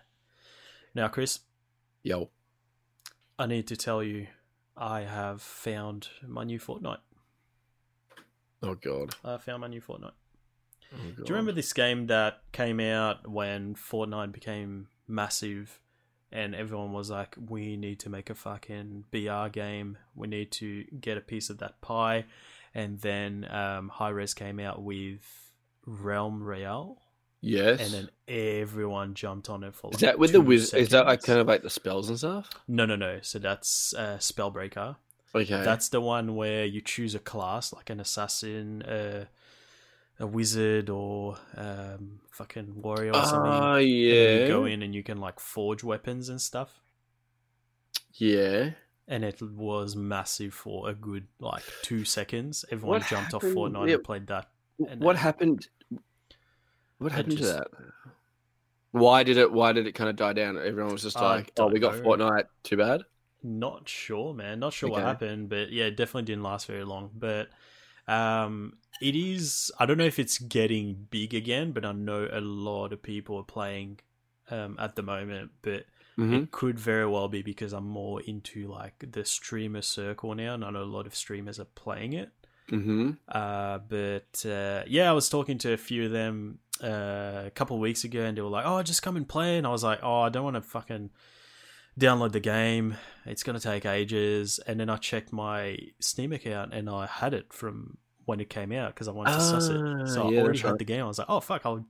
Now, 0.95 1.08
Chris, 1.08 1.39
Yo, 2.04 2.30
I 3.39 3.45
need 3.45 3.68
to 3.68 3.76
tell 3.78 4.04
you, 4.04 4.28
I 4.78 5.01
have 5.01 5.41
found 5.41 6.10
my 6.28 6.43
new 6.43 6.60
Fortnite. 6.60 6.99
Oh 8.64 8.76
god. 8.76 9.16
I 9.24 9.38
found 9.38 9.61
my 9.61 9.68
new 9.68 9.82
Fortnite. 9.82 10.14
Oh, 10.93 10.97
Do 10.97 11.24
you 11.26 11.26
remember 11.30 11.51
this 11.51 11.74
game 11.74 12.07
that 12.07 12.41
came 12.51 12.80
out 12.80 13.30
when 13.30 13.76
Fortnite 13.76 14.32
became 14.32 14.88
massive 15.07 15.80
and 16.32 16.55
everyone 16.55 16.93
was 16.93 17.11
like, 17.11 17.36
we 17.49 17.78
need 17.78 17.99
to 17.99 18.09
make 18.09 18.30
a 18.32 18.36
fucking 18.36 19.05
BR 19.11 19.49
game. 19.51 19.99
We 20.16 20.28
need 20.28 20.51
to 20.53 20.84
get 20.99 21.16
a 21.16 21.22
piece 21.22 21.51
of 21.51 21.59
that 21.59 21.80
pie. 21.82 22.26
And 22.74 22.99
then 22.99 23.47
um, 23.51 23.89
Hi-Rez 23.89 24.34
came 24.34 24.59
out 24.59 24.82
with 24.82 25.22
Realm 25.86 26.41
Royale. 26.41 26.97
Yes. 27.41 27.82
And 27.82 27.93
then 27.93 28.09
everyone 28.28 29.14
jumped 29.14 29.49
on 29.49 29.64
it 29.64 29.76
for 29.76 29.88
like 29.88 29.95
is 29.95 29.99
that 30.01 30.18
with 30.18 30.32
the 30.32 30.39
two 30.39 30.45
wiz? 30.45 30.74
Is 30.74 30.89
that 30.89 31.05
like 31.05 31.22
kind 31.22 31.39
of 31.39 31.47
like 31.47 31.61
the 31.61 31.70
spells 31.70 32.09
and 32.09 32.18
stuff? 32.18 32.49
No, 32.68 32.86
no, 32.86 32.95
no. 32.95 33.20
So 33.22 33.38
that's 33.38 33.93
uh, 33.93 34.18
Spellbreaker. 34.18 34.95
Okay. 35.36 35.64
That's 35.64 35.90
the 35.90 36.02
one 36.02 36.36
where 36.36 36.66
you 36.66 36.82
choose 36.82 37.16
a 37.16 37.20
class, 37.20 37.74
like 37.74 37.90
an 37.90 38.00
assassin, 38.00 38.84
uh, 38.84 39.26
a 40.20 40.28
wizard, 40.28 40.90
or 40.90 41.38
um, 41.58 42.20
fucking 42.32 42.82
warrior 42.82 43.12
or 43.12 43.26
something. 43.26 43.52
And 43.52 43.76
then 43.78 43.88
yeah. 43.88 44.40
you 44.42 44.48
go 44.48 44.66
in 44.66 44.84
and 44.84 44.94
you 44.94 45.04
can 45.04 45.18
like 45.18 45.40
forge 45.40 45.84
weapons 45.84 46.30
and 46.30 46.40
stuff. 46.40 46.82
Yeah. 48.14 48.72
And 49.08 49.24
it 49.24 49.42
was 49.42 49.96
massive 49.96 50.54
for 50.54 50.88
a 50.88 50.94
good 50.94 51.28
like 51.40 51.64
two 51.82 52.06
seconds. 52.06 52.64
Everyone 52.72 53.00
What 53.00 53.10
jumped 53.10 53.34
off 53.34 53.42
Fortnite 53.42 53.88
yeah. 53.88 53.96
and 53.96 54.04
played 54.04 54.28
that. 54.28 54.50
And 54.88 55.02
what 55.02 55.16
happened? 55.16 55.68
What 57.00 57.12
happened 57.12 57.38
just- 57.38 57.50
to 57.50 57.58
that? 57.58 57.68
Why 58.92 59.24
did 59.24 59.38
it? 59.38 59.52
Why 59.52 59.74
did 59.74 59.88
it 59.88 59.94
kind 59.94 60.08
of 60.08 60.16
die 60.16 60.34
down? 60.34 60.56
Everyone 60.56 60.94
was 60.94 61.02
just 61.02 61.16
like, 61.16 61.52
"Oh, 61.58 61.66
we 61.66 61.80
got 61.80 61.96
know. 61.96 62.04
Fortnite. 62.04 62.44
Too 62.62 62.78
bad." 62.78 63.02
Not 63.44 63.89
sure, 63.89 64.34
man. 64.34 64.60
Not 64.60 64.74
sure 64.74 64.89
what 64.89 65.02
happened, 65.04 65.50
but 65.50 65.72
yeah, 65.72 65.86
it 65.86 65.98
definitely 65.98 66.24
didn't 66.24 66.44
last 66.44 66.66
very 66.68 66.86
long. 66.86 67.12
But 67.14 67.50
um, 68.08 68.78
it 69.02 69.16
is. 69.16 69.72
I 69.80 69.86
don't 69.86 69.98
know 69.98 70.06
if 70.06 70.18
it's 70.20 70.38
getting 70.38 71.08
big 71.10 71.34
again, 71.34 71.72
but 71.74 71.84
I 71.86 71.91
know 71.91 72.28
a 72.32 72.39
lot 72.41 72.94
of 72.94 73.04
people 73.04 73.38
are 73.38 73.44
playing 73.44 74.00
um, 74.50 74.78
at 74.80 74.96
the 74.96 75.04
moment. 75.04 75.52
But 75.62 75.86
Mm-hmm. 76.16 76.34
it 76.36 76.52
could 76.52 76.78
very 76.80 77.08
well 77.08 77.28
be 77.28 77.41
because 77.41 77.74
I'm 77.74 77.88
more 77.88 78.22
into 78.22 78.68
like 78.68 79.04
the 79.12 79.26
streamer 79.26 79.82
circle 79.82 80.36
now, 80.36 80.54
and 80.54 80.64
I 80.64 80.70
know 80.70 80.84
a 80.84 80.86
lot 80.86 81.08
of 81.08 81.16
streamers 81.16 81.60
are 81.60 81.66
playing 81.66 82.14
it. 82.14 82.30
Mm-hmm. 82.70 83.14
Uh, 83.28 83.80
but 83.80 84.46
uh, 84.46 84.84
yeah, 84.86 85.10
I 85.10 85.14
was 85.14 85.28
talking 85.28 85.58
to 85.58 85.74
a 85.74 85.78
few 85.78 86.06
of 86.06 86.12
them 86.12 86.60
uh, 86.84 87.46
a 87.48 87.52
couple 87.56 87.78
of 87.78 87.82
weeks 87.82 88.04
ago, 88.04 88.22
and 88.22 88.38
they 88.38 88.44
were 88.44 88.50
like, 88.50 88.66
"Oh, 88.68 88.84
just 88.84 89.02
come 89.02 89.18
and 89.18 89.28
play." 89.28 89.58
And 89.58 89.66
I 89.66 89.72
was 89.72 89.84
like, 89.84 90.02
"Oh, 90.04 90.22
I 90.22 90.30
don't 90.30 90.44
want 90.44 90.56
to 90.56 90.62
fucking 90.62 91.10
download 92.00 92.32
the 92.32 92.39
game. 92.39 92.98
It's 93.26 93.44
gonna 93.44 93.60
take 93.60 93.86
ages." 93.86 94.60
And 94.66 94.80
then 94.80 94.89
I 94.89 94.98
checked 94.98 95.32
my 95.32 95.78
Steam 96.00 96.34
account, 96.34 96.74
and 96.74 96.89
I 96.89 97.06
had 97.08 97.34
it 97.34 97.54
from 97.54 97.98
when 98.26 98.39
it 98.39 98.50
came 98.50 98.72
out 98.72 98.94
because 98.94 99.08
I 99.08 99.12
wanted 99.12 99.34
to 99.34 99.41
suss 99.41 99.68
it. 99.68 99.82
Ah, 99.84 100.06
So 100.06 100.24
I 100.24 100.38
already 100.38 100.60
had 100.60 100.70
right. 100.72 100.80
the 100.80 100.86
game. 100.86 101.04
I 101.04 101.08
was 101.08 101.18
like, 101.20 101.30
"Oh 101.30 101.39
fuck, 101.39 101.66
I'll 101.66 101.86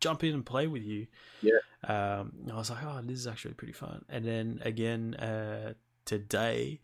jump 0.00 0.22
in 0.24 0.34
and 0.34 0.44
play 0.46 0.66
with 0.66 0.82
you." 0.82 1.06
Yeah. 1.42 1.58
Um, 1.84 2.32
I 2.52 2.56
was 2.56 2.70
like, 2.70 2.82
"Oh, 2.84 3.00
this 3.02 3.18
is 3.18 3.26
actually 3.26 3.54
pretty 3.54 3.72
fun." 3.72 4.04
And 4.08 4.24
then 4.24 4.60
again 4.64 5.14
uh, 5.14 5.74
today 6.04 6.80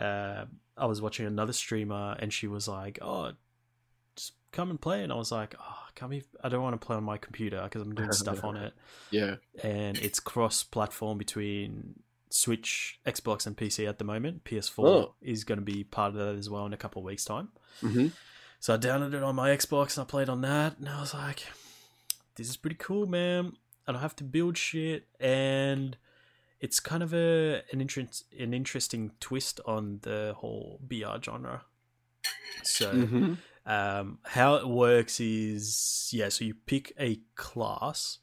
uh, 0.00 0.44
I 0.76 0.86
was 0.86 1.00
watching 1.02 1.26
another 1.26 1.52
streamer 1.52 2.16
and 2.18 2.32
she 2.32 2.46
was 2.48 2.66
like, 2.68 2.98
"Oh, 3.02 3.32
come 4.52 4.70
and 4.70 4.80
play." 4.80 5.02
And 5.02 5.12
I 5.12 5.16
was 5.16 5.30
like, 5.32 5.54
"Oh, 5.60 5.76
come 5.94 6.10
here. 6.12 6.22
I 6.42 6.48
don't 6.48 6.62
want 6.62 6.80
to 6.80 6.84
play 6.86 6.96
on 6.96 7.04
my 7.04 7.18
computer 7.18 7.60
because 7.62 7.82
I'm 7.82 7.94
doing 7.94 8.12
stuff 8.12 8.44
on 8.44 8.56
it." 8.56 8.74
Yeah. 9.10 9.36
And 9.62 9.96
it's 9.98 10.20
cross-platform 10.20 11.16
between 11.18 12.00
Switch, 12.30 13.00
Xbox, 13.06 13.46
and 13.46 13.56
PC 13.56 13.88
at 13.88 13.98
the 13.98 14.04
moment. 14.04 14.44
PS4 14.44 14.86
Oh. 14.86 15.14
is 15.22 15.44
going 15.44 15.58
to 15.58 15.64
be 15.64 15.82
part 15.84 16.10
of 16.10 16.14
that 16.16 16.34
as 16.34 16.50
well 16.50 16.66
in 16.66 16.72
a 16.74 16.76
couple 16.76 17.00
of 17.00 17.06
weeks' 17.06 17.24
time. 17.24 17.48
Mm-hmm. 17.82 18.08
So 18.60 18.74
I 18.74 18.76
downloaded 18.76 19.14
it 19.14 19.22
on 19.22 19.34
my 19.34 19.50
Xbox 19.50 19.96
and 19.96 20.04
I 20.06 20.10
played 20.10 20.28
on 20.28 20.42
that, 20.42 20.78
and 20.78 20.88
I 20.88 21.00
was 21.00 21.14
like, 21.14 21.46
"This 22.36 22.48
is 22.50 22.56
pretty 22.56 22.76
cool, 22.78 23.06
man." 23.06 23.52
I 23.86 23.92
don't 23.92 24.02
have 24.02 24.16
to 24.16 24.24
build 24.24 24.58
shit, 24.58 25.06
and 25.18 25.96
it's 26.60 26.80
kind 26.80 27.02
of 27.02 27.14
a 27.14 27.62
an 27.72 27.80
interest 27.80 28.24
an 28.38 28.52
interesting 28.52 29.12
twist 29.20 29.60
on 29.64 30.00
the 30.02 30.34
whole 30.36 30.80
BR 30.82 31.22
genre. 31.22 31.62
So, 32.64 32.92
Mm-hmm. 32.92 33.34
Um, 33.68 34.18
how 34.24 34.54
it 34.54 34.66
works 34.66 35.20
is 35.20 36.08
yeah, 36.10 36.30
so 36.30 36.44
you 36.44 36.54
pick 36.54 36.94
a 36.98 37.20
class. 37.36 38.18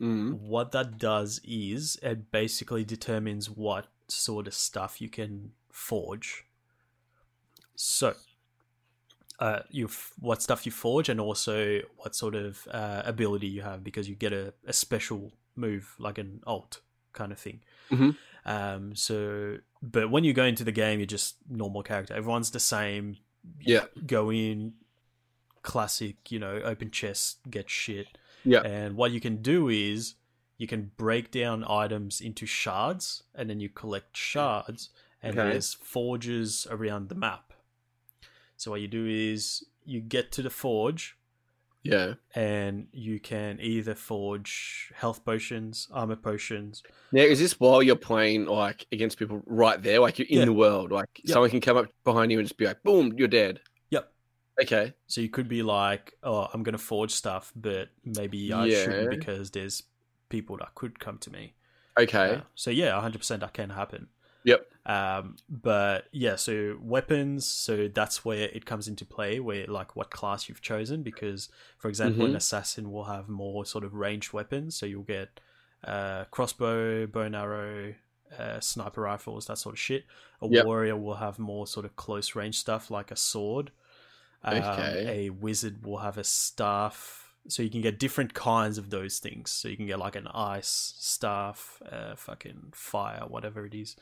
Mm-hmm. 0.00 0.34
What 0.48 0.70
that 0.70 0.96
does 0.98 1.40
is 1.42 1.98
it 2.00 2.30
basically 2.30 2.84
determines 2.84 3.50
what 3.50 3.88
sort 4.06 4.46
of 4.46 4.54
stuff 4.54 5.00
you 5.00 5.08
can 5.08 5.50
forge. 5.72 6.44
So, 7.74 8.14
uh, 9.40 9.60
you 9.68 9.90
what 10.20 10.42
stuff 10.42 10.64
you 10.64 10.70
forge, 10.70 11.08
and 11.08 11.20
also 11.20 11.80
what 11.96 12.14
sort 12.14 12.36
of 12.36 12.66
uh, 12.70 13.02
ability 13.04 13.48
you 13.48 13.62
have, 13.62 13.82
because 13.82 14.08
you 14.08 14.14
get 14.14 14.32
a, 14.32 14.54
a 14.64 14.72
special 14.72 15.32
move 15.56 15.96
like 15.98 16.18
an 16.18 16.40
alt 16.46 16.80
kind 17.12 17.32
of 17.32 17.38
thing. 17.38 17.60
Mhm. 17.90 18.16
Um, 18.44 18.94
so, 18.94 19.58
but 19.82 20.08
when 20.08 20.22
you 20.22 20.32
go 20.32 20.44
into 20.44 20.62
the 20.62 20.72
game, 20.72 21.00
you're 21.00 21.06
just 21.06 21.34
normal 21.50 21.82
character. 21.82 22.14
Everyone's 22.14 22.52
the 22.52 22.60
same. 22.60 23.16
Yeah. 23.60 23.84
Go 24.06 24.30
in, 24.30 24.74
classic, 25.62 26.30
you 26.30 26.38
know, 26.38 26.60
open 26.64 26.90
chest, 26.90 27.38
get 27.50 27.68
shit. 27.68 28.06
Yeah. 28.44 28.60
And 28.60 28.96
what 28.96 29.10
you 29.12 29.20
can 29.20 29.42
do 29.42 29.68
is 29.68 30.14
you 30.56 30.66
can 30.66 30.90
break 30.96 31.30
down 31.30 31.64
items 31.68 32.20
into 32.20 32.46
shards, 32.46 33.22
and 33.34 33.48
then 33.48 33.60
you 33.60 33.68
collect 33.68 34.16
shards, 34.16 34.90
and 35.22 35.38
Okay. 35.38 35.50
there's 35.50 35.74
forges 35.74 36.66
around 36.70 37.08
the 37.08 37.14
map. 37.14 37.52
So 38.56 38.72
what 38.72 38.80
you 38.80 38.88
do 38.88 39.06
is 39.06 39.64
you 39.84 40.00
get 40.00 40.32
to 40.32 40.42
the 40.42 40.50
forge, 40.50 41.16
Yeah. 41.88 42.14
and 42.34 42.86
you 42.92 43.18
can 43.20 43.58
either 43.60 43.94
forge 43.94 44.92
health 44.94 45.24
potions, 45.24 45.88
armor 45.90 46.16
potions. 46.16 46.82
Now, 47.12 47.22
is 47.22 47.38
this 47.40 47.58
while 47.58 47.82
you're 47.82 47.96
playing 47.96 48.44
like 48.46 48.86
against 48.92 49.18
people 49.18 49.42
right 49.46 49.82
there, 49.82 50.00
like 50.00 50.18
you're 50.18 50.28
in 50.28 50.40
Yeah. 50.40 50.44
the 50.44 50.52
world, 50.52 50.92
like 50.92 51.08
Yep. 51.24 51.32
someone 51.32 51.50
can 51.50 51.60
come 51.60 51.76
up 51.78 51.86
behind 52.04 52.30
you 52.30 52.38
and 52.38 52.46
just 52.46 52.58
be 52.58 52.66
like, 52.66 52.82
"Boom, 52.82 53.14
you're 53.16 53.28
dead." 53.28 53.60
Yep. 53.90 54.12
Okay. 54.62 54.92
So 55.06 55.20
you 55.20 55.28
could 55.30 55.48
be 55.48 55.62
like, 55.62 56.14
"Oh, 56.22 56.48
I'm 56.52 56.62
gonna 56.62 56.78
forge 56.78 57.12
stuff, 57.12 57.52
but 57.56 57.88
maybe 58.04 58.52
I 58.52 58.66
Yeah. 58.66 58.84
shouldn't 58.84 59.10
because 59.10 59.50
there's 59.52 59.82
people 60.28 60.56
that 60.58 60.74
could 60.74 60.98
come 61.00 61.18
to 61.18 61.30
me." 61.30 61.54
Okay. 61.98 62.34
Uh, 62.36 62.40
so 62.54 62.70
yeah, 62.70 62.94
100% 62.94 63.40
that 63.40 63.54
can 63.54 63.70
happen. 63.70 64.08
Yep. 64.44 64.70
Um, 64.88 65.36
but 65.50 66.08
yeah, 66.12 66.36
so 66.36 66.78
weapons, 66.82 67.46
so 67.46 67.88
that's 67.88 68.24
where 68.24 68.48
it 68.48 68.66
comes 68.66 68.88
into 68.88 69.04
play, 69.04 69.38
where 69.40 69.66
like 69.66 69.96
what 69.96 70.10
class 70.10 70.48
you've 70.48 70.62
chosen. 70.62 71.02
Because, 71.04 71.50
for 71.78 71.88
example, 71.88 72.24
an 72.26 72.34
Mhm. 72.34 72.36
assassin 72.36 72.90
will 72.90 73.04
have 73.04 73.28
more 73.28 73.66
sort 73.66 73.84
of 73.84 73.94
ranged 73.94 74.32
weapons, 74.32 74.76
so 74.76 74.86
you'll 74.86 75.02
get 75.04 75.40
uh, 75.84 76.24
crossbow, 76.32 77.06
bow 77.06 77.20
and 77.22 77.36
arrow, 77.36 77.94
uh, 78.38 78.60
sniper 78.60 79.02
rifles, 79.02 79.46
that 79.46 79.58
sort 79.58 79.74
of 79.74 79.78
shit. 79.78 80.06
A 80.40 80.46
Yep. 80.46 80.66
warrior 80.66 80.96
will 80.96 81.16
have 81.16 81.38
more 81.38 81.66
sort 81.66 81.86
of 81.86 81.96
close 81.96 82.34
range 82.34 82.58
stuff 82.58 82.90
like 82.90 83.10
a 83.10 83.16
sword. 83.16 83.70
Um, 84.42 84.98
Okay. 84.98 85.06
A 85.06 85.30
wizard 85.30 85.84
will 85.84 85.98
have 85.98 86.18
a 86.18 86.24
staff. 86.24 87.34
So 87.48 87.62
you 87.62 87.70
can 87.70 87.80
get 87.80 87.98
different 87.98 88.34
kinds 88.34 88.78
of 88.78 88.90
those 88.90 89.18
things. 89.20 89.50
So 89.50 89.68
you 89.68 89.76
can 89.76 89.86
get 89.86 89.98
like 89.98 90.16
an 90.16 90.28
ice 90.28 90.94
staff, 90.98 91.82
uh, 91.90 92.14
fucking 92.16 92.72
fire, 92.74 93.24
whatever 93.26 93.64
it 93.66 93.74
is. 93.74 93.96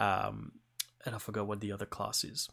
Um, 0.00 0.52
and 1.04 1.14
I 1.14 1.18
forgot 1.18 1.46
what 1.46 1.60
the 1.60 1.72
other 1.72 1.86
class 1.86 2.24
is. 2.24 2.48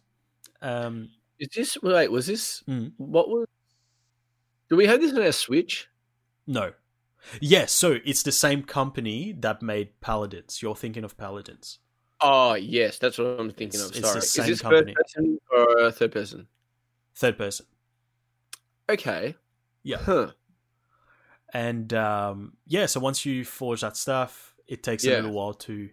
Um, 0.61 1.09
Is 1.39 1.49
this 1.55 1.77
wait? 1.81 2.11
Was 2.11 2.27
this 2.27 2.63
Mm. 2.67 2.93
what 2.97 3.29
was? 3.29 3.47
Do 4.69 4.75
we 4.75 4.85
have 4.87 4.99
this 5.01 5.13
on 5.13 5.21
our 5.21 5.31
Switch? 5.31 5.87
no. 6.45 6.73
Yes, 7.41 7.71
so 7.73 7.97
it's 8.05 8.23
the 8.23 8.31
same 8.31 8.63
company 8.63 9.33
that 9.39 9.61
made 9.61 9.99
Paladins. 9.99 10.61
You're 10.61 10.75
thinking 10.75 11.03
of 11.03 11.17
Paladins. 11.17 11.79
Oh 12.21 12.53
yes, 12.53 12.99
that's 12.99 13.17
what 13.17 13.39
I'm 13.39 13.49
thinking 13.51 13.79
It's- 13.79 13.89
of. 13.89 13.97
it's 13.97 13.99
the 14.13 14.21
Sorry, 14.21 14.21
same 14.21 14.43
is 14.43 14.49
this 14.49 14.61
company. 14.61 14.93
first 14.95 15.15
person 15.15 15.39
or 15.51 15.91
third 15.91 16.11
person? 16.11 16.47
Third 17.15 17.37
person. 17.37 17.65
Okay. 18.89 19.35
Yeah. 19.83 19.97
Huh. 19.97 20.31
And 21.53 21.93
um, 21.93 22.53
yeah, 22.65 22.85
so 22.85 22.99
once 22.99 23.25
you 23.25 23.43
forge 23.45 23.81
that 23.81 23.97
stuff, 23.97 24.55
it 24.67 24.83
takes 24.83 25.05
a 25.05 25.09
little 25.09 25.31
while 25.31 25.53
to 25.53 25.89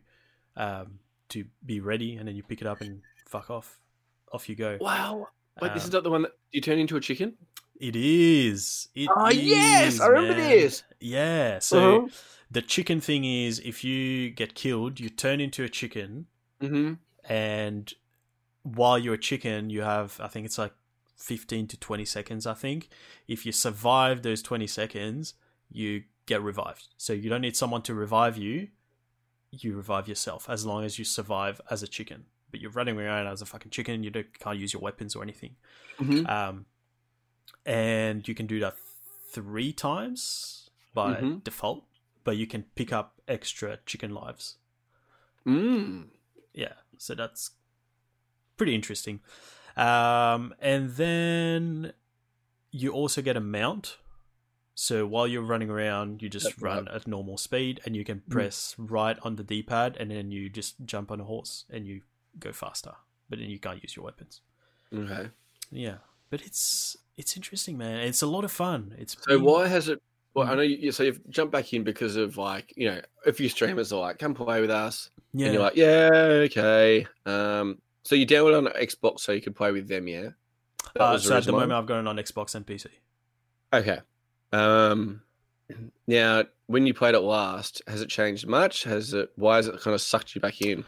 um, 0.57 0.99
to 1.35 1.45
be 1.65 1.81
ready, 1.81 2.17
and 2.17 2.27
then 2.27 2.35
you 2.37 2.43
pick 2.43 2.61
it 2.61 2.67
up 2.67 2.81
and 2.81 3.01
fuck 3.27 3.51
off. 3.51 3.79
Off 4.33 4.49
you 4.49 4.57
go. 4.57 4.79
Wow. 4.81 5.29
Wait, 5.61 5.73
this 5.75 5.85
Um, 5.85 5.89
is 5.89 5.93
not 5.93 6.03
the 6.03 6.11
one 6.11 6.23
that 6.23 6.33
you 6.51 6.61
turn 6.61 6.79
into 6.79 6.97
a 6.97 7.01
chicken. 7.01 7.37
It 7.81 7.95
is. 7.97 8.89
It 8.95 9.09
Oh, 9.15 9.31
yes, 9.31 10.01
I 10.01 10.07
remember 10.09 10.37
man. 10.39 10.51
this. 10.51 10.83
Yeah. 11.01 11.59
So 11.61 12.07
Uh-huh. 12.07 12.09
the 12.51 12.63
chicken 12.63 13.01
thing 13.01 13.25
is, 13.25 13.61
if 13.61 13.85
you 13.85 14.31
get 14.31 14.55
killed, 14.55 14.99
you 15.01 15.09
turn 15.09 15.41
into 15.41 15.63
a 15.65 15.69
chicken, 15.69 16.27
Mm-hmm. 16.61 16.95
and 17.33 17.93
while 18.63 18.99
you're 18.99 19.15
a 19.15 19.19
chicken, 19.31 19.71
you 19.71 19.83
have 19.83 20.19
I 20.21 20.29
think 20.29 20.47
it's 20.47 20.59
like 20.59 20.73
fifteen 21.17 21.67
to 21.69 21.77
twenty 21.77 22.05
seconds. 22.05 22.47
I 22.47 22.55
think 22.55 22.89
if 23.29 23.45
you 23.47 23.53
survive 23.53 24.23
those 24.23 24.43
twenty 24.43 24.67
seconds, 24.67 25.35
you 25.71 26.05
get 26.27 26.43
revived. 26.43 26.89
So 26.97 27.13
you 27.13 27.29
don't 27.31 27.43
need 27.43 27.57
someone 27.57 27.83
to 27.83 27.95
revive 27.95 28.37
you. 28.39 28.69
You 29.61 29.77
revive 29.77 30.09
yourself 30.09 30.49
as 30.49 30.65
long 30.67 30.85
as 30.85 30.99
you 30.99 31.05
survive 31.05 31.61
as 31.71 31.83
a 31.83 31.87
chicken. 31.89 32.25
But 32.51 32.61
you're 32.61 32.71
running 32.71 32.99
around 32.99 33.27
as 33.27 33.43
a 33.43 33.47
fucking 33.47 33.71
chicken. 33.71 34.03
You 34.05 34.11
don't, 34.11 34.39
can't 34.39 34.59
use 34.59 34.73
your 34.73 34.83
weapons 34.83 35.17
or 35.17 35.23
anything. 35.23 35.57
Mm-hmm. 35.99 36.27
Um, 36.27 36.67
and 37.67 38.27
you 38.29 38.35
can 38.35 38.47
do 38.47 38.61
that 38.61 38.77
three 39.31 39.73
times 39.73 40.71
by 40.93 41.15
Mhm. 41.17 41.43
default, 41.45 41.85
but 42.23 42.37
you 42.37 42.47
can 42.47 42.65
pick 42.75 42.93
up 42.93 43.21
extra 43.27 43.79
chicken 43.87 44.15
lives. 44.15 44.57
Mm. 45.47 46.09
Yeah, 46.53 46.75
so 46.99 47.15
that's 47.15 47.51
pretty 48.57 48.75
interesting. 48.75 49.21
Um, 49.77 50.55
and 50.61 50.91
then 50.93 51.93
you 52.71 52.93
also 52.93 53.21
get 53.23 53.37
a 53.37 53.41
mount. 53.41 53.99
So 54.77 55.07
while 55.07 55.27
you're 55.29 55.43
running 55.43 55.71
around, 55.71 56.21
you 56.21 56.29
just 56.29 56.61
run 56.61 56.89
at 56.89 57.07
normal 57.07 57.37
speed, 57.39 57.81
and 57.85 57.95
you 57.95 58.05
can 58.05 58.23
press 58.29 58.75
right 58.77 59.17
on 59.23 59.37
the 59.37 59.45
D-pad, 59.45 59.97
and 60.01 60.11
then 60.11 60.31
you 60.33 60.49
just 60.49 60.75
jump 60.85 61.11
on 61.13 61.21
a 61.21 61.25
horse 61.25 61.65
and 61.71 61.87
you 61.87 62.03
go 62.41 62.53
faster. 62.53 62.93
But 63.31 63.39
then 63.39 63.49
you 63.49 63.59
can't 63.61 63.83
use 63.83 63.95
your 63.95 64.05
weapons. 64.05 64.41
Okay. 64.93 65.29
Yeah, 65.71 65.97
but 66.31 66.43
it's 66.43 66.97
it's 67.17 67.37
interesting, 67.37 67.79
man. 67.79 68.01
It's 68.01 68.23
a 68.23 68.27
lot 68.27 68.45
of 68.45 68.51
fun. 68.51 68.95
It's 68.99 69.17
So 69.23 69.37
been- 69.37 69.45
why 69.45 69.69
has 69.69 69.89
it? 69.89 70.03
Well, 70.35 70.49
I 70.49 70.53
Mm. 70.53 70.57
know 70.57 70.63
you. 70.63 70.93
So 70.93 71.05
you've 71.05 71.21
jumped 71.31 71.53
back 71.53 71.73
in 71.73 71.85
because 71.85 72.17
of 72.17 72.37
like 72.37 72.73
you 72.77 72.91
know 72.91 73.01
a 73.25 73.33
few 73.33 73.49
streamers 73.49 73.93
are 73.93 74.01
like, 74.01 74.19
come 74.19 74.35
play 74.35 74.61
with 74.61 74.71
us, 74.71 75.11
Yeah, 75.33 75.47
and 75.47 75.55
you're 75.55 75.63
like, 75.63 75.77
yeah, 75.77 76.09
okay. 76.47 77.07
Um, 77.25 77.81
so 78.03 78.17
you 78.17 78.27
downloaded 78.27 78.67
on 78.67 78.73
Xbox 78.75 79.21
so 79.21 79.31
you 79.33 79.41
could 79.41 79.55
play 79.55 79.71
with 79.71 79.87
them, 79.89 80.09
yeah. 80.09 80.31
Uh, 80.99 81.17
so 81.19 81.37
at 81.37 81.45
the 81.45 81.53
moment 81.53 81.73
I've 81.73 81.87
got 81.87 82.01
it 82.01 82.07
on 82.09 82.17
Xbox 82.17 82.55
and 82.57 82.67
PC. 82.67 82.87
Okay. 83.73 84.01
Um, 84.55 85.23
now, 86.07 86.45
when 86.67 86.87
you 86.87 86.95
played 86.95 87.15
it 87.15 87.21
last, 87.21 87.83
has 87.87 88.01
it 88.03 88.09
changed 88.09 88.47
much? 88.47 88.85
Has 88.85 89.13
it? 89.13 89.31
Why 89.37 89.57
has 89.57 89.67
it 89.69 89.81
kind 89.81 89.95
of 89.95 90.01
sucked 90.01 90.35
you 90.35 90.41
back 90.41 90.61
in? 90.61 90.85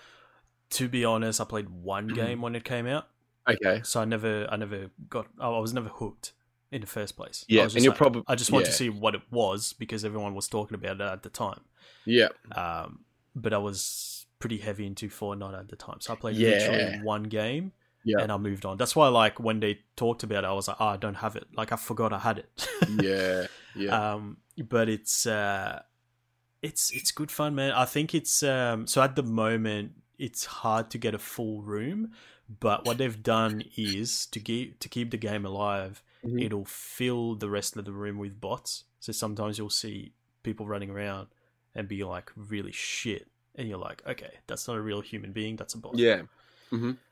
To 0.71 0.89
be 0.89 1.05
honest, 1.05 1.41
I 1.41 1.45
played 1.45 1.69
one 1.69 2.09
game 2.09 2.41
when 2.43 2.55
it 2.55 2.65
came 2.65 2.87
out. 2.87 3.07
Okay. 3.49 3.81
so 3.85 4.01
I 4.01 4.05
never, 4.05 4.49
I 4.51 4.57
never 4.57 4.91
got, 5.09 5.29
I 5.39 5.49
was 5.51 5.73
never 5.73 5.89
hooked 5.89 6.33
in 6.73 6.81
the 6.81 6.87
first 6.89 7.17
place. 7.17 7.45
I 7.49 7.55
Yeah, 7.55 7.63
and 7.63 7.75
you're 7.77 7.91
like- 7.93 7.97
probably 7.99 8.23
I 8.27 8.35
just 8.35 8.51
wanted 8.51 8.65
yeah. 8.65 8.71
to 8.73 8.77
see 8.77 8.91
what 8.91 9.15
it 9.15 9.23
was 9.31 9.73
because 9.73 10.05
everyone 10.05 10.35
was 10.35 10.49
talking 10.49 10.75
about 10.75 10.97
it 10.97 11.01
at 11.03 11.23
the 11.23 11.29
time. 11.31 11.61
Yeah. 12.05 12.29
Um, 12.57 13.05
but 13.37 13.53
I 13.53 13.59
was 13.59 14.27
pretty 14.41 14.59
heavy 14.59 14.85
into 14.87 15.09
Fortnite 15.09 15.57
at 15.59 15.69
the 15.69 15.77
time, 15.77 15.99
so 16.01 16.13
I 16.13 16.17
played 16.17 16.35
Yeah. 16.37 16.51
literally 16.51 17.05
one 17.05 17.23
game, 17.25 17.71
Yeah. 18.07 18.23
and 18.23 18.31
I 18.33 18.37
moved 18.39 18.65
on. 18.65 18.77
That's 18.79 18.95
why, 18.95 19.09
like, 19.09 19.41
when 19.41 19.59
they 19.61 19.81
talked 19.97 20.23
about 20.23 20.45
it, 20.45 20.47
I 20.47 20.53
was 20.53 20.69
like, 20.69 20.77
oh, 20.81 20.87
I 20.87 20.97
don't 20.97 21.17
have 21.17 21.35
it. 21.37 21.47
Like, 21.57 21.73
I 21.73 21.77
forgot 21.77 22.13
I 22.13 22.19
had 22.21 22.39
it. 22.39 22.69
Yeah. 23.03 23.47
Yeah. 23.75 24.13
Um, 24.15 24.37
but 24.75 24.89
it's 24.89 25.27
uh, 25.27 25.83
it's 26.63 26.91
it's 26.93 27.11
good 27.11 27.31
fun, 27.31 27.55
man. 27.55 27.73
I 27.73 27.85
think 27.85 28.15
it's 28.15 28.43
um, 28.43 28.87
so 28.87 29.03
at 29.03 29.17
the 29.17 29.23
moment 29.23 29.93
it's 30.19 30.45
hard 30.47 30.89
to 30.93 30.99
get 30.99 31.15
a 31.15 31.19
full 31.19 31.61
room, 31.63 32.13
but 32.61 32.87
what 32.87 32.97
they've 32.97 33.23
done 33.23 33.63
is 33.77 34.25
to 34.27 34.41
keep 34.41 34.79
to 34.81 34.89
keep 34.89 35.11
the 35.11 35.19
game 35.19 35.45
alive, 35.45 36.03
Mhm. 36.25 36.43
it'll 36.43 36.65
fill 36.65 37.35
the 37.35 37.51
rest 37.51 37.77
of 37.77 37.85
the 37.85 37.93
room 37.93 38.17
with 38.19 38.41
bots. 38.41 38.85
So 39.01 39.13
sometimes 39.13 39.59
you'll 39.59 39.69
see 39.85 40.13
people 40.43 40.67
running 40.67 40.89
around 40.91 41.29
and 41.75 41.87
be 41.87 42.03
like 42.03 42.33
really 42.35 42.73
shit, 42.73 43.29
and 43.57 43.69
you're 43.69 43.79
like, 43.89 44.01
okay, 44.07 44.33
that's 44.47 44.67
not 44.69 44.77
a 44.79 44.81
real 44.81 45.03
human 45.03 45.33
being, 45.33 45.57
that's 45.57 45.75
a 45.75 45.79
bot. 45.79 45.99
yeah. 45.99 46.23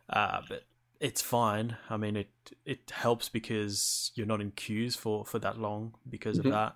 Uh, 0.08 0.40
but 0.48 0.64
it's 1.08 1.20
fine. 1.22 1.68
I 1.90 1.96
mean, 2.02 2.16
it 2.16 2.30
it 2.64 2.90
helps 3.04 3.28
because 3.38 4.10
you're 4.14 4.30
not 4.34 4.40
in 4.40 4.50
queues 4.52 4.94
for 4.96 5.24
for 5.30 5.38
that 5.40 5.56
long 5.66 5.82
because 6.08 6.36
Mhm. 6.38 6.44
of 6.46 6.50
that. 6.56 6.72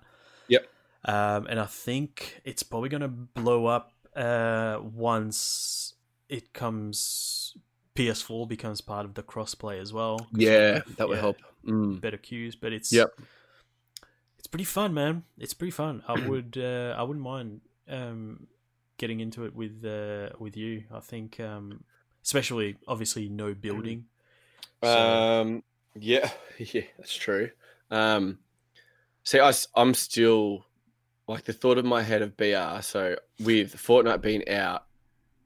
Yep. 0.47 0.63
Um, 1.05 1.41
and 1.51 1.59
I 1.59 1.65
think 1.85 2.41
it's 2.43 2.63
probably 2.63 2.89
gonna 2.89 3.07
blow 3.41 3.65
up 3.77 3.87
uh 4.15 4.77
once 4.81 5.95
it 6.27 6.53
comes. 6.53 7.55
PS4 7.95 8.47
becomes 8.47 8.79
part 8.81 9.05
of 9.05 9.13
the 9.15 9.23
crossplay 9.23 9.77
as 9.81 9.91
well. 9.91 10.17
Yeah. 10.33 10.75
have, 10.75 10.95
That 10.97 11.07
would 11.09 11.15
yeah, 11.17 11.21
help. 11.27 11.37
Mm. 11.65 11.99
Better 11.99 12.17
queues, 12.17 12.55
but 12.55 12.71
it's 12.71 12.91
Yep. 12.93 13.09
it's 14.37 14.47
pretty 14.47 14.63
fun, 14.63 14.93
man. 14.93 15.23
It's 15.37 15.53
pretty 15.53 15.71
fun. 15.83 16.03
I 16.07 16.13
would 16.29 16.57
uh, 16.57 16.95
I 16.97 17.03
wouldn't 17.03 17.25
mind 17.25 17.61
um 17.87 18.47
getting 18.97 19.19
into 19.19 19.43
it 19.47 19.53
with 19.55 19.83
uh 19.83 20.29
with 20.39 20.55
you. 20.55 20.83
I 20.99 21.01
think 21.11 21.39
um 21.39 21.83
especially 22.23 22.77
obviously 22.87 23.27
no 23.29 23.53
building. 23.53 24.05
So- 24.83 24.89
Um. 25.41 25.63
Yeah. 25.95 26.29
Yeah. 26.57 26.81
That's 26.97 27.15
true. 27.15 27.49
Um. 27.89 28.39
See, 29.23 29.39
I, 29.39 29.53
am 29.77 29.93
still 29.93 30.65
like 31.27 31.45
the 31.45 31.53
thought 31.53 31.77
of 31.77 31.85
my 31.85 32.01
head 32.01 32.21
of 32.21 32.35
BR. 32.35 32.81
So 32.81 33.15
with 33.43 33.75
Fortnite 33.75 34.21
being 34.21 34.47
out 34.49 34.85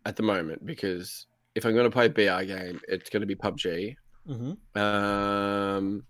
at 0.06 0.16
the 0.16 0.24
moment, 0.24 0.66
because 0.66 1.28
if 1.56 1.66
I'm 1.66 1.74
going 1.74 1.84
to 1.84 1.92
play 1.92 2.06
a 2.06 2.10
BR 2.10 2.46
game, 2.46 2.80
it's 2.88 3.10
going 3.10 3.22
to 3.22 3.28
be 3.28 3.36
PUBG. 3.36 3.96
Mhm. 4.28 4.58
Um, 4.78 6.04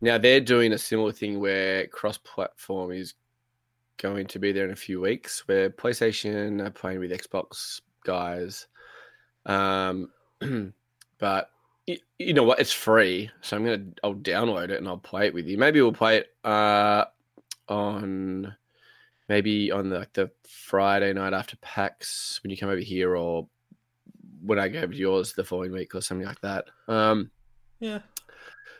now 0.00 0.18
they're 0.18 0.40
doing 0.40 0.72
a 0.74 0.78
similar 0.78 1.12
thing 1.12 1.40
where 1.40 1.86
cross-platform 1.86 2.92
is 2.92 3.14
going 3.96 4.26
to 4.26 4.38
be 4.38 4.52
there 4.52 4.66
in 4.66 4.72
a 4.72 4.76
few 4.76 5.00
weeks, 5.00 5.48
where 5.48 5.70
PlayStation 5.70 6.64
are 6.64 6.70
playing 6.70 7.00
with 7.00 7.10
Xbox 7.10 7.80
guys. 8.04 8.66
Um, 9.46 10.10
but 11.18 11.48
you, 11.86 11.98
you 12.18 12.32
know 12.34 12.42
what? 12.44 12.60
It's 12.60 12.72
free, 12.72 13.30
so 13.40 13.56
I'm 13.56 13.64
gonna 13.64 13.84
I'll 14.02 14.14
download 14.14 14.70
it 14.70 14.78
and 14.78 14.88
I'll 14.88 14.98
play 14.98 15.26
it 15.26 15.34
with 15.34 15.46
you. 15.46 15.58
Maybe 15.58 15.80
we'll 15.82 15.92
play 15.92 16.18
it 16.18 16.28
uh 16.44 17.04
on 17.68 18.54
maybe 19.28 19.70
on 19.72 19.88
the, 19.88 19.98
like 20.00 20.12
the 20.12 20.30
Friday 20.46 21.12
night 21.12 21.32
after 21.32 21.56
PAX 21.58 22.40
when 22.42 22.50
you 22.50 22.56
come 22.56 22.68
over 22.68 22.80
here, 22.80 23.16
or 23.16 23.48
when 24.42 24.58
I 24.58 24.68
go 24.68 24.80
over 24.80 24.92
to 24.92 24.98
yours 24.98 25.32
the 25.32 25.44
following 25.44 25.72
week 25.72 25.94
or 25.94 26.00
something 26.02 26.26
like 26.26 26.40
that. 26.42 26.66
Um, 26.88 27.30
Yeah. 27.80 28.00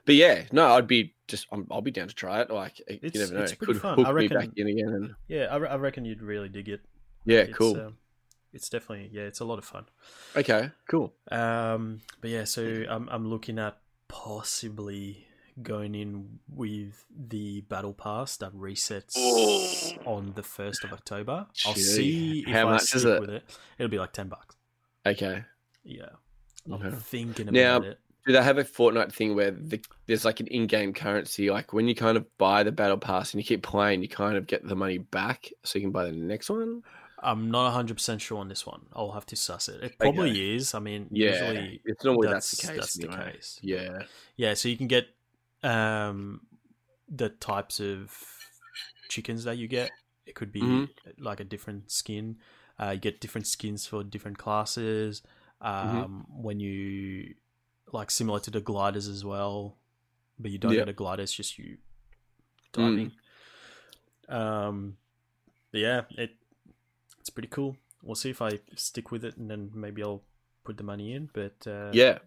but 0.04 0.14
yeah, 0.14 0.44
no, 0.52 0.74
I'd 0.74 0.86
be 0.86 1.14
just 1.28 1.46
I'm, 1.50 1.66
I'll 1.70 1.80
be 1.80 1.90
down 1.90 2.08
to 2.08 2.14
try 2.14 2.40
it. 2.42 2.50
Like 2.50 2.78
you 2.80 2.98
It's- 3.02 3.14
never 3.14 3.34
know, 3.34 3.42
it's 3.42 3.52
it 3.52 3.58
pretty 3.58 3.72
could 3.74 3.82
fun. 3.82 4.04
I 4.04 4.10
reckon- 4.10 4.36
back 4.38 4.48
in 4.56 4.66
again. 4.68 4.88
And 4.88 5.14
Yeah, 5.28 5.44
I, 5.50 5.56
re- 5.56 5.68
I 5.68 5.76
reckon 5.76 6.04
you'd 6.04 6.20
really 6.22 6.48
dig 6.50 6.68
it. 6.68 6.80
yeah, 7.24 7.40
It's, 7.40 7.56
cool. 7.56 7.80
um, 7.80 7.96
it's 8.54 8.68
definitely 8.70 9.10
yeah, 9.12 9.22
it's 9.22 9.40
a 9.40 9.44
lot 9.44 9.58
of 9.58 9.64
fun. 9.64 9.84
okay, 10.36 10.70
cool. 10.88 11.12
Um, 11.30 12.00
but 12.20 12.30
yeah, 12.30 12.44
so 12.44 12.84
I'm 12.88 13.08
I'm 13.10 13.28
looking 13.28 13.58
at 13.58 13.76
possibly 14.08 15.26
going 15.62 15.94
in 15.94 16.40
with 16.48 17.04
the 17.16 17.60
battle 17.62 17.92
pass 17.94 18.36
that 18.38 18.52
resets 18.54 19.14
Oh. 19.16 19.92
on 20.04 20.32
the 20.34 20.42
first 20.42 20.82
of 20.84 20.92
October. 20.92 21.46
I'll 21.66 21.74
see 21.74 22.40
if 22.46 22.52
How 22.52 22.66
I 22.68 22.72
much 22.72 22.94
is 22.94 23.04
it? 23.04 23.20
with 23.20 23.30
it. 23.30 23.44
It'll 23.78 23.90
be 23.90 23.98
like 23.98 24.12
ten 24.12 24.28
bucks. 24.28 24.56
Okay, 25.06 25.44
Yeah, 25.84 26.08
I'm 26.66 26.72
Okay. 26.74 26.96
thinking 26.96 27.46
Now- 27.46 27.76
about 27.76 27.88
it. 27.88 27.98
Do 28.26 28.32
they 28.32 28.42
have 28.42 28.56
a 28.56 28.64
Fortnite 28.64 29.12
thing 29.12 29.34
where 29.34 29.50
the, 29.50 29.78
there's 30.06 30.24
like 30.24 30.40
an 30.40 30.46
in-game 30.46 30.94
currency? 30.94 31.50
Like 31.50 31.74
when 31.74 31.86
you 31.86 31.94
kind 31.94 32.16
of 32.16 32.24
buy 32.38 32.62
the 32.62 32.72
battle 32.72 32.96
pass 32.96 33.34
and 33.34 33.40
you 33.42 33.44
keep 33.46 33.62
playing, 33.62 34.00
you 34.00 34.08
kind 34.08 34.38
of 34.38 34.46
get 34.46 34.66
the 34.66 34.74
money 34.74 34.96
back, 34.96 35.50
so 35.62 35.78
you 35.78 35.82
can 35.84 35.92
buy 35.92 36.06
the 36.06 36.12
next 36.12 36.48
one. 36.48 36.82
I'm 37.24 37.50
not 37.50 37.64
100 37.64 37.94
percent 37.94 38.20
sure 38.20 38.38
on 38.38 38.48
this 38.48 38.66
one. 38.66 38.86
I'll 38.92 39.12
have 39.12 39.26
to 39.26 39.36
suss 39.36 39.68
it. 39.68 39.82
It 39.82 39.98
probably 39.98 40.30
Okay. 40.30 40.56
is. 40.56 40.74
I 40.74 40.78
mean, 40.78 41.08
Yeah, 41.10 41.28
usually 41.30 41.80
it's 41.84 42.04
normally 42.04 42.28
that's 42.28 42.50
that's, 42.50 42.62
the 42.62 42.66
case. 42.68 42.76
that's 42.80 42.94
the 42.96 43.08
case. 43.08 43.60
Yeah, 43.62 44.02
Yeah, 44.36 44.54
so 44.54 44.68
you 44.68 44.76
can 44.76 44.88
get 44.88 45.06
um 45.62 46.40
the 47.08 47.28
types 47.30 47.80
of 47.80 48.16
chickens 49.08 49.44
that 49.44 49.58
you 49.58 49.68
get. 49.68 49.92
It 50.26 50.34
could 50.34 50.52
be 50.52 50.62
Mhm. 50.62 50.88
like 51.18 51.40
a 51.40 51.44
different 51.44 51.90
skin. 51.90 52.38
Uh, 52.80 52.90
you 52.90 53.00
get 53.00 53.20
different 53.20 53.46
skins 53.46 53.86
for 53.86 54.02
different 54.02 54.38
classes. 54.38 55.22
Um, 55.60 56.26
When 56.28 56.60
you 56.60 57.34
like 57.92 58.10
similar 58.10 58.40
to 58.40 58.50
the 58.50 58.60
gliders 58.60 59.06
as 59.08 59.24
well, 59.24 59.76
but 60.38 60.50
you 60.50 60.58
don't 60.58 60.72
Yeah. 60.72 60.80
get 60.80 60.88
a 60.88 60.92
glider. 60.92 61.22
It's 61.22 61.32
just 61.32 61.58
you 61.58 61.78
diving. 62.72 63.12
Um, 64.28 64.96
but 65.70 65.80
yeah, 65.80 66.02
it 66.16 66.30
it's 67.24 67.30
pretty 67.30 67.48
cool. 67.48 67.74
We'll 68.02 68.16
see 68.16 68.28
if 68.28 68.42
I 68.42 68.60
stick 68.76 69.10
with 69.10 69.24
it, 69.24 69.38
and 69.38 69.50
then 69.50 69.70
maybe 69.72 70.02
I'll 70.02 70.20
put 70.62 70.76
the 70.76 70.82
money 70.84 71.14
in. 71.14 71.30
But 71.32 71.66
uh, 71.66 71.88
yeah. 71.94 72.18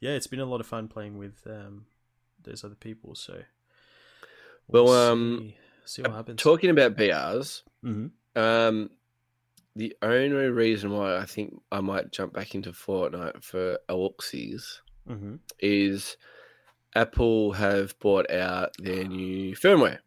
yeah, 0.00 0.12
it's 0.12 0.28
been 0.28 0.38
a 0.38 0.44
lot 0.46 0.60
of 0.60 0.66
fun 0.68 0.86
playing 0.86 1.18
with 1.18 1.42
um, 1.44 1.86
those 2.40 2.62
other 2.62 2.76
people. 2.76 3.16
So, 3.16 3.42
Well, 4.68 4.84
we'll 4.84 4.94
um, 4.94 5.38
see, 5.40 5.56
see 5.86 6.02
what 6.02 6.12
happens. 6.12 6.40
Talking 6.40 6.70
about 6.70 6.96
BRs, 6.96 7.62
hmm 7.82 8.06
um, 8.36 8.90
the 9.74 9.92
only 10.02 10.50
reason 10.50 10.92
why 10.92 11.16
I 11.16 11.26
think 11.26 11.60
I 11.72 11.80
might 11.80 12.12
jump 12.12 12.32
back 12.32 12.54
into 12.54 12.70
Fortnite 12.70 13.42
for 13.42 13.76
Aloxies 13.88 14.82
hmm 15.04 15.34
is 15.58 16.16
Apple 16.94 17.50
have 17.54 17.98
bought 17.98 18.30
out 18.30 18.70
their 18.78 19.02
new 19.02 19.56
firmware, 19.56 19.98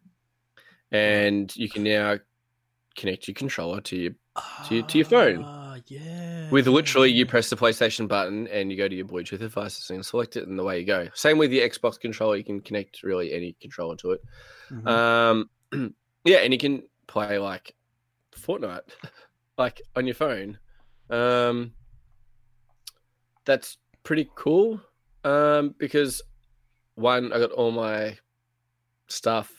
and 0.90 1.54
you 1.54 1.68
can 1.68 1.82
now 1.82 2.16
connect 2.96 3.28
your 3.28 3.34
controller 3.34 3.80
to 3.82 3.96
your 3.96 4.12
to 4.68 4.74
your- 4.76 4.86
to 4.86 4.98
your 4.98 5.06
phone. 5.06 5.42
Ah, 5.44 5.76
yeah. 5.86 6.50
with 6.50 6.66
literally 6.66 7.10
you 7.12 7.26
press 7.26 7.50
the 7.50 7.56
PlayStation 7.56 8.08
button 8.08 8.46
and 8.48 8.70
you 8.70 8.76
go 8.76 8.88
to 8.88 8.94
your 8.94 9.04
Bluetooth 9.06 9.38
devices 9.38 9.90
and 9.90 10.04
select 10.04 10.36
it, 10.36 10.48
and 10.48 10.58
away 10.58 10.80
you 10.80 10.86
go. 10.86 11.08
Same 11.14 11.38
with 11.38 11.52
your 11.52 11.68
Xbox 11.68 11.98
controller; 12.00 12.36
you 12.36 12.44
can 12.44 12.60
connect 12.60 13.02
really 13.02 13.32
any 13.32 13.54
controller 13.60 13.96
to 13.96 14.12
it. 14.12 14.20
Mhm. 14.70 14.86
Um, 14.88 15.50
yeah, 16.24 16.38
and 16.38 16.52
you 16.52 16.58
can 16.58 16.82
play 17.06 17.38
like 17.38 17.74
Fortnite, 18.32 18.80
like 19.58 19.80
on 19.94 20.06
your 20.06 20.14
phone. 20.14 20.58
Um, 21.10 21.72
that's 23.44 23.78
pretty 24.02 24.28
cool. 24.34 24.80
Um, 25.24 25.74
because 25.78 26.22
one, 26.94 27.32
I 27.32 27.38
got 27.38 27.52
all 27.52 27.70
my 27.70 28.16
stuff 29.08 29.55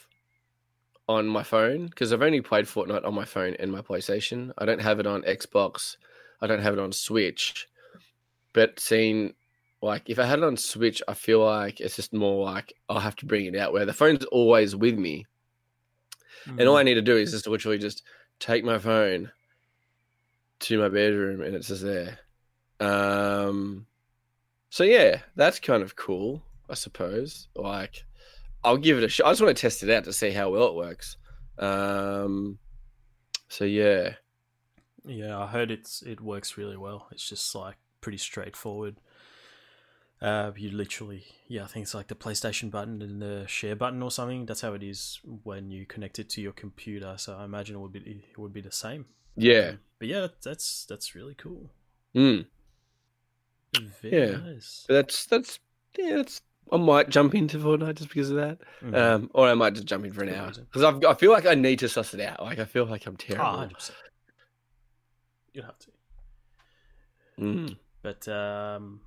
on 1.07 1.27
my 1.27 1.43
phone 1.43 1.87
because 1.87 2.11
I've 2.11 2.21
only 2.21 2.41
played 2.41 2.65
Fortnite 2.65 3.05
on 3.05 3.13
my 3.13 3.25
phone 3.25 3.55
and 3.59 3.71
my 3.71 3.81
PlayStation. 3.81 4.51
I 4.57 4.65
don't 4.65 4.81
have 4.81 4.99
it 4.99 5.07
on 5.07 5.21
Xbox. 5.23 5.95
I 6.41 6.47
don't 6.47 6.61
have 6.61 6.73
it 6.73 6.79
on 6.79 6.91
Switch. 6.91 7.67
But 8.53 8.79
seeing 8.79 9.33
like 9.81 10.09
if 10.09 10.19
I 10.19 10.25
had 10.25 10.39
it 10.39 10.45
on 10.45 10.57
Switch, 10.57 11.01
I 11.07 11.13
feel 11.13 11.43
like 11.43 11.79
it's 11.79 11.95
just 11.95 12.13
more 12.13 12.43
like 12.43 12.73
I'll 12.89 12.99
have 12.99 13.15
to 13.17 13.25
bring 13.25 13.45
it 13.45 13.55
out 13.55 13.73
where 13.73 13.85
the 13.85 13.93
phone's 13.93 14.25
always 14.25 14.75
with 14.75 14.97
me. 14.97 15.25
And 16.45 16.61
all 16.61 16.77
I 16.77 16.83
need 16.83 16.93
to 16.93 17.01
do 17.01 17.17
is 17.17 17.31
just 17.31 17.47
literally 17.47 17.77
just 17.77 18.03
take 18.39 18.63
my 18.63 18.79
phone 18.79 19.31
to 20.59 20.79
my 20.79 20.89
bedroom 20.89 21.41
and 21.41 21.55
it's 21.55 21.67
just 21.67 21.83
there. 21.83 22.19
Um 22.79 23.85
so 24.69 24.83
yeah, 24.83 25.21
that's 25.35 25.59
kind 25.59 25.83
of 25.83 25.95
cool, 25.95 26.41
I 26.69 26.73
suppose. 26.73 27.47
Like 27.55 28.03
I'll 28.67 28.77
give 28.77 28.97
it 28.97 29.03
a 29.03 29.09
shot. 29.09 29.27
I 29.27 29.31
just 29.31 29.41
want 29.41 29.55
to 29.55 29.61
test 29.61 29.83
it 29.83 29.89
out 29.89 30.03
to 30.05 30.13
see 30.13 30.31
how 30.31 30.49
well 30.51 30.67
it 30.67 30.75
works. 30.75 31.17
Um 31.57 32.59
so 33.47 33.63
yeah. 33.65 34.15
Yeah, 35.05 35.39
I 35.39 35.47
heard 35.47 35.71
it's 35.71 36.01
it 36.01 36.19
works 36.21 36.57
really 36.57 36.77
well. 36.77 37.07
It's 37.11 37.27
just 37.27 37.55
like 37.55 37.77
pretty 38.01 38.17
straightforward. 38.17 38.97
Uh, 40.19 40.51
you 40.57 40.71
literally, 40.71 41.25
yeah, 41.47 41.63
I 41.63 41.67
think 41.67 41.83
it's 41.83 41.93
like 41.93 42.07
the 42.07 42.15
PlayStation 42.15 42.71
button 42.71 43.03
and 43.03 43.21
the 43.21 43.45
share 43.47 43.75
button 43.75 44.01
or 44.01 44.09
something. 44.09 44.47
That's 44.47 44.61
how 44.61 44.73
it 44.73 44.81
is 44.81 45.19
when 45.43 45.69
you 45.69 45.85
connect 45.85 46.17
it 46.17 46.27
to 46.31 46.41
your 46.41 46.53
computer. 46.53 47.13
So 47.17 47.37
I 47.37 47.45
imagine 47.45 47.75
it 47.75 47.79
would 47.79 47.93
be 47.93 47.99
it 48.31 48.37
would 48.37 48.51
be 48.53 48.61
the 48.61 48.71
same. 48.71 49.05
Yeah. 49.35 49.73
But 49.99 50.07
yeah, 50.07 50.27
that's 50.43 50.85
that's 50.85 51.13
really 51.15 51.35
cool. 51.35 51.69
Mm. 52.15 52.47
Very 54.01 54.17
Yeah. 54.17 54.37
nice. 54.37 54.85
But 54.87 54.93
that's 54.95 55.25
that's 55.27 55.59
yeah, 55.97 56.15
that's 56.17 56.41
I 56.71 56.77
might 56.77 57.09
jump 57.09 57.33
into 57.35 57.57
Fortnite 57.57 57.95
just 57.95 58.09
because 58.09 58.29
of 58.29 58.35
that. 58.37 58.59
Mhm. 58.81 58.95
Um, 58.95 59.31
or 59.33 59.47
I 59.47 59.53
might 59.53 59.73
just 59.73 59.87
jump 59.87 60.05
in 60.05 60.13
for 60.13 60.23
an 60.23 60.33
hour 60.33 60.51
because 60.51 60.83
I've 60.83 61.19
feel 61.19 61.31
like 61.31 61.45
I 61.45 61.55
need 61.55 61.79
to 61.79 61.89
suss 61.89 62.13
it 62.13 62.19
out. 62.21 62.41
Like 62.41 62.59
I 62.59 62.65
feel 62.65 62.85
like 62.85 63.05
I'm 63.05 63.15
Ah, 63.15 63.17
terrible. 63.17 63.75
100%. 63.75 63.91
You'd 65.53 65.65
have 65.65 65.79
to. 65.79 65.87
Mm. 67.39 67.77
But 68.01 68.27
um, 68.27 69.01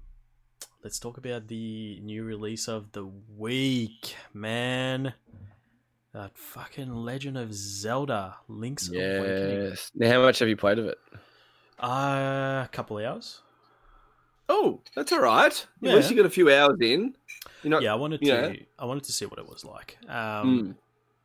let's 0.83 0.99
talk 0.99 1.19
about 1.19 1.49
the 1.49 2.01
new 2.01 2.25
release 2.25 2.69
of 2.69 2.93
the 2.93 3.05
week, 3.37 4.17
man. 4.33 5.15
That 6.13 6.37
fucking 6.37 6.93
Legend 6.93 7.39
of 7.39 7.55
Zelda: 7.55 8.37
Link's 8.49 8.89
Awakening. 8.89 9.63
Yes. 9.69 9.91
Now, 9.95 10.11
how 10.11 10.23
much 10.23 10.41
have 10.41 10.49
you 10.49 10.57
played 10.57 10.79
of 10.81 10.87
it? 10.87 10.99
Uh, 11.81 12.65
a 12.65 12.69
couple 12.73 12.99
of 12.99 13.05
hours. 13.05 13.43
Oh, 14.53 14.81
that's 14.97 15.13
all 15.13 15.21
right. 15.21 15.55
At 15.85 15.95
least 15.95 16.11
you 16.11 16.17
got 16.17 16.27
a 16.27 16.31
few 16.31 16.51
hours 16.53 16.77
in. 16.81 17.15
You're 17.63 17.71
not. 17.71 17.83
Yeah, 17.83 17.93
I 17.93 17.97
wanted 17.97 18.21
to. 18.21 18.27
yeah. 18.27 18.53
I 18.79 18.85
wanted 18.85 19.05
to 19.05 19.13
see 19.13 19.25
what 19.27 19.39
it 19.39 19.47
was 19.49 19.65
like. 19.65 19.97
Um, 20.09 20.47
Mm. 20.47 20.75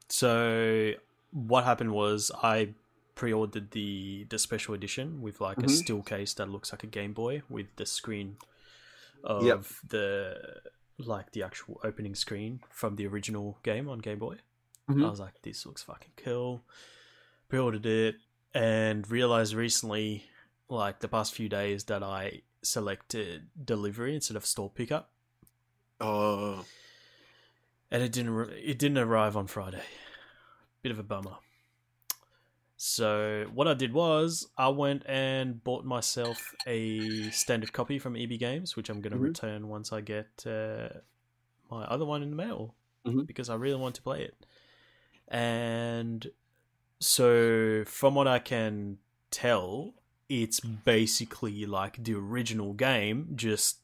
So 0.09 0.93
what 1.31 1.63
happened 1.63 1.91
was 1.91 2.31
I 2.43 2.73
pre-ordered 3.15 3.71
the 3.71 4.25
the 4.29 4.37
special 4.37 4.73
edition 4.75 5.21
with 5.21 5.41
like 5.41 5.57
a 5.57 5.61
Mhm. 5.61 5.69
still 5.83 6.03
case 6.03 6.33
that 6.35 6.49
looks 6.49 6.71
like 6.71 6.83
a 6.83 6.87
Game 6.87 7.13
Boy 7.13 7.41
with 7.49 7.67
the 7.77 7.85
screen 7.85 8.37
of 9.23 9.43
Yep. 9.43 9.63
the 9.89 10.61
like 10.97 11.31
the 11.31 11.41
actual 11.43 11.81
opening 11.83 12.13
screen 12.15 12.61
from 12.69 12.95
the 12.95 13.07
original 13.07 13.57
game 13.63 13.89
on 13.89 13.99
Game 13.99 14.19
Boy. 14.19 14.37
Mhm. 14.89 15.03
I 15.05 15.09
was 15.09 15.19
like, 15.19 15.41
this 15.41 15.65
looks 15.65 15.81
fucking 15.83 16.13
cool. 16.17 16.61
Pre-ordered 17.49 17.85
it 17.85 18.15
and 18.53 19.09
realized 19.09 19.53
recently, 19.55 20.25
like 20.69 20.99
the 20.99 21.07
past 21.07 21.33
few 21.33 21.49
days, 21.49 21.85
that 21.85 22.03
I 22.03 22.43
selected 22.65 23.47
delivery 23.63 24.15
instead 24.15 24.35
of 24.37 24.45
store 24.45 24.69
pickup, 24.69 25.11
Oh. 26.01 26.65
and 27.91 28.03
it 28.03 28.11
didn't. 28.11 28.31
Re- 28.31 28.61
it 28.63 28.77
didn't 28.79 28.97
arrive 28.97 29.37
on 29.37 29.47
Friday. 29.47 29.83
Bit 30.81 30.91
of 30.91 30.99
a 30.99 31.03
bummer. 31.03 31.37
So 32.77 33.49
what 33.53 33.67
I 33.67 33.73
did 33.73 33.93
was 33.93 34.47
I 34.57 34.67
went 34.67 35.03
and 35.07 35.63
bought 35.63 35.85
myself 35.85 36.53
a 36.67 37.29
standard 37.31 37.71
copy 37.71 37.97
from 37.99 38.15
EB 38.17 38.37
Games, 38.37 38.75
which 38.75 38.89
I'm 38.89 38.99
going 39.01 39.13
to 39.13 39.17
Mhm. 39.19 39.23
return 39.23 39.67
once 39.69 39.93
I 39.93 40.01
get 40.01 40.43
uh, 40.45 40.89
my 41.71 41.85
other 41.85 42.05
one 42.05 42.21
in 42.21 42.29
the 42.31 42.35
mail 42.35 42.75
Mhm. 43.05 43.25
because 43.25 43.49
I 43.49 43.55
really 43.55 43.79
want 43.79 43.95
to 43.95 44.01
play 44.01 44.23
it. 44.23 44.45
And 45.27 46.29
so, 46.99 47.83
from 47.85 48.13
what 48.13 48.27
I 48.27 48.39
can 48.39 48.99
tell, 49.31 49.93
it's 50.29 50.59
basically 50.59 51.65
like 51.65 52.03
the 52.03 52.15
original 52.15 52.73
game, 52.73 53.29
just 53.35 53.77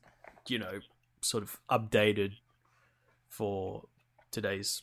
you 0.48 0.58
know, 0.60 0.80
sort 1.22 1.44
of 1.44 1.60
updated 1.70 2.34
for 3.30 3.86
today's 4.32 4.82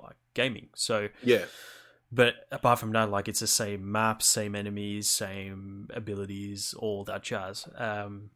like 0.00 0.16
gaming. 0.34 0.68
So 0.74 1.08
Yeah. 1.22 1.46
but 2.10 2.46
apart 2.50 2.78
from 2.78 2.92
that, 2.92 3.10
like 3.10 3.28
it's 3.28 3.40
the 3.40 3.46
same 3.46 3.90
map, 3.90 4.22
same 4.22 4.54
enemies, 4.54 5.08
same 5.08 5.88
abilities, 5.92 6.74
all 6.74 7.04
that 7.04 7.22
jazz. 7.22 7.68
Um, 7.76 8.30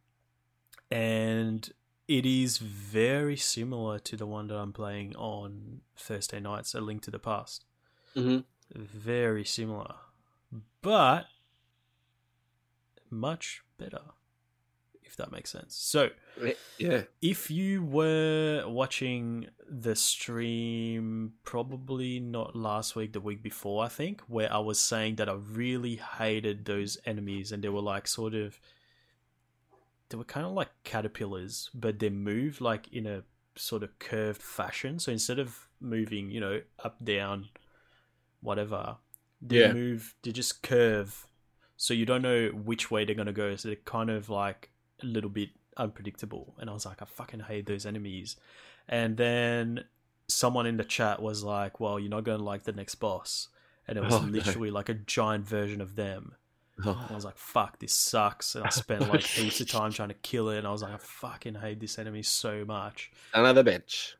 and 0.91 1.71
it 2.09 2.25
is 2.25 2.59
very 2.59 3.37
similar 3.37 3.99
to 3.99 4.17
the 4.17 4.27
one 4.27 4.47
that 4.49 4.57
I'm 4.57 4.73
playing 4.73 5.17
on 5.17 5.81
Thursday 5.97 6.41
nights, 6.41 6.75
A 6.75 6.81
Link 6.81 7.03
to 7.03 7.11
the 7.11 7.19
Past. 7.19 7.65
hmm 8.15 8.39
Very 8.75 9.45
similar, 9.45 9.95
but 10.87 11.27
much 13.11 13.65
better, 13.77 14.03
if 15.03 15.17
that 15.17 15.33
makes 15.33 15.51
sense. 15.51 15.75
So, 15.75 16.11
eh, 16.41 16.55
Yeah. 16.79 17.03
if 17.21 17.51
you 17.51 17.83
were 17.83 18.63
watching 18.69 19.49
the 19.69 19.97
stream, 19.97 21.33
probably 21.43 22.21
not 22.21 22.55
last 22.55 22.95
week, 22.95 23.13
the 23.15 23.21
week 23.21 23.43
before, 23.43 23.85
I 23.85 23.89
think, 23.89 24.21
where 24.29 24.53
I 24.53 24.59
was 24.59 24.79
saying 24.79 25.17
that 25.17 25.29
I 25.29 25.33
really 25.33 25.97
hated 25.97 26.67
those 26.67 26.99
enemies 27.05 27.51
and 27.51 27.65
they 27.65 27.69
were 27.69 27.83
like 27.83 28.07
sort 28.07 28.35
of. 28.35 28.61
They 30.09 30.17
were 30.17 30.25
kind 30.37 30.47
of 30.47 30.53
like 30.53 30.71
caterpillars, 30.85 31.69
but 31.75 31.99
they 31.99 32.11
move 32.11 32.61
like 32.61 32.87
in 32.93 33.07
a 33.07 33.25
sort 33.57 33.83
of 33.83 33.99
curved 33.99 34.41
fashion. 34.41 35.01
So 35.01 35.11
instead 35.11 35.41
of 35.41 35.69
moving, 35.81 36.31
you 36.31 36.39
know, 36.39 36.63
up, 36.79 37.05
down, 37.05 37.49
whatever, 38.41 38.99
they 39.41 39.61
Yeah. 39.61 39.73
move, 39.73 40.15
they 40.23 40.33
just 40.33 40.63
curve 40.63 41.27
so 41.79 41.93
you 41.93 42.07
don't 42.07 42.23
know 42.23 42.49
which 42.49 42.91
way 42.91 43.05
they're 43.05 43.15
gonna 43.15 43.33
go. 43.33 43.55
So 43.57 43.69
they're 43.69 43.77
kind 43.77 44.09
of 44.11 44.29
like 44.31 44.71
a 45.03 45.07
little 45.07 45.29
bit 45.29 45.51
unpredictable. 45.77 46.55
And 46.59 46.71
I 46.71 46.73
was 46.73 46.87
like, 46.87 47.03
I 47.03 47.05
fucking 47.05 47.41
hate 47.41 47.67
those 47.67 47.85
enemies. 47.85 48.37
And 48.89 49.17
then 49.19 49.85
someone 50.29 50.67
in 50.67 50.79
the 50.79 50.85
chat 50.85 51.21
was 51.21 51.43
like, 51.45 51.79
"Well, 51.81 52.01
you're 52.01 52.09
not 52.11 52.25
gonna 52.25 52.43
like 52.43 52.65
the 52.65 52.73
next 52.73 52.95
boss," 52.97 53.49
and 53.87 53.99
it 53.99 54.05
was 54.05 54.15
Oh, 54.15 54.21
no. 54.21 54.31
literally 54.33 54.71
like 54.71 54.89
a 54.89 54.95
giant 54.95 55.47
version 55.47 55.81
of 55.83 55.97
them. 55.97 56.35
Oh. 56.85 56.91
And 56.93 56.99
I 57.01 57.07
Oh, 57.11 57.15
was 57.15 57.25
like, 57.27 57.37
"Fuck, 57.37 57.79
this 57.79 57.93
sucks." 57.93 58.55
And 58.55 58.65
I 58.65 58.71
spent 58.71 59.03
Oh, 59.03 59.07
like 59.13 59.23
heaps 59.23 59.61
of 59.61 59.69
time 59.71 59.93
trying 59.93 60.09
to 60.09 60.15
kill 60.15 60.49
it. 60.51 60.59
And 60.59 60.67
I 60.67 60.71
was 60.73 60.83
like, 60.83 60.95
"I 60.95 60.99
fucking 60.99 61.57
hate 61.57 61.81
this 61.81 61.99
enemy 61.99 62.23
so 62.23 62.65
much." 62.65 63.11
another 63.35 63.63
bitch. 63.63 64.15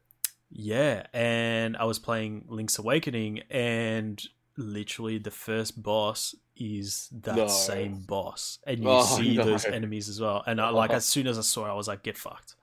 Yeah, 0.51 1.07
and 1.13 1.77
I 1.77 1.85
was 1.85 1.99
playing 1.99 2.45
Link's 2.49 2.79
Awakening, 2.79 3.41
and 3.51 4.23
literally 4.57 5.19
the 5.19 5.31
first 5.31 5.83
boss 5.83 6.35
is 6.57 7.09
that 7.13 7.37
No. 7.37 7.49
same 7.49 8.01
boss, 8.07 8.59
and 8.67 8.81
you 8.81 8.89
Oh, 8.89 9.05
see 9.17 9.37
no. 9.37 9.45
those 9.45 9.65
enemies 9.65 10.09
as 10.09 10.21
well. 10.21 10.43
And 10.47 10.61
I, 10.61 10.71
like 10.71 10.91
Oh. 10.91 10.95
as 10.95 11.05
soon 11.05 11.27
as 11.27 11.39
I 11.39 11.43
saw 11.43 11.67
it, 11.67 11.71
I 11.71 11.75
was 11.75 11.89
like, 11.89 12.03
"Get 12.03 12.17
fucked!" 12.17 12.55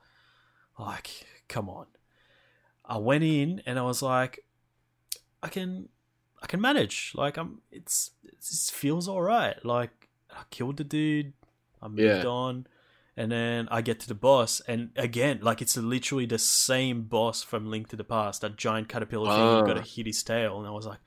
Like, 0.80 1.28
come 1.48 1.70
on. 1.70 1.88
I 2.86 2.98
went 2.98 3.24
in 3.24 3.62
and 3.66 3.78
I 3.80 3.84
was 3.84 4.02
like, 4.02 4.46
"I 5.42 5.48
can, 5.50 5.90
I 6.42 6.48
can 6.48 6.60
manage. 6.62 7.12
Like, 7.16 7.38
I'm. 7.38 7.62
It's, 7.72 8.12
it 8.24 8.44
feels 8.74 9.08
all 9.08 9.22
right. 9.22 9.64
Like, 9.64 10.10
I 10.32 10.44
killed 10.50 10.78
the 10.78 10.84
dude. 10.84 11.34
I 11.82 11.88
moved 11.88 12.00
Yeah. 12.02 12.26
on." 12.26 12.68
And 13.16 13.32
then 13.32 13.68
I 13.70 13.82
get 13.84 14.00
to 14.00 14.08
the 14.08 14.16
boss, 14.16 14.60
and 14.62 14.90
again, 14.96 15.38
like 15.44 15.62
it's 15.62 15.78
literally 15.78 16.26
the 16.26 16.40
same 16.40 17.04
boss 17.04 17.44
from 17.44 17.70
Link 17.70 17.90
to 17.90 17.96
the 17.96 18.04
Past, 18.04 18.42
that 18.42 18.56
giant 18.58 18.90
caterpillar 18.90 19.30
thing. 19.30 19.58
You 19.60 19.68
got 19.68 19.76
to 19.76 19.82
Ah. 19.82 19.94
hit 19.96 20.08
his 20.08 20.24
tail, 20.24 20.58
and 20.58 20.68
I 20.68 20.72
was 20.72 20.88
like, 20.88 20.98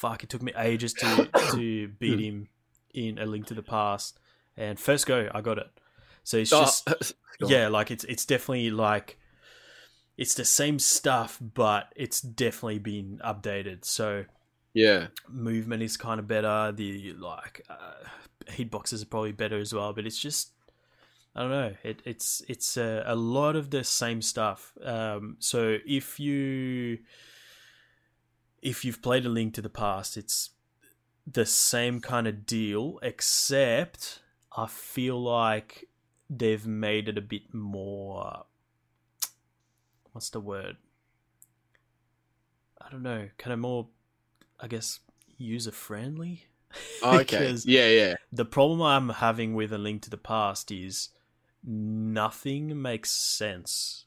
"Fuck!" 0.00 0.22
It 0.24 0.30
took 0.30 0.42
me 0.42 0.52
ages 0.56 0.92
to 0.94 1.28
to 1.52 1.88
beat 1.98 2.20
him 2.20 2.48
in 2.94 3.18
A 3.18 3.26
Link 3.26 3.46
to 3.46 3.54
the 3.54 3.62
Past, 3.62 4.18
and 4.56 4.78
first 4.78 5.06
go, 5.06 5.28
I 5.34 5.40
got 5.40 5.58
it. 5.58 5.70
So 6.24 6.36
it's 6.38 6.52
Oh, 6.52 6.60
just 6.60 6.88
on. 7.42 7.48
yeah, 7.48 7.68
like 7.68 7.90
it's 7.90 8.04
it's 8.04 8.24
definitely 8.24 8.70
like 8.70 9.18
it's 10.16 10.34
the 10.34 10.44
same 10.44 10.78
stuff, 10.78 11.38
but 11.40 11.92
it's 11.96 12.20
definitely 12.20 12.78
been 12.78 13.20
updated. 13.24 13.84
So 13.84 14.24
yeah. 14.74 15.08
movement 15.28 15.82
is 15.82 15.96
kind 15.96 16.20
of 16.20 16.28
better. 16.28 16.72
The 16.72 17.14
like 17.14 17.64
uh, 17.70 18.04
hitboxes 18.46 19.02
are 19.02 19.06
probably 19.06 19.32
better 19.32 19.58
as 19.58 19.72
well, 19.74 19.92
but 19.92 20.06
it's 20.06 20.18
just 20.18 20.52
I 21.34 21.40
don't 21.40 21.50
know. 21.50 21.74
It, 21.82 22.02
it's 22.04 22.42
it's 22.48 22.76
a, 22.76 23.02
a 23.06 23.14
lot 23.16 23.56
of 23.56 23.70
the 23.70 23.84
same 23.84 24.20
stuff. 24.20 24.72
Um, 24.84 25.36
so 25.38 25.78
if 25.86 26.18
you 26.20 26.98
if 28.62 28.84
you've 28.84 29.02
played 29.02 29.26
a 29.26 29.28
Link 29.28 29.54
to 29.54 29.62
the 29.62 29.68
Past, 29.68 30.16
it's 30.16 30.50
the 31.26 31.46
same 31.46 32.00
kind 32.00 32.26
of 32.26 32.46
deal, 32.46 32.98
except 33.02 34.20
I 34.56 34.66
feel 34.66 35.20
like 35.20 35.88
they've 36.28 36.66
made 36.66 37.08
it 37.08 37.18
a 37.18 37.22
bit 37.22 37.54
more. 37.54 38.44
What's 40.12 40.30
the 40.30 40.40
word? 40.40 40.76
I 42.80 42.90
don't 42.90 43.02
know. 43.02 43.28
Kind 43.38 43.52
of 43.52 43.60
more, 43.60 43.88
I 44.58 44.66
guess, 44.66 45.00
user 45.38 45.72
friendly. 45.72 46.46
Oh, 47.02 47.18
okay. 47.18 47.52
Yeah, 47.64 47.88
yeah. 47.88 48.14
The 48.30 48.44
problem 48.44 48.80
I'm 48.80 49.08
having 49.08 49.54
with 49.54 49.72
A 49.72 49.78
Link 49.78 50.02
to 50.02 50.10
the 50.10 50.16
Past 50.16 50.70
is 50.70 51.08
nothing 51.64 52.80
makes 52.80 53.10
sense. 53.10 54.04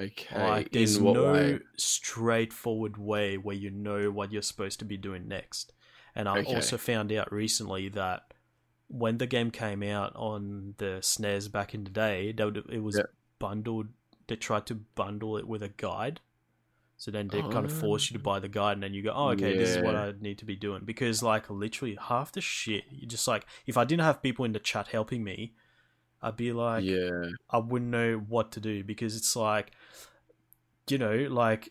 Okay. 0.00 0.42
Like, 0.42 0.72
there's 0.72 0.98
no 0.98 1.32
way? 1.32 1.58
straightforward 1.76 2.96
way 2.96 3.36
where 3.36 3.54
you 3.56 3.70
know 3.70 4.10
what 4.10 4.32
you're 4.32 4.42
supposed 4.42 4.78
to 4.80 4.84
be 4.84 4.96
doing 4.96 5.28
next. 5.28 5.72
And 6.14 6.28
I 6.28 6.38
Okay. 6.38 6.54
also 6.56 6.76
found 6.78 7.12
out 7.12 7.32
recently 7.32 7.88
that 7.90 8.34
when 8.88 9.18
the 9.18 9.26
game 9.26 9.50
came 9.50 9.82
out 9.82 10.12
on 10.16 10.74
the 10.78 10.98
SNES 11.00 11.50
back 11.50 11.74
in 11.74 11.84
the 11.84 11.90
day, 11.90 12.32
they 12.32 12.44
would, 12.44 12.56
it 12.70 12.82
was 12.82 12.96
Yeah. 12.96 13.04
bundled. 13.38 13.88
They 14.26 14.36
tried 14.36 14.66
to 14.66 14.74
bundle 14.74 15.36
it 15.36 15.46
with 15.46 15.62
a 15.62 15.68
guide. 15.68 16.20
So 16.96 17.10
then 17.10 17.28
they 17.28 17.42
kind 17.42 17.64
of 17.66 17.72
Oh. 17.72 17.76
force 17.80 18.10
you 18.10 18.14
to 18.14 18.20
oh. 18.20 18.22
buy 18.22 18.38
the 18.40 18.48
guide, 18.48 18.74
and 18.74 18.82
then 18.82 18.94
you 18.94 19.02
go, 19.02 19.12
"Oh, 19.14 19.28
okay, 19.30 19.52
this 19.52 19.68
is 19.68 19.78
what 19.80 19.96
I 19.96 20.12
need 20.20 20.38
to 20.38 20.44
be 20.44 20.56
doing." 20.56 20.84
Because 20.84 21.22
like 21.22 21.50
literally 21.50 21.96
half 22.00 22.32
the 22.32 22.40
shit, 22.40 22.84
you 22.90 23.06
just 23.06 23.26
like 23.28 23.46
if 23.66 23.76
I 23.76 23.84
didn't 23.84 24.04
have 24.04 24.22
people 24.22 24.44
in 24.44 24.52
the 24.52 24.60
chat 24.60 24.88
helping 24.88 25.22
me, 25.24 25.54
I'd 26.24 26.36
be 26.36 26.52
like, 26.52 26.84
yeah. 26.84 27.30
I 27.50 27.58
wouldn't 27.58 27.90
know 27.90 28.16
what 28.28 28.52
to 28.52 28.60
do 28.60 28.82
because 28.82 29.16
it's 29.16 29.36
like, 29.36 29.70
you 30.88 30.98
know, 30.98 31.26
like 31.30 31.70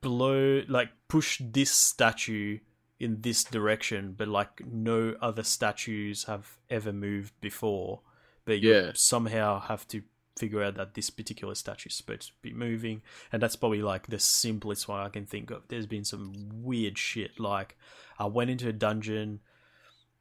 blow, 0.00 0.62
like 0.68 0.90
push 1.08 1.40
this 1.42 1.70
statue 1.70 2.58
in 3.00 3.22
this 3.22 3.44
direction, 3.44 4.14
but 4.16 4.28
like 4.28 4.64
no 4.66 5.16
other 5.20 5.42
statues 5.42 6.24
have 6.24 6.58
ever 6.70 6.92
moved 6.92 7.32
before. 7.40 8.00
But 8.44 8.60
you 8.60 8.74
Yeah. 8.74 8.92
somehow 8.94 9.60
have 9.60 9.88
to 9.88 10.02
figure 10.38 10.62
out 10.62 10.74
that 10.74 10.94
this 10.94 11.10
particular 11.10 11.54
statue 11.54 11.88
is 11.88 11.94
supposed 11.94 12.28
to 12.28 12.34
be 12.42 12.52
moving, 12.52 13.02
and 13.32 13.40
that's 13.42 13.56
probably 13.56 13.82
like 13.82 14.08
the 14.08 14.18
simplest 14.18 14.88
one 14.88 15.00
I 15.00 15.08
can 15.08 15.26
think 15.26 15.50
of. 15.50 15.62
There's 15.68 15.86
been 15.86 16.04
some 16.04 16.32
weird 16.62 16.98
shit. 16.98 17.38
Like 17.40 17.76
I 18.18 18.26
went 18.26 18.50
into 18.50 18.68
a 18.68 18.72
dungeon, 18.72 19.40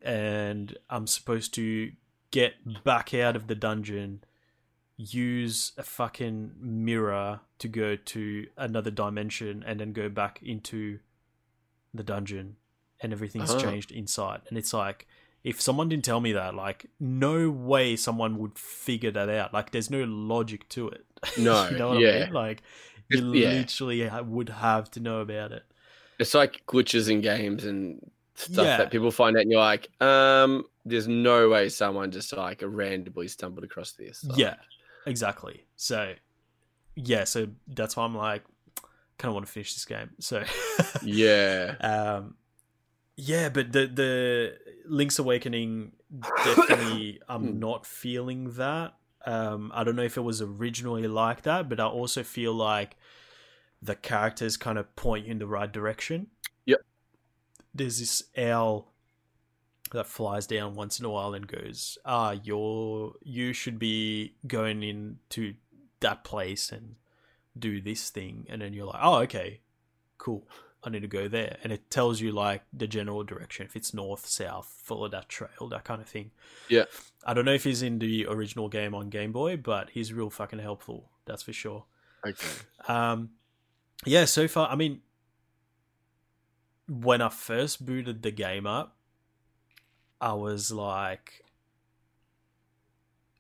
and 0.02 0.78
I'm 0.90 1.08
supposed 1.08 1.54
to 1.56 1.92
get 2.34 2.84
back 2.84 3.14
out 3.14 3.36
of 3.36 3.46
the 3.48 3.54
dungeon, 3.56 4.24
use 4.98 5.72
a 5.78 5.84
fucking 5.84 6.52
mirror 6.60 7.40
to 7.60 7.68
go 7.68 7.96
to 7.96 8.48
another 8.58 8.92
dimension, 8.92 9.64
and 9.66 9.80
then 9.80 9.94
go 9.94 10.10
back 10.10 10.40
into 10.44 11.00
the 11.94 12.04
dungeon, 12.04 12.58
and 13.00 13.14
everything's 13.14 13.52
Oh. 13.52 13.60
changed 13.60 13.92
inside. 13.92 14.42
And 14.50 14.58
it's 14.58 14.74
like, 14.74 15.08
if 15.44 15.62
someone 15.62 15.90
didn't 15.90 16.06
tell 16.06 16.20
me 16.22 16.32
that, 16.34 16.56
like, 16.56 16.88
no 17.00 17.50
way 17.52 17.96
someone 17.96 18.38
would 18.40 18.58
figure 18.58 19.12
that 19.12 19.30
out. 19.30 19.54
Like, 19.54 19.72
there's 19.72 19.90
no 19.92 20.04
logic 20.04 20.68
to 20.70 20.90
it. 20.90 21.06
No, 21.38 21.70
you 21.70 21.78
know 21.78 21.90
what 21.90 21.98
I 21.98 22.02
yeah. 22.02 22.26
mean? 22.26 22.34
Like, 22.34 22.64
you 23.10 23.34
yeah. 23.34 23.50
literally 23.52 24.10
would 24.26 24.50
have 24.50 24.90
to 24.92 25.00
know 25.00 25.20
about 25.22 25.52
it. 25.52 25.64
It's 26.20 26.34
like 26.34 26.64
glitches 26.68 27.10
in 27.10 27.22
games 27.22 27.64
and 27.66 28.12
stuff 28.36 28.66
Yeah. 28.66 28.78
that 28.78 28.92
people 28.92 29.12
find 29.12 29.38
out 29.38 29.42
and 29.44 29.52
you're 29.52 29.60
like, 29.60 29.90
um, 30.02 30.66
there's 30.86 31.08
no 31.08 31.50
way 31.50 31.70
someone 31.70 32.12
just 32.12 32.36
like 32.36 32.62
randomly 32.66 33.28
stumbled 33.28 33.64
across 33.64 33.92
this. 33.94 34.24
Like, 34.24 34.38
Yeah, 34.38 34.56
exactly. 35.06 35.66
So, 35.76 36.14
yeah, 36.96 37.24
so 37.24 37.48
that's 37.68 37.96
why 37.96 38.04
I'm 38.06 38.16
like, 38.16 38.44
kind 39.18 39.30
of 39.30 39.34
want 39.36 39.46
to 39.46 39.52
finish 39.52 39.74
this 39.74 39.86
game. 39.86 40.12
So, 40.20 40.44
Yeah. 41.04 41.76
um, 41.80 42.36
yeah, 43.16 43.50
but 43.50 43.72
the 43.72 43.88
the 43.88 44.58
Link's 44.86 45.20
Awakening 45.20 45.92
definitely, 46.44 47.22
I'm 47.30 47.60
not 47.60 47.86
feeling 47.86 48.52
that. 48.54 48.96
Um, 49.26 49.72
I 49.74 49.84
don't 49.84 49.96
know 49.96 50.04
if 50.04 50.18
it 50.18 50.22
was 50.22 50.42
originally 50.42 51.08
like 51.08 51.44
that, 51.44 51.70
but 51.70 51.80
I 51.80 51.86
also 51.86 52.24
feel 52.24 52.54
like 52.54 52.98
the 53.82 53.96
characters 53.96 54.58
kind 54.58 54.78
of 54.78 54.94
point 54.96 55.26
you 55.26 55.32
in 55.32 55.40
the 55.40 55.48
right 55.48 55.72
direction. 55.72 56.28
Yep. 56.66 56.82
There's 57.74 58.00
this 58.00 58.24
owl 58.38 58.93
that 59.94 60.08
flies 60.08 60.46
down 60.46 60.76
once 60.76 61.00
in 61.00 61.06
a 61.06 61.10
while 61.10 61.34
and 61.34 61.48
goes, 61.48 61.98
"Ah, 62.06 62.32
you're 62.44 63.14
you 63.24 63.54
should 63.54 63.80
be 63.80 64.36
going 64.46 64.84
into 64.84 65.56
that 66.02 66.24
place 66.24 66.72
and 66.72 66.96
do 67.58 67.82
this 67.82 68.10
thing," 68.10 68.46
and 68.50 68.62
then 68.62 68.74
you're 68.74 68.88
like, 68.88 69.02
"Oh, 69.02 69.16
okay, 69.20 69.62
cool." 70.18 70.48
I 70.86 70.90
need 70.90 71.02
to 71.02 71.08
go 71.08 71.30
there, 71.30 71.58
and 71.64 71.72
it 71.72 71.90
tells 71.90 72.20
you 72.20 72.34
like 72.34 72.64
the 72.74 72.88
general 72.88 73.24
direction. 73.24 73.66
If 73.66 73.76
it's 73.76 73.94
north, 73.94 74.26
south, 74.26 74.68
follow 74.84 75.08
that 75.08 75.30
trail, 75.30 75.70
that 75.70 75.86
kind 75.86 76.02
of 76.02 76.10
thing. 76.10 76.32
Yeah. 76.68 76.86
I 77.26 77.34
don't 77.34 77.46
know 77.46 77.54
if 77.54 77.64
he's 77.64 77.82
in 77.82 78.00
the 78.00 78.26
original 78.28 78.68
game 78.68 78.94
on 78.94 79.10
Game 79.10 79.32
Boy, 79.32 79.56
but 79.56 79.92
he's 79.92 80.12
real 80.12 80.30
fucking 80.30 80.60
helpful. 80.60 81.10
That's 81.26 81.44
for 81.44 81.54
sure. 81.54 81.86
Okay. 82.28 82.48
Um, 82.90 83.30
yeah. 84.06 84.26
So 84.26 84.50
far, 84.50 84.68
I 84.70 84.76
mean, 84.76 85.02
when 86.90 87.22
I 87.22 87.30
first 87.30 87.86
booted 87.86 88.22
the 88.22 88.32
game 88.32 88.68
up, 88.68 88.98
I 90.22 90.34
was 90.34 90.72
like, 90.72 91.44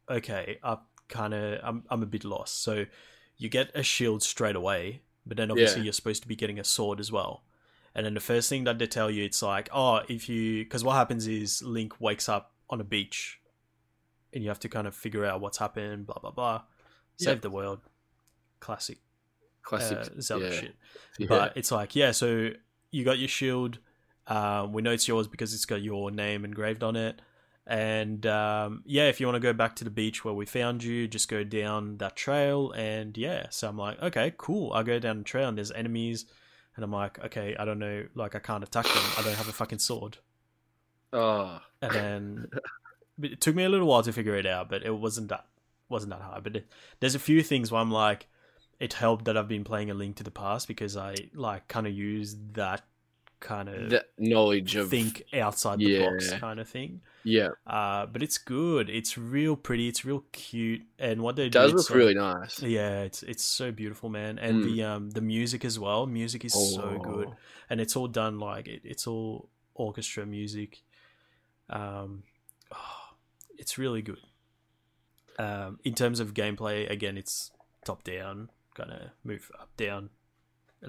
okay, 0.09 0.57
I 0.63 0.77
kind 1.09 1.33
of, 1.33 1.59
I'm, 1.63 1.83
I'm 1.89 2.03
a 2.03 2.05
bit 2.05 2.23
lost. 2.23 2.61
So 2.63 2.85
you 3.37 3.49
get 3.49 3.71
a 3.75 3.83
shield 3.83 4.23
straight 4.23 4.55
away, 4.55 5.01
but 5.25 5.37
then 5.37 5.51
obviously 5.51 5.81
Yeah. 5.81 5.85
you're 5.85 5.93
supposed 5.93 6.21
to 6.23 6.27
be 6.27 6.35
getting 6.35 6.59
a 6.59 6.63
sword 6.63 6.99
as 6.99 7.11
well. 7.11 7.43
And 7.95 8.05
then 8.05 8.13
the 8.15 8.19
first 8.19 8.49
thing 8.49 8.63
that 8.63 8.79
they 8.79 8.87
tell 8.87 9.09
you, 9.11 9.23
it's 9.23 9.41
like, 9.41 9.69
oh, 9.71 10.01
if 10.09 10.27
you, 10.27 10.63
because 10.63 10.83
what 10.83 10.93
happens 10.95 11.27
is 11.27 11.61
Link 11.61 11.99
wakes 12.01 12.27
up 12.27 12.53
on 12.69 12.81
a 12.81 12.83
beach, 12.83 13.39
and 14.33 14.41
you 14.43 14.49
have 14.49 14.59
to 14.61 14.69
kind 14.69 14.87
of 14.87 14.95
figure 14.95 15.25
out 15.25 15.41
what's 15.41 15.59
happened, 15.59 16.07
blah 16.07 16.17
blah 16.19 16.31
blah, 16.31 16.63
save 17.17 17.35
Yeah. 17.35 17.39
the 17.41 17.49
world, 17.51 17.81
classic 18.59 18.97
Classic. 19.61 19.97
uh, 19.99 20.05
Zelda 20.21 20.45
yeah. 20.49 20.59
shit. 20.59 20.75
Yeah. 21.19 21.27
But 21.29 21.53
it's 21.55 21.71
like, 21.71 21.95
yeah, 21.95 22.11
so 22.11 22.49
you 22.89 23.05
got 23.05 23.19
your 23.19 23.27
shield. 23.27 23.77
Um, 24.27 24.73
we 24.73 24.81
know 24.81 24.91
it's 24.91 25.07
yours 25.07 25.27
because 25.27 25.53
it's 25.53 25.65
got 25.65 25.81
your 25.81 26.11
name 26.11 26.45
engraved 26.45 26.83
on 26.83 26.95
it. 26.95 27.21
And 27.65 28.25
um, 28.25 28.83
yeah, 28.85 29.07
if 29.07 29.19
you 29.19 29.27
want 29.27 29.37
to 29.37 29.41
go 29.41 29.53
back 29.53 29.75
to 29.77 29.83
the 29.83 29.89
beach 29.89 30.25
where 30.25 30.33
we 30.33 30.45
found 30.45 30.83
you, 30.83 31.07
just 31.07 31.29
go 31.29 31.43
down 31.43 31.97
that 31.97 32.15
trail. 32.15 32.71
And 32.71 33.17
yeah, 33.17 33.47
so 33.49 33.69
I'm 33.69 33.77
like, 33.77 34.01
okay, 34.01 34.33
cool. 34.37 34.73
I 34.73 34.83
go 34.83 34.99
down 34.99 35.19
the 35.19 35.23
trail 35.23 35.47
and 35.47 35.57
there's 35.57 35.71
enemies. 35.71 36.25
And 36.75 36.83
I'm 36.83 36.91
like, 36.91 37.23
okay, 37.25 37.55
I 37.57 37.65
don't 37.65 37.79
know, 37.79 38.05
like 38.15 38.35
I 38.35 38.39
can't 38.39 38.63
attack 38.63 38.85
them. 38.85 39.03
I 39.17 39.21
don't 39.21 39.35
have 39.35 39.47
a 39.47 39.53
fucking 39.53 39.79
sword. 39.79 40.17
Oh, 41.13 41.59
and 41.81 41.91
then 41.91 42.47
it 43.21 43.39
took 43.39 43.55
me 43.55 43.63
a 43.63 43.69
little 43.69 43.87
while 43.87 44.01
to 44.01 44.11
figure 44.11 44.35
it 44.35 44.47
out, 44.47 44.69
but 44.69 44.83
it 44.83 44.89
wasn't 44.89 45.29
that 45.29 45.45
wasn't 45.87 46.11
that 46.11 46.21
hard. 46.21 46.43
But 46.43 46.55
it, 46.55 46.67
there's 46.99 47.13
a 47.13 47.19
few 47.19 47.43
things 47.43 47.71
where 47.71 47.79
I'm 47.79 47.91
like, 47.91 48.27
it 48.79 48.93
helped 48.93 49.25
that 49.25 49.37
I've 49.37 49.47
been 49.47 49.63
playing 49.63 49.91
a 49.91 49.93
Link 49.93 50.15
to 50.15 50.23
the 50.23 50.31
Past 50.31 50.67
because 50.67 50.97
I 50.97 51.15
like 51.35 51.67
kind 51.67 51.85
of 51.85 51.93
use 51.93 52.35
that 52.53 52.81
kind 53.43 53.67
of 53.69 53.89
the 53.89 54.05
knowledge 54.17 54.75
of 54.75 54.89
think 54.89 55.23
outside 55.33 55.77
the 55.79 55.99
box 55.99 56.31
kind 56.33 56.59
of 56.59 56.67
thing. 56.67 57.01
yeah, 57.25 57.49
Uh, 57.67 58.05
but 58.05 58.23
it's 58.23 58.37
good. 58.37 58.89
It's 58.89 59.17
real 59.17 59.55
pretty. 59.55 59.87
It's 59.87 60.03
real 60.05 60.23
cute, 60.31 60.81
and 60.97 61.21
what 61.21 61.35
they 61.35 61.47
it 61.47 61.51
does 61.51 61.71
do, 61.71 61.75
look 61.77 61.81
it's 61.83 61.89
like- 61.89 61.97
really 61.97 62.13
nice. 62.15 62.61
Yeah, 62.63 63.01
it's 63.01 63.21
it's 63.23 63.43
so 63.43 63.71
beautiful, 63.71 64.09
man, 64.09 64.39
and 64.39 64.63
Mm. 64.63 64.63
the 64.65 64.83
um 64.83 65.09
the 65.11 65.21
music 65.21 65.63
as 65.65 65.77
well. 65.77 66.05
Music 66.07 66.43
is 66.45 66.53
so 66.53 66.97
good, 67.03 67.27
Oh. 67.27 67.35
and 67.69 67.79
it's 67.81 67.95
all 67.95 68.07
done 68.07 68.39
like 68.39 68.67
it, 68.67 68.81
it's 68.83 69.05
all 69.07 69.49
orchestra 69.75 70.25
music. 70.25 70.81
Um, 71.69 72.23
oh, 72.71 73.15
it's 73.57 73.77
really 73.77 74.01
good. 74.01 74.19
Um, 75.39 75.79
in 75.83 75.95
terms 75.95 76.19
of 76.19 76.33
gameplay, 76.33 76.89
again, 76.89 77.17
it's 77.17 77.51
top 77.85 78.03
down, 78.03 78.49
kind 78.75 78.91
of 78.91 79.09
move 79.23 79.49
up, 79.59 79.75
down, 79.77 80.09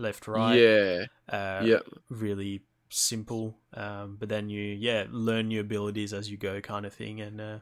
left, 0.01 0.27
right. 0.29 0.57
Yeah, 0.61 1.05
Uh, 1.29 1.65
yeah, 1.65 1.79
really 2.11 2.63
simple. 2.91 3.57
Um, 3.73 4.17
but 4.19 4.29
then 4.29 4.49
you, 4.49 4.63
yeah, 4.63 5.07
learn 5.11 5.51
your 5.51 5.63
abilities 5.63 6.13
as 6.13 6.31
you 6.31 6.37
go, 6.37 6.61
kind 6.61 6.87
of 6.87 6.93
thing, 6.93 7.21
and 7.21 7.41
uh, 7.41 7.59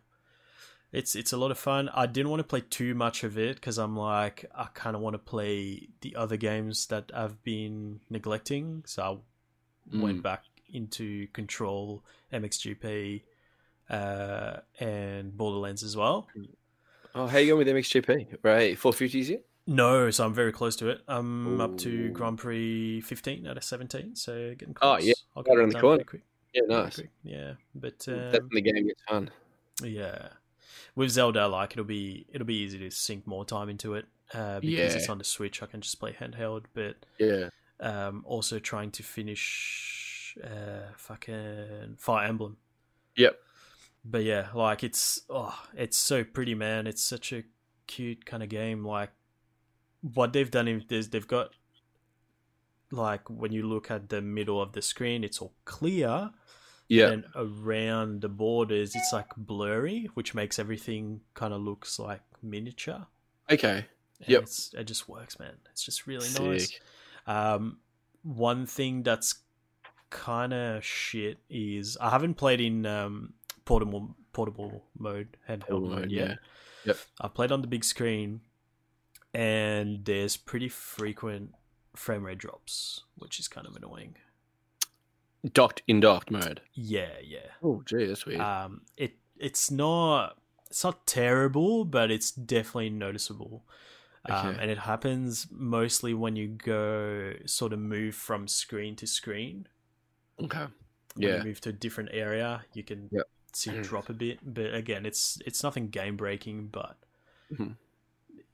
it's 0.92 1.14
it's 1.16 1.32
a 1.32 1.36
lot 1.36 1.50
of 1.50 1.58
fun. 1.58 1.88
I 1.94 2.06
didn't 2.06 2.30
want 2.30 2.40
to 2.40 2.44
play 2.44 2.60
too 2.60 2.94
much 2.94 3.24
of 3.24 3.38
it 3.38 3.56
because 3.56 3.78
I'm 3.78 3.96
like, 3.96 4.44
I 4.54 4.66
kind 4.74 4.94
of 4.96 5.02
want 5.02 5.14
to 5.14 5.18
play 5.18 5.88
the 6.00 6.14
other 6.16 6.36
games 6.36 6.86
that 6.86 7.10
I've 7.14 7.42
been 7.42 8.00
neglecting. 8.10 8.82
So 8.86 9.02
I 9.02 9.16
went 10.02 10.18
Mm. 10.18 10.22
back 10.22 10.44
into 10.72 11.26
Control, 11.28 12.02
MXGP, 12.32 13.22
uh, 13.90 14.56
and 14.80 15.36
Borderlands 15.36 15.82
as 15.82 15.96
well. 15.96 16.28
Oh, 17.14 17.26
how 17.26 17.38
you 17.38 17.48
going 17.54 17.58
with 17.58 17.68
MXGP? 17.68 18.38
Right, 18.42 18.78
four 18.78 18.92
fifties 18.92 19.30
yet? 19.30 19.44
No, 19.66 20.10
so 20.10 20.24
I'm 20.26 20.34
very 20.34 20.52
close 20.52 20.74
to 20.76 20.88
it. 20.88 21.02
I'm 21.06 21.60
up 21.60 21.78
to 21.78 22.08
Grand 22.10 22.38
Prix 22.38 23.00
15 23.02 23.46
out 23.46 23.56
of 23.56 23.62
17, 23.64 24.16
so 24.16 24.54
getting 24.58 24.76
Oh, 24.82 24.98
yeah, 24.98 25.12
I'll 25.36 25.42
get 25.44 25.52
it 25.52 25.58
around 25.58 25.72
the 25.72 25.80
corner. 25.80 26.04
quick. 26.04 26.22
Yeah, 26.52 26.62
nice. 26.68 26.96
quick. 26.96 27.10
Yeah, 27.22 27.52
but 27.74 27.98
That's 28.00 28.38
um, 28.38 28.48
when 28.50 28.62
the 28.64 28.72
game 28.72 28.86
gets 28.88 29.02
fun. 29.08 29.30
yeah, 29.82 30.28
with 30.96 31.10
Zelda, 31.10 31.46
like 31.46 31.72
it'll 31.72 31.84
be 31.84 32.26
it'll 32.32 32.46
be 32.46 32.56
easy 32.56 32.78
to 32.80 32.90
sink 32.90 33.26
more 33.26 33.44
time 33.44 33.68
into 33.68 33.94
it 33.94 34.06
uh, 34.34 34.58
because 34.60 34.92
Yeah. 34.94 34.98
it's 34.98 35.08
on 35.08 35.18
the 35.18 35.24
Switch. 35.24 35.62
I 35.62 35.66
can 35.66 35.80
just 35.80 35.98
play 36.00 36.12
handheld, 36.12 36.64
but 36.74 36.96
Yeah, 37.18 37.48
um, 37.80 38.22
also 38.26 38.58
trying 38.58 38.90
to 38.92 39.02
finish 39.04 40.36
uh, 40.42 40.92
fucking 40.96 41.96
Fire 41.98 42.26
Emblem. 42.26 42.56
yep. 43.16 43.38
But 44.04 44.24
yeah, 44.24 44.48
like 44.54 44.82
it's 44.82 45.20
oh, 45.30 45.56
it's 45.76 45.96
so 45.96 46.24
pretty, 46.24 46.56
man. 46.56 46.88
It's 46.88 47.02
such 47.02 47.32
a 47.32 47.44
cute 47.86 48.26
kind 48.26 48.42
of 48.42 48.48
game. 48.48 48.84
Like 48.84 49.10
what 50.02 50.32
they've 50.32 50.50
done 50.50 50.68
is 50.68 51.08
they've 51.10 51.26
got 51.26 51.50
like 52.90 53.28
when 53.30 53.52
you 53.52 53.62
look 53.66 53.90
at 53.90 54.08
the 54.10 54.20
middle 54.20 54.60
of 54.60 54.72
the 54.72 54.82
screen, 54.82 55.24
it's 55.24 55.40
all 55.40 55.54
clear, 55.64 56.30
Yeah, 56.88 57.08
and 57.10 57.24
around 57.34 58.20
the 58.20 58.28
borders, 58.28 58.94
it's 58.94 59.12
like 59.12 59.28
blurry, 59.36 60.10
which 60.14 60.34
makes 60.34 60.58
everything 60.58 61.20
kind 61.34 61.54
of 61.54 61.62
looks 61.62 61.98
like 61.98 62.20
miniature. 62.42 63.06
okay. 63.50 63.86
And 64.20 64.28
Yep. 64.28 64.44
it 64.74 64.84
just 64.84 65.08
works, 65.08 65.40
man. 65.40 65.54
It's 65.72 65.82
just 65.84 66.06
really 66.06 66.28
nice. 66.38 66.68
Sick. 66.70 66.80
Um, 67.26 67.78
one 68.22 68.66
thing 68.66 69.02
that's 69.02 69.34
kind 70.10 70.52
of 70.52 70.84
shit 70.84 71.38
is 71.50 71.96
I 72.00 72.10
haven't 72.10 72.34
played 72.34 72.60
in 72.60 72.86
um, 72.86 73.32
portable 73.64 74.14
portable 74.32 74.84
mode, 74.96 75.36
handheld 75.48 75.82
mode 75.82 75.90
mode, 75.90 76.10
yet. 76.12 76.28
yeah. 76.28 76.34
Yep. 76.84 76.96
I 77.20 77.28
played 77.28 77.50
on 77.52 77.62
the 77.62 77.66
big 77.66 77.82
screen, 77.84 78.42
and 79.34 80.04
there's 80.04 80.36
pretty 80.36 80.68
frequent 80.68 81.54
frame 81.94 82.24
rate 82.24 82.38
drops, 82.38 83.02
which 83.16 83.38
is 83.40 83.48
kind 83.48 83.66
of 83.66 83.76
annoying. 83.76 84.16
Docked 85.52 85.82
in 85.88 85.98
docked 86.00 86.30
mode. 86.30 86.60
Yeah, 86.74 87.18
yeah. 87.22 87.48
Oh, 87.62 87.82
gee, 87.84 88.06
that's 88.06 88.24
weird. 88.24 88.40
Um, 88.40 88.82
it 88.96 89.14
it's 89.38 89.70
not 89.72 90.38
it's 90.70 90.84
not 90.84 91.04
terrible, 91.06 91.84
but 91.84 92.10
it's 92.10 92.30
definitely 92.30 92.90
noticeable. 92.90 93.64
Um, 94.26 94.50
Okay. 94.50 94.62
and 94.62 94.70
it 94.70 94.78
happens 94.78 95.48
mostly 95.50 96.14
when 96.14 96.36
you 96.36 96.46
go 96.46 97.34
sort 97.44 97.72
of 97.72 97.80
move 97.80 98.14
from 98.14 98.46
screen 98.46 98.94
to 98.96 99.06
screen. 99.06 99.66
okay. 100.42 100.66
when 101.14 101.28
Yeah. 101.28 101.38
you 101.38 101.44
move 101.44 101.60
to 101.62 101.68
a 101.70 101.72
different 101.72 102.08
area, 102.12 102.64
you 102.72 102.82
can 102.84 103.08
Yep. 103.12 103.28
see 103.52 103.70
it 103.72 103.82
drop 103.82 104.08
a 104.08 104.14
bit. 104.14 104.38
But 104.42 104.72
again, 104.74 105.04
it's 105.04 105.38
it's 105.44 105.62
nothing 105.64 105.88
game 105.90 106.16
breaking. 106.16 106.68
But 106.68 106.96
Mhm. 107.52 107.76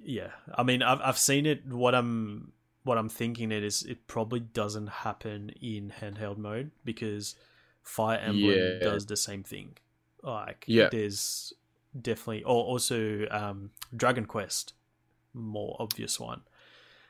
Yeah, 0.00 0.30
I 0.54 0.62
mean, 0.62 0.82
I've 0.82 1.00
I've 1.00 1.18
seen 1.18 1.46
it. 1.46 1.66
What 1.66 1.94
I'm 1.94 2.52
what 2.84 2.98
I'm 2.98 3.08
thinking 3.08 3.52
it 3.52 3.62
is 3.62 3.82
it 3.82 4.06
probably 4.06 4.40
doesn't 4.40 4.86
happen 4.88 5.50
in 5.60 5.92
handheld 6.00 6.38
mode 6.38 6.70
because 6.84 7.34
Fire 7.82 8.18
Emblem 8.18 8.54
Yeah. 8.54 8.78
does 8.80 9.06
the 9.06 9.16
same 9.16 9.42
thing. 9.42 9.76
Like 10.22 10.64
Yeah. 10.66 10.88
there's 10.90 11.52
definitely 12.00 12.44
or 12.44 12.64
also 12.64 13.26
um, 13.30 13.70
Dragon 13.94 14.24
Quest, 14.26 14.74
more 15.34 15.76
obvious 15.78 16.18
one. 16.18 16.42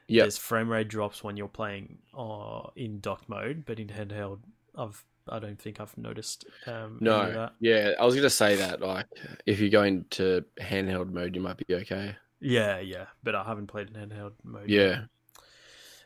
Yeah. 0.09 0.23
There's 0.23 0.39
frame 0.39 0.69
rate 0.71 0.89
drops 0.89 1.23
when 1.23 1.37
you're 1.37 1.49
playing 1.49 1.99
uh, 2.17 2.69
in 2.77 3.01
docked 3.01 3.29
mode, 3.29 3.65
but 3.67 3.79
in 3.79 3.89
handheld, 3.89 4.41
I've 4.75 5.05
I 5.31 5.39
don't 5.39 5.61
think 5.61 5.79
I've 5.79 5.97
noticed 5.99 6.47
um, 6.67 6.97
No. 7.01 7.51
Yeah, 7.61 7.93
I 8.01 8.05
was 8.07 8.15
gonna 8.17 8.31
say 8.31 8.57
that. 8.57 8.81
Like, 8.81 9.07
if 9.47 9.61
you 9.61 9.69
go 9.69 9.83
into 9.83 10.45
handheld 10.59 11.13
mode, 11.13 11.37
you 11.37 11.43
might 11.43 11.59
be 11.59 11.75
okay. 11.75 12.17
Yeah, 12.41 12.79
yeah, 12.79 13.07
but 13.23 13.35
I 13.35 13.45
haven't 13.45 13.67
played 13.67 13.89
in 13.89 13.95
handheld 13.95 14.33
mode. 14.45 14.69
Yeah. 14.69 15.05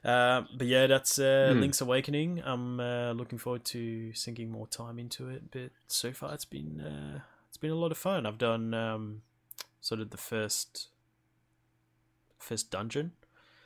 Uh, 0.05 0.43
but 0.57 0.67
yeah, 0.67 0.87
that's 0.87 1.19
uh, 1.19 1.51
Hmm. 1.53 1.61
Link's 1.61 1.81
Awakening. 1.81 2.43
I'm 2.45 2.81
uh, 2.81 3.13
looking 3.13 3.39
forward 3.39 3.65
to 3.67 4.13
sinking 4.15 4.51
more 4.51 4.67
time 4.67 4.99
into 4.99 5.29
it. 5.29 5.51
But 5.51 5.71
so 5.87 6.13
far, 6.13 6.35
it's 6.35 6.45
been 6.45 6.81
uh, 6.81 7.21
it's 7.49 7.57
been 7.59 7.71
a 7.71 7.77
lot 7.77 7.93
of 7.93 7.99
fun. 7.99 8.27
I've 8.27 8.39
done 8.39 8.75
um, 8.75 9.23
sort 9.81 10.01
of 10.01 10.11
the 10.11 10.17
first 10.17 10.89
first 12.39 12.71
dungeon. 12.71 13.13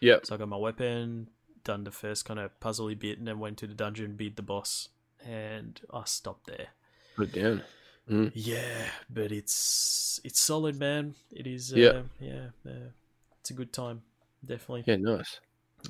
Yep. 0.01 0.27
So 0.27 0.35
I 0.35 0.39
got 0.39 0.49
my 0.49 0.59
weapon, 0.59 1.29
done 1.65 1.85
the 1.85 1.91
first 1.91 2.27
kind 2.27 2.39
of 2.39 2.51
puzzly 2.61 2.99
bit, 2.99 3.19
and 3.19 3.27
then 3.27 3.39
went 3.39 3.57
to 3.59 3.67
the 3.67 3.75
dungeon, 3.75 4.15
beat 4.15 4.37
the 4.37 4.43
boss, 4.43 4.91
and 5.25 5.81
I 5.93 6.03
stopped 6.05 6.47
there. 6.49 6.69
Put 7.17 7.35
it 7.35 7.63
down. 8.09 8.33
Yeah, 8.35 8.89
but 9.11 9.33
it's 9.33 10.21
it's 10.25 10.41
solid, 10.41 10.79
man. 10.79 11.15
It 11.31 11.47
is. 11.47 11.73
Uh, 11.73 11.77
Yeah. 11.77 12.03
yeah, 12.21 12.47
uh, 12.67 12.91
it's 13.41 13.51
a 13.51 13.55
good 13.55 13.73
time, 13.73 14.03
definitely. 14.45 14.85
Yeah, 14.87 14.97
nice. 14.97 15.41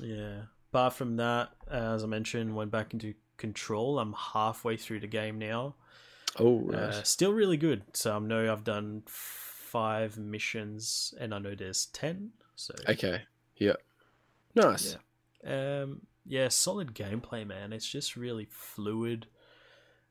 Yeah. 0.01 0.41
Apart 0.71 0.93
from 0.93 1.15
that, 1.17 1.49
uh, 1.71 1.93
as 1.95 2.03
I 2.03 2.07
mentioned, 2.07 2.55
went 2.55 2.71
back 2.71 2.93
into 2.93 3.13
Control. 3.37 3.99
I'm 3.99 4.13
halfway 4.13 4.77
through 4.77 4.99
the 5.01 5.07
game 5.07 5.37
now. 5.37 5.75
Oh, 6.39 6.59
nice. 6.59 6.95
Uh, 6.95 7.03
still 7.03 7.33
really 7.33 7.57
good. 7.57 7.83
So 7.93 8.15
I 8.15 8.19
know 8.19 8.51
I've 8.51 8.63
done 8.63 9.03
five 9.05 10.17
missions, 10.17 11.13
and 11.19 11.33
I 11.33 11.39
know 11.39 11.55
there's 11.55 11.85
ten. 11.87 12.31
So 12.55 12.73
okay. 12.87 13.21
Yeah. 13.57 13.73
Nice. 14.55 14.97
yeah, 15.43 15.81
um, 15.83 16.01
yeah, 16.25 16.47
solid 16.47 16.93
gameplay, 16.95 17.45
man. 17.45 17.73
It's 17.73 17.87
just 17.87 18.15
really 18.17 18.47
fluid. 18.49 19.27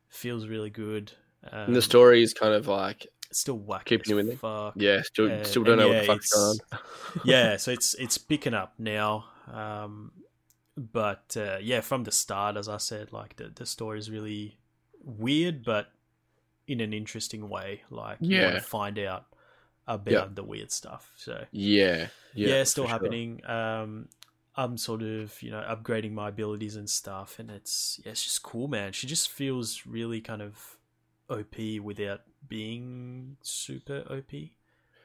Feels 0.08 0.46
really 0.46 0.70
good. 0.70 1.12
Um, 1.52 1.58
And 1.68 1.76
the 1.76 1.82
story 1.82 2.22
is 2.22 2.32
kind 2.34 2.54
of 2.54 2.66
like, 2.68 3.06
still 3.32 3.58
wacky 3.58 3.84
keeping 3.86 4.10
you 4.10 4.18
in 4.18 4.26
there? 4.28 4.36
fuck. 4.36 4.74
yeah, 4.76 5.02
still, 5.02 5.44
still 5.44 5.64
don't 5.64 5.78
know 5.78 5.90
yeah, 5.90 5.96
what 5.98 6.00
the 6.02 6.06
fuck's 6.06 6.32
going 6.32 6.58
on. 6.72 6.78
yeah, 7.24 7.56
so 7.56 7.70
it's 7.70 7.94
it's 7.94 8.18
picking 8.18 8.54
up 8.54 8.74
now. 8.78 9.24
Um, 9.52 10.12
but 10.76 11.36
uh, 11.38 11.58
yeah, 11.60 11.80
from 11.80 12.04
the 12.04 12.12
start, 12.12 12.56
as 12.56 12.68
I 12.68 12.76
said, 12.78 13.12
like 13.12 13.36
the 13.36 13.48
the 13.54 13.66
story 13.66 13.98
is 13.98 14.10
really 14.10 14.58
weird, 15.02 15.64
but 15.64 15.88
in 16.66 16.80
an 16.80 16.92
interesting 16.92 17.48
way. 17.48 17.82
Like 17.90 18.18
you 18.20 18.40
want 18.40 18.54
Yeah. 18.54 18.58
to 18.60 18.66
find 18.66 18.98
out 18.98 19.26
about 19.86 20.12
Yeah. 20.12 20.26
the 20.34 20.42
weird 20.42 20.72
stuff. 20.72 21.12
So 21.16 21.44
Yeah. 21.52 22.08
yeah, 22.34 22.48
Yeah. 22.56 22.64
still 22.64 22.84
for 22.84 22.88
sure. 22.88 22.98
happening. 22.98 23.46
Um, 23.46 24.08
I'm 24.56 24.76
sort 24.78 25.02
of 25.02 25.40
you 25.42 25.50
know 25.50 25.60
upgrading 25.60 26.12
my 26.12 26.28
abilities 26.28 26.76
and 26.76 26.88
stuff, 26.90 27.38
and 27.38 27.50
it's 27.50 28.00
yeah, 28.04 28.12
it's 28.12 28.24
just 28.24 28.42
cool, 28.42 28.68
man. 28.68 28.92
She 28.92 29.06
just 29.06 29.30
feels 29.30 29.86
really 29.86 30.20
kind 30.20 30.42
of 30.42 30.75
OP 31.28 31.80
without 31.82 32.22
being 32.48 33.36
super 33.42 34.04
OP. 34.10 34.32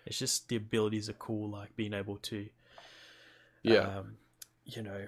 It's 0.06 0.18
just 0.20 0.50
the 0.50 0.56
abilities 0.56 1.10
are 1.10 1.14
cool, 1.14 1.50
like 1.50 1.76
being 1.76 1.94
able 1.94 2.18
to 2.18 2.50
Yeah. 3.64 3.98
um, 4.00 4.18
you 4.66 4.82
know, 4.82 5.08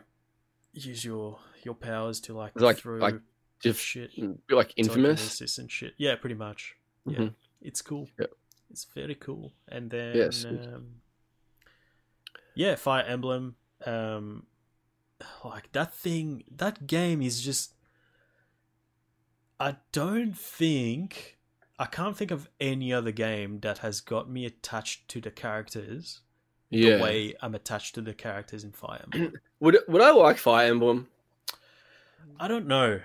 use 0.74 1.03
your 1.05 1.39
your 1.64 1.76
powers 1.76 2.20
to 2.22 2.34
like 2.34 2.59
Like- 2.59 2.78
throw 2.80 2.97
like 2.97 3.22
Just 3.59 3.80
shit, 3.80 4.11
like 4.49 4.74
infamous. 4.76 5.39
and 5.57 5.72
shit. 5.72 5.93
Yeah, 5.97 6.16
pretty 6.16 6.36
much. 6.36 6.76
Yeah, 7.05 7.18
Mhm. 7.20 7.36
it's 7.61 7.82
cool. 7.82 8.09
Yep. 8.20 8.34
It's 8.70 8.86
very 8.86 9.16
cool. 9.16 9.53
And 9.68 9.89
then, 9.91 10.18
Yeah, 10.18 10.30
sweet. 10.32 10.59
um, 10.61 11.01
yeah, 12.55 12.76
Fire 12.76 13.03
Emblem. 13.03 13.55
Um, 13.86 14.47
like 15.43 15.72
that 15.72 15.93
thing, 15.93 16.43
that 16.49 16.88
game 16.88 17.22
is 17.22 17.41
just. 17.41 17.74
I 19.64 19.78
don't 19.93 20.38
think 20.38 21.38
I 21.80 21.86
can't 21.86 22.18
think 22.18 22.32
of 22.32 22.49
any 22.59 22.91
other 22.91 23.11
game 23.14 23.61
that 23.61 23.78
has 23.78 24.01
got 24.01 24.30
me 24.30 24.45
attached 24.45 25.07
to 25.09 25.22
the 25.22 25.32
characters 25.32 26.20
Yeah. 26.70 26.97
the 26.97 27.03
way 27.03 27.34
I'm 27.41 27.55
attached 27.55 27.95
to 27.95 28.01
the 28.01 28.14
characters 28.14 28.66
in 28.66 28.74
Fire 28.74 29.05
Emblem. 29.05 29.34
Would 29.61 29.78
would 29.88 30.01
I 30.01 30.11
like 30.11 30.38
Fire 30.38 30.68
Emblem? 30.70 31.07
I 32.38 32.49
don't 32.49 32.68
know. 32.68 32.99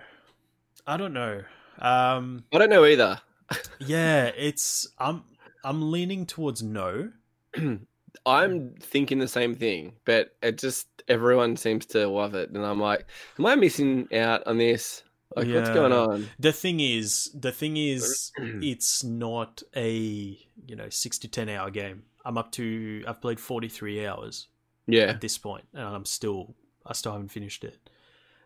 I 0.85 0.97
don't 0.97 1.13
know. 1.13 1.43
Um, 1.79 2.43
I 2.53 2.59
don't 2.59 2.71
know 2.71 2.85
either. 2.85 3.21
yeah, 3.79 4.33
it's 4.37 4.89
I'm 4.99 5.23
I'm 5.63 5.93
leaning 5.93 6.27
towards 6.27 6.61
no. 6.61 7.13
I'm 8.27 8.75
thinking 8.81 9.21
the 9.21 9.29
same 9.29 9.55
thing, 9.55 9.93
but 10.05 10.35
it 10.43 10.59
just 10.59 10.89
everyone 11.07 11.57
seems 11.57 11.87
to 11.87 12.09
love 12.09 12.35
it, 12.35 12.51
and 12.51 12.67
I'm 12.67 12.81
like, 12.81 13.07
am 13.39 13.47
I 13.47 13.55
missing 13.55 14.09
out 14.13 14.45
on 14.49 14.59
this? 14.59 15.05
Like, 15.37 15.53
what's 15.55 15.69
going 15.71 15.93
Yeah. 15.93 15.99
on? 16.11 16.31
The 16.39 16.53
thing 16.53 16.81
is, 16.81 17.31
the 17.35 17.53
thing 17.53 17.77
is, 17.77 18.33
it's 18.61 19.05
not 19.05 19.63
a 19.77 19.91
you 19.91 20.77
know 20.77 20.89
six 20.89 21.19
to 21.21 21.29
ten 21.29 21.49
hour 21.49 21.71
game. 21.71 22.05
I'm 22.25 22.39
up 22.39 22.53
to 22.53 23.05
I've 23.07 23.21
played 23.21 23.41
forty 23.41 23.69
three 23.69 24.07
hours 24.07 24.49
Yeah, 24.87 25.11
at 25.11 25.21
this 25.21 25.39
point, 25.39 25.67
and 25.73 25.83
I'm 25.85 26.05
still 26.05 26.55
I 26.87 26.93
still 26.95 27.13
haven't 27.13 27.29
finished 27.31 27.65
it. 27.65 27.91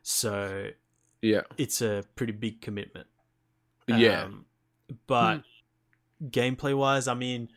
So 0.02 0.68
yeah, 1.22 1.42
it's 1.58 1.82
a 1.82 2.04
pretty 2.16 2.32
big 2.32 2.60
commitment. 2.60 3.06
yeah, 3.86 4.24
Um, 4.24 4.46
but 5.06 5.42
gameplay 6.24 6.76
wise, 6.76 7.08
I 7.08 7.14
mean, 7.14 7.48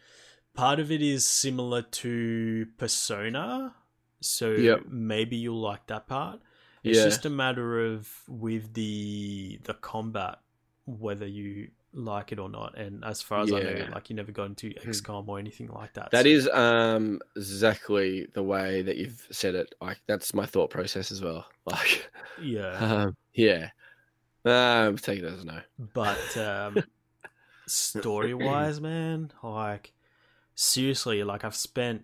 part 0.54 0.80
of 0.80 0.92
it 0.92 1.02
is 1.02 1.26
similar 1.26 1.82
to 1.82 2.68
Persona, 2.78 3.76
so 4.22 4.52
Yep. 4.62 4.82
maybe 4.90 5.36
you'll 5.38 5.62
like 5.62 5.88
that 5.88 6.08
part. 6.08 6.42
It's 6.86 7.00
yeah. 7.00 7.06
just 7.06 7.26
a 7.26 7.30
matter 7.30 7.84
of 7.84 8.08
with 8.28 8.74
the 8.74 9.60
the 9.64 9.74
combat 9.74 10.40
whether 10.86 11.26
you 11.26 11.70
like 11.94 12.32
it 12.32 12.38
or 12.38 12.48
not. 12.48 12.78
And 12.78 13.04
as 13.04 13.22
far 13.22 13.42
as 13.42 13.52
I 13.52 13.60
know, 13.60 13.88
like 13.92 14.10
you 14.10 14.16
never 14.16 14.32
got 14.32 14.46
into 14.46 14.70
XCOM 14.70 15.28
or 15.28 15.40
anything 15.40 15.70
like 15.70 15.94
that. 15.94 16.12
That 16.12 16.24
so- 16.24 16.30
is 16.30 16.48
um 16.50 17.20
exactly 17.36 18.28
the 18.34 18.44
way 18.44 18.84
that 18.84 18.98
you've 18.98 19.28
said 19.32 19.56
it. 19.56 19.74
Like 19.82 19.98
that's 20.06 20.34
my 20.34 20.46
thought 20.46 20.70
process 20.70 21.12
as 21.12 21.22
well. 21.22 21.46
Like, 21.68 22.12
yeah. 22.40 22.78
um, 22.78 23.18
yeah, 23.34 23.70
um, 24.46 24.98
take 24.98 25.18
it 25.18 25.26
as 25.26 25.42
a 25.42 25.46
no. 25.46 25.62
but 25.96 26.38
um, 26.38 26.84
story 27.68 28.36
wise, 28.36 28.80
man, 28.80 29.32
like 29.42 29.92
seriously, 30.54 31.24
like 31.24 31.44
I've 31.44 31.56
spent 31.56 32.04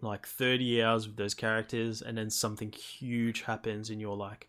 like 0.00 0.26
thirty 0.26 0.82
hours 0.82 1.06
with 1.06 1.16
those 1.16 1.34
characters, 1.34 2.02
and 2.02 2.16
then 2.18 2.30
something 2.30 2.72
huge 2.72 3.42
happens, 3.42 3.90
and 3.90 4.00
you're 4.00 4.16
like, 4.16 4.48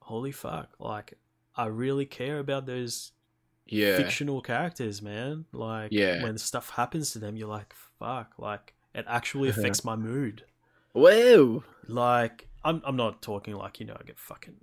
"Holy 0.00 0.32
fuck!" 0.32 0.74
Like 0.78 1.18
I 1.56 1.66
really 1.66 2.06
care 2.06 2.38
about 2.38 2.66
those 2.66 3.12
Yeah, 3.66 3.96
fictional 3.96 4.40
characters, 4.40 5.02
man. 5.02 5.46
Like 5.52 5.92
Yeah. 5.92 6.22
when 6.22 6.38
stuff 6.38 6.70
happens 6.70 7.10
to 7.12 7.18
them, 7.18 7.36
you're 7.36 7.48
like, 7.48 7.72
"Fuck!" 7.98 8.34
Like 8.38 8.74
it 8.94 9.04
actually 9.08 9.48
Uh-huh. 9.48 9.58
affects 9.60 9.84
my 9.84 9.96
mood. 9.96 10.44
Whoa. 10.92 11.64
Like 11.88 12.48
I'm 12.64 12.82
I'm 12.84 12.96
not 12.96 13.22
talking 13.22 13.54
like, 13.54 13.80
you 13.80 13.86
know, 13.86 13.96
I 13.98 14.04
get 14.04 14.18
fucking 14.18 14.56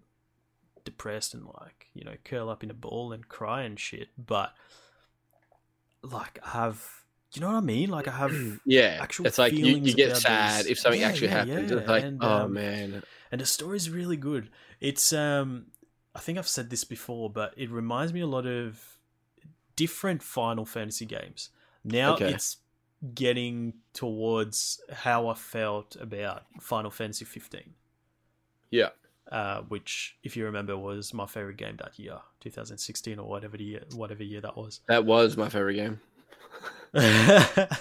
depressed 0.83 1.33
and 1.33 1.45
like, 1.45 1.87
you 1.93 2.03
know, 2.03 2.15
curl 2.25 2.49
up 2.49 2.63
in 2.63 2.71
a 2.71 2.73
ball 2.73 3.11
and 3.13 3.27
cry 3.27 3.63
and 3.63 3.79
shit, 3.79 4.09
but 4.17 4.53
like 6.01 6.39
I 6.43 6.49
have 6.49 7.02
you 7.39 7.41
know 7.41 7.51
what 7.53 7.57
I 7.57 7.61
mean? 7.61 7.89
Like 7.89 8.07
I 8.07 8.11
have 8.17 8.35
Yeah, 8.65 9.01
actual 9.01 9.25
it's 9.25 9.37
like 9.37 9.61
you, 9.61 9.75
feelings 9.75 9.83
you 9.83 9.95
get 9.95 10.15
sad 10.17 10.67
if 10.67 10.79
something 10.79 11.01
Yeah, 11.01 11.07
actually 11.07 11.29
yeah, 11.29 11.29
happens. 11.29 11.71
yeah, 11.71 11.77
It's 11.77 11.87
like, 11.87 12.05
and, 12.05 12.23
oh 12.23 12.25
um, 12.25 12.49
man, 12.49 13.01
and 13.31 13.41
the 13.41 13.45
story's 13.45 13.89
really 13.89 14.17
good. 14.17 14.49
It's 14.81 15.13
um 15.13 15.67
I 16.15 16.19
think 16.19 16.37
I've 16.37 16.47
said 16.47 16.69
this 16.69 16.83
before, 16.83 17.29
but 17.29 17.53
it 17.57 17.69
reminds 17.71 18.13
me 18.13 18.21
a 18.21 18.27
lot 18.27 18.45
of 18.45 18.99
different 19.75 20.23
Final 20.23 20.65
Fantasy 20.65 21.05
games. 21.05 21.49
Now 21.83 22.13
Okay. 22.13 22.25
it's 22.25 22.57
getting 23.15 23.75
towards 23.93 24.81
how 24.91 25.27
I 25.27 25.33
felt 25.35 25.95
about 25.97 26.43
Final 26.61 26.91
Fantasy 26.91 27.25
15. 27.25 27.75
yeah, 28.71 28.89
uh, 29.31 29.61
which, 29.61 30.17
if 30.23 30.35
you 30.37 30.45
remember, 30.45 30.77
was 30.77 31.13
my 31.13 31.25
favorite 31.25 31.57
game 31.57 31.77
that 31.77 31.97
year, 31.97 32.19
2016 32.39 33.19
or 33.19 33.27
whatever 33.27 33.57
the 33.57 33.63
year, 33.63 33.83
whatever 33.89 34.23
year 34.23 34.41
that 34.41 34.55
was, 34.55 34.81
that 34.87 35.05
was 35.05 35.37
my 35.37 35.49
favorite 35.49 35.75
game. 35.75 35.99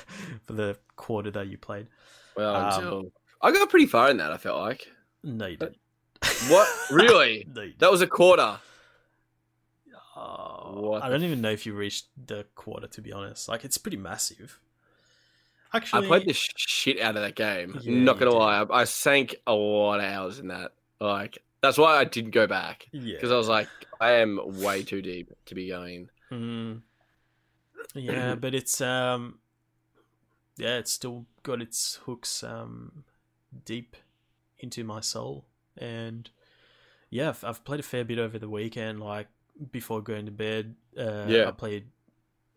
for 0.46 0.52
the 0.52 0.78
quarter 0.96 1.30
that 1.30 1.48
you 1.48 1.58
played. 1.58 1.88
Well, 2.36 2.54
Um, 2.54 2.66
until 2.66 3.12
I 3.40 3.52
got 3.52 3.70
pretty 3.70 3.86
far 3.86 4.10
in 4.10 4.16
that, 4.18 4.32
I 4.32 4.36
felt 4.36 4.60
like. 4.60 4.88
No, 5.22 5.46
you 5.46 5.56
didn't. 5.56 5.76
What 6.48 6.68
really? 6.90 7.46
No, 7.54 7.68
That 7.78 7.90
was 7.90 8.00
a 8.00 8.06
quarter. 8.06 8.58
What 10.74 11.02
I 11.02 11.08
don't 11.08 11.24
even 11.24 11.40
know 11.40 11.50
if 11.50 11.66
you 11.66 11.74
reached 11.74 12.06
the 12.26 12.46
quarter. 12.54 12.86
To 12.86 13.00
be 13.02 13.12
honest, 13.12 13.48
like 13.48 13.64
it's 13.64 13.78
pretty 13.78 13.96
massive. 13.96 14.58
Actually, 15.74 16.04
I 16.04 16.08
played 16.08 16.26
the 16.26 16.34
shit 16.34 17.00
out 17.00 17.16
of 17.16 17.22
that 17.22 17.34
game. 17.34 17.78
Yeah, 17.82 17.94
Not 17.94 18.18
gonna 18.18 18.32
lie, 18.32 18.62
I, 18.62 18.80
I 18.80 18.84
sank 18.84 19.36
a 19.46 19.54
lot 19.54 20.00
of 20.00 20.04
hours 20.04 20.38
in 20.38 20.48
that. 20.48 20.72
Like 21.00 21.38
that's 21.62 21.78
why 21.78 21.96
I 21.96 22.04
didn't 22.04 22.30
go 22.32 22.46
back 22.46 22.88
yeah, 22.92 23.16
because 23.16 23.32
I 23.32 23.36
was 23.36 23.48
like, 23.48 23.68
I 24.00 24.12
am 24.12 24.38
way 24.62 24.82
too 24.82 25.02
deep 25.02 25.32
to 25.46 25.54
be 25.54 25.68
going. 25.68 26.10
Mm. 26.30 26.82
Yeah, 27.94 28.34
but 28.40 28.54
it's 28.54 28.80
um 28.80 29.38
yeah, 30.56 30.78
it's 30.78 30.92
still 30.92 31.26
got 31.42 31.60
its 31.62 31.96
hooks 32.04 32.42
um 32.42 33.04
deep 33.64 33.96
into 34.58 34.84
my 34.84 35.00
soul 35.00 35.44
and 35.76 36.30
yeah, 37.10 37.28
I've, 37.30 37.44
I've 37.44 37.64
played 37.64 37.80
a 37.80 37.82
fair 37.82 38.04
bit 38.04 38.18
over 38.18 38.38
the 38.38 38.48
weekend 38.48 39.00
like 39.00 39.28
before 39.70 40.00
going 40.00 40.26
to 40.26 40.32
bed. 40.32 40.76
Uh 40.96 41.26
Yeah. 41.28 41.48
I 41.48 41.50
played 41.52 41.86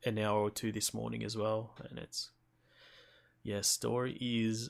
an 0.06 0.20
hour 0.20 0.40
or 0.40 0.52
two 0.52 0.72
this 0.72 0.94
morning 0.94 1.24
as 1.24 1.36
well 1.36 1.76
and 1.90 1.98
it's 2.00 2.30
yeah, 3.44 3.62
story 3.62 4.18
is 4.22 4.70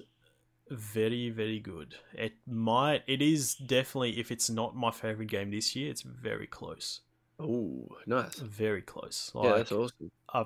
very 0.70 1.30
very 1.30 1.60
good. 1.60 1.96
It 2.14 2.34
might 2.48 3.04
it 3.08 3.22
is 3.22 3.56
definitely 3.56 4.20
if 4.20 4.32
it's 4.32 4.50
not 4.50 4.76
my 4.76 4.92
favorite 4.92 5.30
game 5.30 5.52
this 5.52 5.76
year, 5.76 5.92
it's 5.92 6.02
very 6.02 6.48
close. 6.48 7.02
Oh, 7.40 7.88
nice. 8.06 8.36
Very 8.36 8.82
close. 8.82 9.32
yeah, 9.36 9.58
that's 9.58 9.72
awesome. 9.72 10.12
uh, 10.34 10.46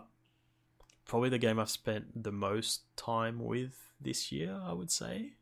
probably 1.06 1.30
the 1.30 1.38
game 1.38 1.60
I've 1.60 1.70
spent 1.70 2.24
the 2.24 2.32
most 2.32 2.82
time 2.96 3.40
with 3.44 3.74
this 4.02 4.32
year, 4.32 4.60
I 4.64 4.74
would 4.74 4.92
say. 4.92 5.34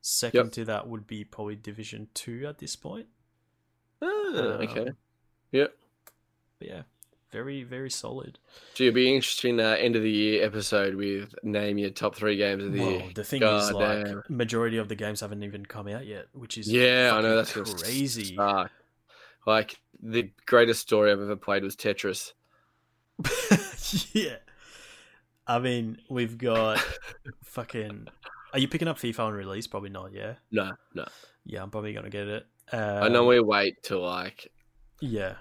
Second 0.00 0.44
Yep. 0.46 0.52
to 0.52 0.64
that 0.66 0.88
would 0.88 1.06
be 1.06 1.24
probably 1.24 1.56
Division 1.56 2.08
2 2.14 2.46
at 2.46 2.58
this 2.58 2.76
point. 2.76 3.06
Ah, 4.02 4.06
okay. 4.60 4.80
Um, 4.88 4.96
Yeah. 5.52 5.66
But 6.58 6.68
yeah, 6.68 6.82
very, 7.32 7.62
very 7.64 7.90
solid. 7.90 8.38
So 8.74 8.84
you'll 8.84 8.94
be 8.94 9.14
interesting 9.14 9.58
uh, 9.60 9.76
end 9.78 9.96
of 9.96 10.02
the 10.02 10.10
year 10.10 10.44
episode 10.44 10.94
with 10.94 11.34
name 11.42 11.78
your 11.78 11.90
top 11.90 12.14
three 12.14 12.36
games 12.36 12.64
of 12.64 12.72
the 12.72 12.80
Whoa, 12.80 12.88
year. 12.90 13.02
the 13.14 13.24
thing 13.24 13.40
God 13.40 13.62
is, 13.62 13.72
like, 13.72 14.04
damn. 14.04 14.22
majority 14.28 14.76
of 14.78 14.88
the 14.88 14.94
games 14.94 15.20
haven't 15.20 15.42
even 15.42 15.66
come 15.66 15.88
out 15.88 16.06
yet, 16.06 16.26
which 16.32 16.56
is 16.58 16.70
Yeah, 16.70 17.12
I 17.14 17.20
know 17.22 17.36
that's 17.36 17.52
crazy. 17.52 18.36
Like 19.46 19.78
the 20.02 20.30
greatest 20.46 20.80
story 20.82 21.12
I've 21.12 21.20
ever 21.20 21.36
played 21.36 21.62
was 21.62 21.76
Tetris. 21.76 22.32
yeah. 24.12 24.36
I 25.46 25.58
mean, 25.58 25.98
we've 26.10 26.36
got 26.36 26.84
fucking. 27.44 28.08
Are 28.52 28.58
you 28.58 28.68
picking 28.68 28.88
up 28.88 28.98
FIFA 28.98 29.20
on 29.20 29.32
release? 29.34 29.66
Probably 29.66 29.90
not, 29.90 30.12
yeah? 30.12 30.34
No, 30.50 30.72
no. 30.94 31.04
Yeah, 31.44 31.62
I'm 31.62 31.70
probably 31.70 31.92
going 31.92 32.04
to 32.04 32.10
get 32.10 32.26
it. 32.26 32.46
Um, 32.72 33.14
I 33.14 33.20
we 33.20 33.38
wait 33.40 33.82
till 33.82 34.02
like 34.02 34.50
Yeah. 35.00 35.34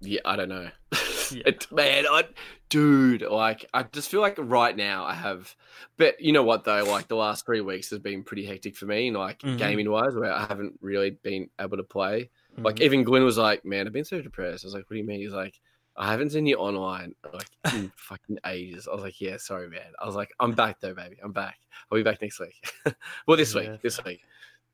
yeah, 0.00 0.20
I 0.24 0.36
don't 0.36 0.48
know. 0.48 0.70
Yeah. 0.92 0.98
It- 1.44 1.70
man, 1.70 2.06
I, 2.10 2.24
dude, 2.70 3.20
like 3.22 3.66
I 3.74 3.82
just 3.82 4.08
feel 4.10 4.22
like 4.22 4.36
right 4.38 4.74
now 4.74 5.04
I 5.04 5.12
have, 5.12 5.54
but 5.98 6.20
you 6.22 6.32
know 6.32 6.42
what 6.42 6.64
though, 6.64 6.84
like 6.84 7.08
the 7.08 7.16
last 7.16 7.44
three 7.44 7.60
weeks 7.60 7.90
has 7.90 7.98
been 7.98 8.22
pretty 8.22 8.46
hectic 8.46 8.76
for 8.76 8.86
me, 8.86 9.10
like 9.10 9.40
Mhm. 9.40 9.58
gaming 9.58 9.90
wise, 9.90 10.14
where 10.14 10.32
I 10.32 10.46
haven't 10.46 10.78
really 10.80 11.10
been 11.10 11.50
able 11.60 11.76
to 11.76 11.82
play. 11.82 12.30
Like 12.62 12.76
Mhm. 12.76 12.82
even 12.82 13.04
Glenn 13.04 13.24
was 13.24 13.38
like, 13.38 13.64
"Man, 13.64 13.86
I've 13.86 13.92
been 13.92 14.04
so 14.04 14.20
depressed." 14.20 14.64
I 14.64 14.66
was 14.66 14.74
like, 14.74 14.84
"What 14.88 14.94
do 14.94 14.98
you 14.98 15.04
mean?" 15.04 15.20
He's 15.20 15.32
like, 15.32 15.58
"I 15.96 16.10
haven't 16.10 16.30
seen 16.30 16.46
you 16.46 16.56
online 16.56 17.14
like 17.32 17.48
in 17.74 17.92
fucking 17.96 18.38
ages." 18.46 18.86
I 18.88 18.92
was 18.94 19.02
like, 19.02 19.20
"Yeah, 19.20 19.36
sorry, 19.38 19.68
man." 19.68 19.92
I 20.00 20.06
was 20.06 20.14
like, 20.14 20.30
"I'm 20.40 20.52
back 20.52 20.80
though, 20.80 20.94
baby. 20.94 21.16
I'm 21.22 21.32
back. 21.32 21.58
I'll 21.90 21.96
be 21.98 22.02
back 22.02 22.20
next 22.22 22.40
week. 22.40 22.54
well, 23.26 23.36
this 23.36 23.54
Yeah, 23.54 23.72
week, 23.72 23.82
this 23.82 24.02
week." 24.04 24.20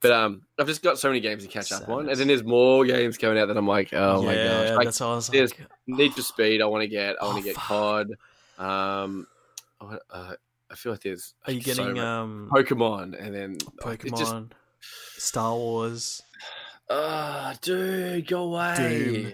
But 0.00 0.12
um, 0.12 0.42
I've 0.58 0.66
just 0.66 0.82
got 0.82 0.98
so 0.98 1.08
many 1.08 1.20
games 1.20 1.44
to 1.44 1.48
catch 1.48 1.72
up 1.72 1.88
on, 1.88 2.10
and 2.10 2.18
then 2.18 2.28
there's 2.28 2.44
more 2.44 2.84
games 2.84 3.16
coming 3.16 3.38
out 3.38 3.46
that 3.48 3.56
I'm 3.56 3.66
like, 3.66 3.92
"Oh 3.94 4.22
my 4.22 4.34
yeah, 4.34 4.48
gosh!" 4.66 4.76
Like, 4.76 4.84
that's 4.86 5.00
what 5.00 5.06
I 5.06 5.14
was 5.14 5.28
there's 5.28 5.58
like. 5.58 5.68
Need 5.86 6.12
for 6.14 6.20
Speed, 6.22 6.60
I 6.60 6.66
want 6.66 6.82
to 6.82 6.88
get. 6.88 7.16
I 7.22 7.24
want 7.24 7.36
Oh, 7.36 7.40
to 7.40 7.44
get 7.44 7.54
fuck. 7.54 7.66
COD. 7.68 8.10
Um, 8.58 9.26
I 9.80 9.98
uh, 10.10 10.34
I 10.70 10.74
feel 10.74 10.92
like 10.92 11.00
there's. 11.02 11.34
Are 11.46 11.52
you 11.52 11.62
so 11.62 11.74
getting 11.74 11.98
um 11.98 12.50
Pokemon, 12.52 13.18
and 13.18 13.34
then 13.34 13.56
Pokemon, 13.80 14.18
just- 14.18 14.34
Star 15.16 15.54
Wars, 15.54 16.20
Ah, 16.90 17.54
dude, 17.62 18.26
go 18.26 18.42
away. 18.44 18.74
Doom? 18.76 19.32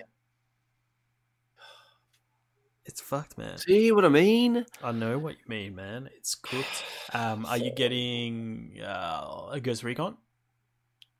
It's 2.84 3.00
fucked, 3.00 3.38
man. 3.38 3.58
See 3.58 3.92
what 3.92 4.04
I 4.04 4.08
mean? 4.08 4.66
I 4.82 4.90
know 4.92 5.18
what 5.18 5.34
you 5.34 5.44
mean, 5.46 5.76
man. 5.76 6.08
It's 6.16 6.34
cooked. 6.34 6.84
Um, 7.12 7.46
are 7.46 7.58
you 7.58 7.70
getting 7.72 8.80
uh, 8.82 9.48
a 9.52 9.60
Ghost 9.60 9.84
Recon? 9.84 10.16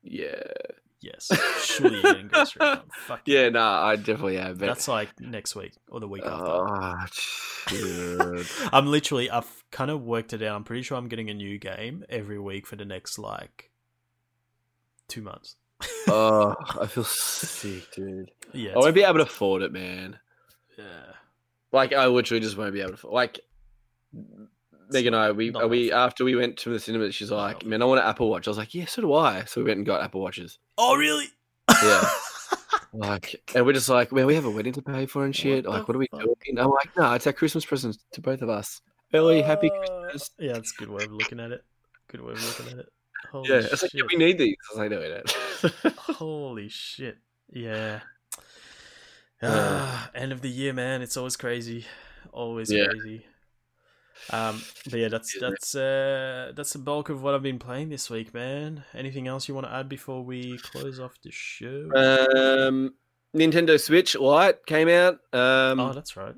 Yeah. 0.02 0.42
Yes, 1.00 1.30
surely 1.62 1.94
you're 1.94 2.02
getting 2.02 2.28
Ghost 2.28 2.56
Recon. 2.60 2.82
Fuck 2.92 3.20
Yeah, 3.24 3.48
no, 3.50 3.62
I 3.62 3.96
definitely 3.96 4.36
have. 4.36 4.58
But, 4.58 4.66
That's 4.66 4.88
like 4.88 5.08
next 5.20 5.54
week 5.54 5.72
or 5.88 6.00
the 6.00 6.08
week 6.08 6.24
after. 6.26 6.44
oh, 6.44 7.06
dude. 7.68 8.46
I'm 8.72 8.86
literally, 8.86 9.30
I've 9.30 9.64
kind 9.70 9.90
of 9.90 10.02
worked 10.02 10.32
it 10.32 10.42
out. 10.42 10.56
I'm 10.56 10.64
pretty 10.64 10.82
sure 10.82 10.98
I'm 10.98 11.08
getting 11.08 11.30
a 11.30 11.34
new 11.34 11.58
game 11.58 12.04
every 12.08 12.38
week 12.38 12.66
for 12.66 12.76
the 12.76 12.84
next 12.84 13.18
like 13.18 13.70
two 15.08 15.22
months. 15.22 15.56
Oh, 16.08 16.54
I 16.80 16.86
feel 16.86 17.04
sick, 17.04 17.90
dude. 17.92 18.30
Yeah, 18.52 18.72
I 18.74 18.78
won't 18.78 18.94
be 18.94 19.02
able 19.02 19.14
to 19.18 19.22
afford 19.22 19.62
it, 19.62 19.72
man. 19.72 20.18
yeah. 20.78 20.84
Like, 21.72 21.92
I 21.92 22.06
literally 22.06 22.40
just 22.40 22.56
won't 22.56 22.72
be 22.72 22.80
able 22.80 22.90
to. 22.90 22.94
afford 22.94 23.14
Like, 23.14 23.40
Meg 24.92 25.06
and 25.06 25.14
I, 25.14 25.30
we 25.30 25.52
are 25.52 25.68
we 25.68 25.88
enough. 25.92 26.08
after 26.10 26.24
we 26.24 26.34
went 26.34 26.56
to 26.58 26.70
the 26.70 26.80
cinema, 26.80 27.12
she's 27.12 27.30
like, 27.30 27.64
"Man, 27.64 27.80
I 27.80 27.84
want 27.84 28.00
an 28.00 28.08
Apple 28.08 28.28
Watch." 28.28 28.48
I 28.48 28.50
was 28.50 28.58
like, 28.58 28.74
"Yeah, 28.74 28.86
so 28.86 29.02
do 29.02 29.12
I." 29.14 29.44
So 29.44 29.60
we 29.60 29.66
went 29.68 29.76
and 29.78 29.86
got 29.86 30.02
Apple 30.02 30.20
Watches. 30.20 30.58
Oh, 30.78 30.96
really? 30.96 31.26
Yeah. 31.82 32.08
Like, 32.92 33.40
and 33.54 33.64
we're 33.64 33.72
just 33.72 33.88
like, 33.88 34.10
"Man, 34.10 34.26
we 34.26 34.34
have 34.34 34.44
a 34.46 34.50
wedding 34.50 34.72
to 34.72 34.82
pay 34.82 35.06
for 35.06 35.24
and 35.24 35.34
shit." 35.36 35.64
What 35.64 35.72
like, 35.74 35.86
what 35.88 35.94
are 35.94 35.98
we 36.00 36.08
fuck? 36.10 36.22
doing? 36.22 36.58
I'm 36.58 36.70
like, 36.70 36.90
"No, 36.96 37.12
it's 37.12 37.24
our 37.24 37.32
Christmas 37.32 37.64
present 37.64 37.96
to 38.14 38.20
both 38.20 38.42
of 38.42 38.48
us. 38.48 38.80
Early 39.14 39.42
happy 39.42 39.70
Uh, 39.70 39.78
Christmas." 39.78 40.30
Yeah, 40.40 40.54
that's 40.54 40.72
a 40.72 40.80
good 40.80 40.90
way 40.90 41.04
of 41.04 41.12
looking 41.12 41.38
at 41.38 41.52
it. 41.52 41.62
Good 42.08 42.20
way 42.20 42.32
of 42.32 42.44
looking 42.44 42.72
at 42.72 42.84
it. 42.86 42.92
Holy 43.30 43.48
Yeah, 43.48 43.56
it's 43.56 43.82
like, 43.82 43.92
yeah, 43.94 44.02
we 44.10 44.16
need 44.16 44.38
these. 44.38 44.56
I 44.70 44.72
was 44.72 44.78
like, 44.78 44.90
no, 44.90 45.00
we 45.00 45.08
don't. 45.08 45.94
Holy 46.16 46.68
shit. 46.68 47.18
Yeah. 47.52 48.00
Uh. 49.42 50.06
End 50.14 50.32
of 50.32 50.42
the 50.42 50.50
year, 50.50 50.74
man. 50.74 51.00
It's 51.00 51.16
always 51.16 51.34
crazy. 51.36 51.86
Always 52.30 52.70
Yeah. 52.70 52.88
crazy. 52.88 53.24
Um, 54.28 54.62
but 54.84 55.00
yeah, 55.00 55.08
that's 55.08 55.34
that's 55.40 55.74
uh 55.74 56.52
that's 56.54 56.74
the 56.74 56.78
bulk 56.78 57.08
of 57.08 57.22
what 57.22 57.34
I've 57.34 57.42
been 57.42 57.58
playing 57.58 57.88
this 57.88 58.10
week, 58.10 58.34
man. 58.34 58.84
Anything 58.92 59.26
else 59.28 59.48
you 59.48 59.54
want 59.54 59.66
to 59.66 59.72
add 59.72 59.88
before 59.88 60.22
we 60.22 60.58
close 60.58 61.00
off 61.00 61.14
the 61.24 61.30
show? 61.30 61.88
um, 61.96 62.92
Nintendo 63.34 63.80
Switch 63.80 64.14
Lite 64.14 64.66
came 64.66 64.90
out. 64.90 65.14
Um, 65.32 65.80
oh, 65.80 65.92
that's 65.94 66.18
right. 66.18 66.34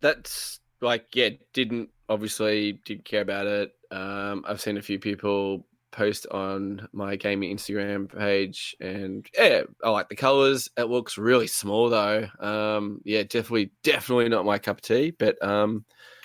that's 0.00 0.60
like 0.80 1.14
yeah 1.14 1.28
didn't 1.52 1.90
obviously 2.08 2.80
didn't 2.86 3.04
care 3.04 3.20
about 3.20 3.46
it 3.46 3.70
um 3.90 4.42
i've 4.48 4.60
seen 4.62 4.78
a 4.78 4.82
few 4.82 4.98
people 4.98 5.66
post 5.90 6.26
on 6.30 6.88
my 6.92 7.16
gaming 7.16 7.54
instagram 7.56 8.08
page 8.16 8.76
and 8.80 9.26
yeah 9.36 9.62
i 9.82 9.90
like 9.90 10.08
the 10.08 10.16
colors 10.16 10.68
it 10.76 10.84
looks 10.84 11.18
really 11.18 11.46
small 11.46 11.88
though 11.90 12.28
um 12.38 13.00
yeah 13.04 13.22
definitely 13.22 13.70
definitely 13.82 14.28
not 14.28 14.44
my 14.44 14.58
cup 14.58 14.78
of 14.78 14.82
tea 14.82 15.10
but 15.10 15.42
um 15.44 15.84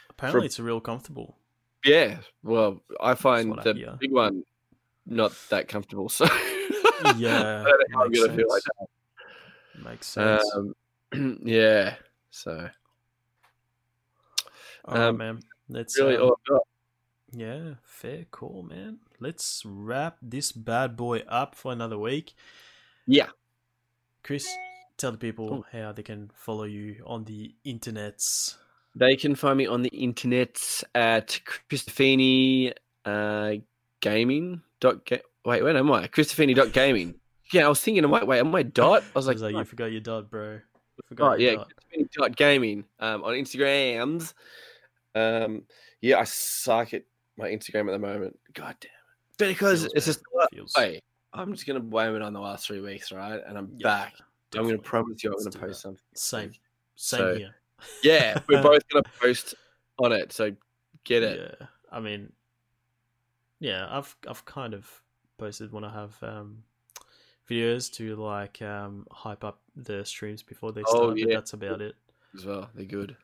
Apparently, 0.09 0.45
it's 0.45 0.59
real 0.59 0.79
comfortable. 0.79 1.37
yeah 1.83 2.17
well 2.43 2.79
i 3.01 3.15
find 3.15 3.49
what 3.49 3.59
I 3.59 3.73
the 3.73 3.97
big 3.99 4.11
one 4.13 4.43
not 5.05 5.33
that 5.49 5.67
comfortable 5.67 6.09
so 6.09 6.25
Yeah, 7.17 7.61
I 7.61 7.63
don't 7.63 7.65
know 7.65 7.97
how 7.97 8.03
I'm 8.05 8.11
makes 8.11 8.25
feel 8.25 8.49
like 8.49 8.61
sense. 8.61 9.83
Makes 9.83 10.07
sense. 10.07 10.51
um 10.55 11.39
yeah 11.43 11.95
so 12.31 12.69
All 14.85 14.95
right, 14.97 15.07
um, 15.07 15.17
man. 15.17 15.39
Let's 15.69 15.99
really 15.99 16.15
um, 16.17 16.31
all. 16.49 16.67
Yeah, 17.35 17.73
fair 17.83 18.23
call, 18.31 18.63
man. 18.63 18.99
Let's 19.19 19.61
wrap 19.65 20.15
this 20.21 20.53
bad 20.53 20.95
boy 20.95 21.19
up 21.27 21.53
for 21.53 21.73
another 21.73 21.97
week. 21.97 22.33
yeah 23.05 23.27
Chris, 24.23 24.47
tell 24.97 25.11
the 25.11 25.17
people 25.17 25.65
how 25.71 25.91
they 25.91 26.01
can 26.01 26.31
follow 26.33 26.63
you 26.63 27.03
on 27.05 27.25
the 27.25 27.53
internets. 27.65 28.55
They 28.95 29.17
can 29.17 29.35
find 29.35 29.57
me 29.57 29.67
on 29.67 29.81
the 29.81 29.89
internet 29.89 30.81
at 30.95 31.41
Christofini 31.69 32.73
uh, 33.03 33.55
Gaming. 33.99 34.61
Dot 34.79 35.05
ga- 35.05 35.21
wait, 35.43 35.61
where 35.61 35.75
am 35.75 35.91
I? 35.91 36.07
Christofini 36.07 36.71
gaming. 36.71 37.15
Yeah, 37.51 37.65
I 37.65 37.69
was 37.69 37.81
thinking, 37.81 38.05
am 38.05 38.13
I, 38.13 38.23
wait, 38.23 38.39
am 38.39 38.55
I 38.55 38.63
dot? 38.63 39.03
I 39.13 39.19
was 39.19 39.27
I 39.27 39.31
like, 39.31 39.35
was 39.35 39.41
like, 39.43 39.55
oh, 39.55 39.59
you 39.59 39.65
forgot 39.65 39.91
your 39.91 40.01
dot, 40.01 40.31
bro. 40.31 40.53
You 40.53 41.03
forgot 41.09 41.33
oh, 41.33 41.35
yeah, 41.35 41.63
dot 42.17 42.35
gaming 42.37 42.85
um, 43.01 43.23
on 43.23 43.33
Instagrams. 43.33 44.33
Um, 45.13 45.63
yeah, 46.01 46.19
I 46.19 46.23
suck 46.23 46.93
at 46.93 47.03
my 47.37 47.49
Instagram 47.49 47.87
at 47.87 47.91
the 47.91 47.99
moment. 47.99 48.37
God 48.53 48.75
damn 48.79 48.89
it. 48.91 49.49
Because 49.53 49.81
Feels 49.81 49.93
it's 49.93 50.05
bad. 50.05 50.11
just, 50.11 50.23
Feels- 50.53 50.73
hey, 50.77 51.01
I'm 51.33 51.53
just 51.53 51.67
going 51.67 51.79
to 51.81 51.85
blame 51.85 52.15
it 52.15 52.21
on 52.21 52.33
the 52.33 52.39
last 52.39 52.67
three 52.67 52.79
weeks, 52.81 53.11
right? 53.11 53.41
And 53.45 53.57
I'm 53.57 53.69
Yeah, 53.77 53.83
back. 53.87 54.13
I'm 54.55 54.63
going 54.63 54.77
to 54.77 54.81
promise 54.81 55.23
you 55.23 55.31
I'm 55.31 55.33
Let's 55.33 55.45
going 55.45 55.51
to 55.53 55.59
post 55.59 55.73
that. 55.79 55.81
something. 55.81 56.01
Same. 56.15 56.51
Same 56.95 57.19
So, 57.19 57.35
here. 57.35 57.55
Yeah, 58.03 58.39
we're 58.47 58.63
both 58.63 58.87
going 58.87 59.03
to 59.03 59.09
post 59.19 59.55
on 59.99 60.11
it. 60.13 60.31
So 60.31 60.55
get 61.03 61.23
it. 61.23 61.57
Yeah. 61.59 61.67
I 61.91 61.99
mean, 61.99 62.31
yeah, 63.59 63.87
I've 63.89 64.15
I've 64.27 64.45
kind 64.45 64.73
of 64.73 64.89
posted 65.37 65.71
when 65.73 65.83
I 65.83 65.91
have 65.91 66.15
um, 66.21 66.63
videos 67.49 67.91
to 67.95 68.15
like 68.15 68.61
um, 68.61 69.05
hype 69.11 69.43
up 69.43 69.59
the 69.75 70.05
streams 70.05 70.41
before 70.43 70.71
they 70.71 70.83
Oh, 70.87 70.95
start, 70.95 71.09
but 71.11 71.19
yeah. 71.19 71.35
that's 71.35 71.53
about 71.53 71.81
it. 71.81 71.95
as 72.33 72.45
well. 72.45 72.69
They're 72.75 72.85
good. 72.85 73.15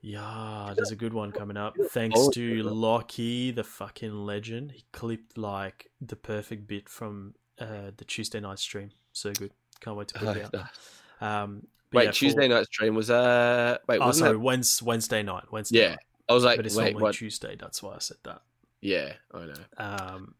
Yeah, 0.00 0.72
there's 0.76 0.90
a 0.92 0.96
good 0.96 1.12
one 1.14 1.32
coming 1.32 1.56
up. 1.56 1.76
Thanks 1.90 2.28
to. 2.28 2.62
Lockie, 2.62 3.50
the 3.50 3.64
fucking 3.64 4.12
legend. 4.12 4.72
He 4.72 4.84
clipped 4.92 5.36
like 5.36 5.90
the 6.00 6.16
perfect 6.16 6.66
bit 6.68 6.88
from 6.88 7.34
uh, 7.58 7.90
the 7.96 8.04
Tuesday 8.04 8.38
night 8.40 8.58
stream. 8.58 8.90
So 9.12 9.32
good. 9.32 9.50
Can't 9.80 9.96
wait 9.96 10.08
to 10.08 10.18
put 10.18 10.36
it 10.36 10.54
out. 10.54 10.64
Um, 11.18 11.66
wait, 11.94 12.04
yeah, 12.04 12.10
for- 12.10 12.14
Tuesday 12.16 12.46
night 12.46 12.66
stream 12.66 12.94
was 12.94 13.08
uh 13.08 13.78
wait, 13.88 14.00
Oh, 14.02 14.10
sorry, 14.12 14.32
that? 14.32 14.82
Wednesday 14.82 15.22
night. 15.22 15.44
Wednesday 15.50 15.78
Yeah. 15.80 15.88
night. 15.90 15.98
I 16.28 16.34
was 16.34 16.44
like, 16.44 16.56
But 16.58 16.66
it's 16.66 16.76
wait, 16.76 16.90
normally 16.92 17.02
what? 17.04 17.14
Tuesday. 17.14 17.56
That's 17.58 17.82
why 17.82 17.94
I 17.94 17.98
said 18.00 18.18
that. 18.24 18.42
Yeah, 18.82 19.14
I 19.32 19.46
know. 19.46 19.54
Um, 19.78 20.34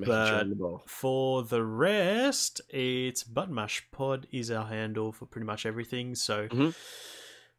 but 0.00 0.44
the 0.50 0.78
for 0.86 1.44
the 1.44 1.64
rest, 1.64 2.60
it's 2.68 3.24
Button 3.24 3.54
Mash 3.54 3.82
Pod 3.90 4.26
is 4.30 4.50
our 4.50 4.66
handle 4.66 5.12
for 5.12 5.24
pretty 5.24 5.46
much 5.46 5.64
everything. 5.64 6.14
So 6.14 6.46
Mhm. 6.48 6.74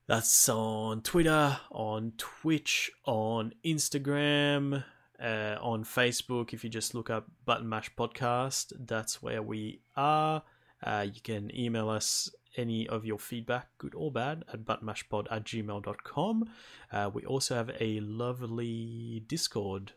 That's 0.10 0.50
on 0.50 1.02
Twitter, 1.02 1.60
on 1.70 2.14
Twitch, 2.18 2.90
on 3.06 3.54
Instagram, 3.64 4.84
uh, 5.22 5.56
on 5.62 5.84
Facebook. 5.84 6.52
If 6.52 6.64
you 6.64 6.70
just 6.72 6.96
look 6.96 7.12
up 7.12 7.28
Button 7.46 7.70
Mash 7.70 7.94
Podcast, 7.96 8.74
that's 8.76 9.22
where 9.22 9.44
we 9.44 9.82
are. 9.96 10.42
Uh, 10.84 11.06
you 11.14 11.22
can 11.22 11.56
email 11.56 11.92
us 11.92 12.28
any 12.58 12.88
of 12.88 13.06
your 13.06 13.20
feedback, 13.20 13.68
good 13.78 13.94
or 13.94 14.12
bad, 14.12 14.46
at 14.52 14.66
buttonmashpod 14.66 15.28
at 15.30 15.44
gmail.com. 15.44 16.50
Uh, 16.92 17.12
we 17.14 17.24
also 17.26 17.54
have 17.54 17.70
a 17.80 18.00
lovely 18.00 19.24
Discord 19.28 19.92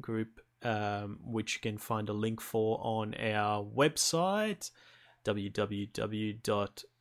group, 0.00 0.40
um, 0.62 1.18
which 1.24 1.54
you 1.54 1.60
can 1.60 1.76
find 1.76 2.08
a 2.08 2.12
link 2.12 2.40
for 2.40 2.78
on 2.80 3.16
our 3.16 3.64
website, 3.64 4.70
www.buttonmashpod.com. 5.24 6.95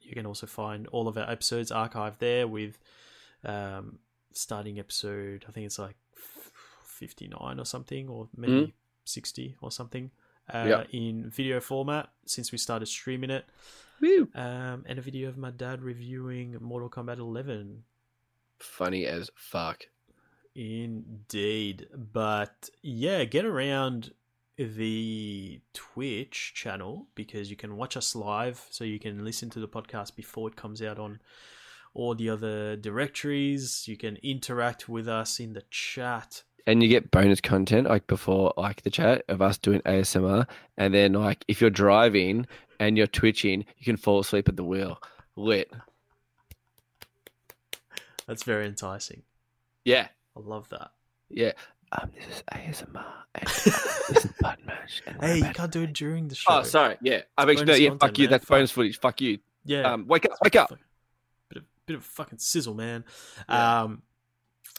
You 0.00 0.14
can 0.14 0.26
also 0.26 0.46
find 0.46 0.86
all 0.88 1.08
of 1.08 1.18
our 1.18 1.28
episodes 1.30 1.70
archived 1.72 2.18
there 2.18 2.46
with 2.46 2.78
um, 3.44 3.98
starting 4.32 4.78
episode, 4.78 5.44
I 5.48 5.52
think 5.52 5.66
it's 5.66 5.78
like 5.78 5.96
59 6.84 7.58
or 7.58 7.64
something, 7.66 8.08
or 8.08 8.28
maybe 8.36 8.74
60 9.04 9.56
or 9.60 9.70
something. 9.70 10.10
Uh, 10.52 10.64
Yeah. 10.68 10.84
In 10.92 11.30
video 11.30 11.60
format 11.60 12.10
since 12.26 12.52
we 12.52 12.58
started 12.58 12.86
streaming 12.86 13.30
it, 13.30 13.44
um, 14.34 14.84
and 14.86 14.98
a 14.98 15.02
video 15.02 15.28
of 15.28 15.36
my 15.38 15.50
dad 15.50 15.82
reviewing 15.82 16.56
Mortal 16.60 16.90
Kombat 16.90 17.18
11. 17.18 17.84
Funny 18.58 19.06
as 19.06 19.30
fuck. 19.34 19.86
Indeed. 20.54 21.88
But 21.94 22.70
yeah, 22.82 23.24
get 23.24 23.44
around 23.44 24.12
the 24.56 25.60
Twitch 25.72 26.52
channel 26.54 27.08
because 27.14 27.50
you 27.50 27.56
can 27.56 27.76
watch 27.76 27.96
us 27.96 28.14
live 28.14 28.64
so 28.70 28.84
you 28.84 28.98
can 28.98 29.24
listen 29.24 29.50
to 29.50 29.60
the 29.60 29.68
podcast 29.68 30.14
before 30.14 30.48
it 30.48 30.56
comes 30.56 30.80
out 30.80 30.98
on 30.98 31.20
all 31.94 32.14
the 32.14 32.28
other 32.28 32.76
directories. 32.76 33.86
You 33.86 33.96
can 33.96 34.18
interact 34.22 34.88
with 34.88 35.08
us 35.08 35.40
in 35.40 35.52
the 35.52 35.64
chat. 35.70 36.42
And 36.66 36.82
you 36.82 36.88
get 36.88 37.10
bonus 37.10 37.40
content 37.40 37.88
like 37.88 38.06
before, 38.06 38.54
like 38.56 38.82
the 38.82 38.90
chat 38.90 39.24
of 39.28 39.42
us 39.42 39.58
doing 39.58 39.80
ASMR. 39.82 40.46
And 40.76 40.94
then, 40.94 41.12
like, 41.12 41.44
if 41.46 41.60
you're 41.60 41.70
driving 41.70 42.46
and 42.80 42.96
you're 42.96 43.06
twitching, 43.06 43.64
you 43.78 43.84
can 43.84 43.96
fall 43.96 44.20
asleep 44.20 44.48
at 44.48 44.56
the 44.56 44.64
wheel. 44.64 44.98
Lit. 45.36 45.70
That's 48.26 48.44
very 48.44 48.66
enticing. 48.66 49.22
Yeah. 49.84 50.08
I 50.36 50.40
love 50.40 50.68
that. 50.70 50.92
Yeah. 51.28 51.52
Um, 52.00 52.10
this 52.14 52.38
is 52.38 52.42
ASMR. 52.52 53.04
And, 53.34 53.46
this 53.48 54.24
is 54.24 54.32
button 54.40 54.66
mash. 54.66 55.02
And 55.06 55.22
Hey, 55.22 55.38
you 55.38 55.52
can't 55.52 55.70
do 55.70 55.82
it 55.82 55.92
during 55.92 56.28
the 56.28 56.34
show. 56.34 56.58
Oh, 56.58 56.62
sorry. 56.62 56.96
Yeah. 57.00 57.22
I'm 57.38 57.48
actually, 57.48 57.66
no, 57.66 57.72
Bonus 57.72 57.80
yeah, 57.80 57.88
content, 57.88 58.00
fuck 58.00 58.18
you. 58.18 58.24
man. 58.24 58.30
That's 58.30 58.44
Fuck. 58.44 58.56
bonus 58.56 58.70
footage. 58.70 59.00
Fuck 59.00 59.20
you. 59.20 59.38
Yeah. 59.64 59.92
Um, 59.92 60.06
wake 60.06 60.24
up. 60.26 60.32
Wake 60.42 60.56
up. 60.56 60.70
Bit 61.48 61.58
of, 61.58 61.64
bit 61.86 61.96
of 61.96 62.04
fucking 62.04 62.38
sizzle, 62.38 62.74
man. 62.74 63.04
Yeah. 63.48 63.82
Um, 63.82 64.02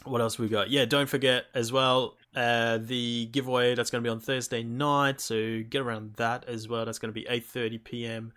what 0.04 0.20
else 0.20 0.38
we 0.38 0.48
got? 0.48 0.70
Yeah, 0.70 0.84
don't 0.84 1.08
forget 1.08 1.46
as 1.54 1.72
well 1.72 2.16
uh, 2.34 2.78
the 2.78 3.26
giveaway 3.26 3.74
that's 3.74 3.90
going 3.90 4.04
to 4.04 4.06
be 4.06 4.12
on 4.12 4.20
Thursday 4.20 4.62
night. 4.62 5.20
So 5.20 5.62
get 5.68 5.80
around 5.80 6.14
that 6.16 6.44
as 6.46 6.68
well. 6.68 6.84
That's 6.84 6.98
going 6.98 7.12
to 7.12 7.18
be 7.18 7.26
eight 7.28 7.46
thirty 7.46 7.78
p.m. 7.78 8.32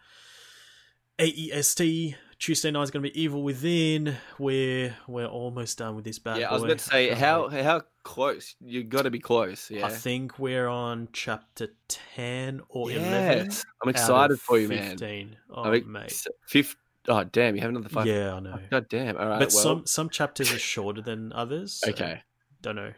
AEST 1.19 2.15
Tuesday 2.39 2.71
night 2.71 2.83
is 2.83 2.91
going 2.91 3.03
to 3.03 3.09
be 3.09 3.21
Evil 3.21 3.43
Within. 3.43 4.15
We're 4.39 4.95
we're 5.07 5.25
almost 5.27 5.77
done 5.77 5.95
with 5.95 6.05
this 6.05 6.17
bad 6.17 6.39
yeah, 6.39 6.47
boy. 6.47 6.51
I 6.51 6.53
was 6.53 6.63
about 6.63 6.77
to 6.77 6.83
say 6.85 7.07
Can't 7.09 7.19
how 7.19 7.49
how 7.49 7.81
close 8.09 8.55
you 8.59 8.83
got 8.83 9.03
to 9.03 9.11
be 9.11 9.19
close. 9.19 9.69
Yeah, 9.69 9.85
I 9.85 9.89
think 9.89 10.39
we're 10.39 10.67
on 10.67 11.09
chapter 11.13 11.67
ten 11.87 12.61
or 12.67 12.89
eleven. 12.89 13.45
yes, 13.45 13.63
I'm 13.83 13.89
excited 13.89 14.39
for 14.39 14.57
you, 14.57 14.67
man. 14.67 14.89
Fifteen. 14.97 15.37
Oh, 15.51 15.63
I 15.63 15.71
mean, 15.71 15.91
mate. 15.91 16.25
fifth. 16.47 16.75
Oh 17.07 17.23
damn, 17.23 17.55
you 17.55 17.61
have 17.61 17.69
another 17.69 17.87
five. 17.89 18.07
Yeah, 18.07 18.33
I 18.33 18.39
know. 18.39 18.55
Oh, 18.55 18.61
God 18.71 18.89
damn. 18.89 19.15
All 19.15 19.27
right. 19.27 19.39
but 19.39 19.49
well, 19.53 19.63
some 19.63 19.85
some 19.85 20.09
chapters 20.09 20.51
are 20.51 20.59
shorter 20.73 21.01
than 21.01 21.31
others. 21.33 21.73
so 21.73 21.91
okay. 21.91 22.23
don't 22.63 22.75
know 22.75 22.93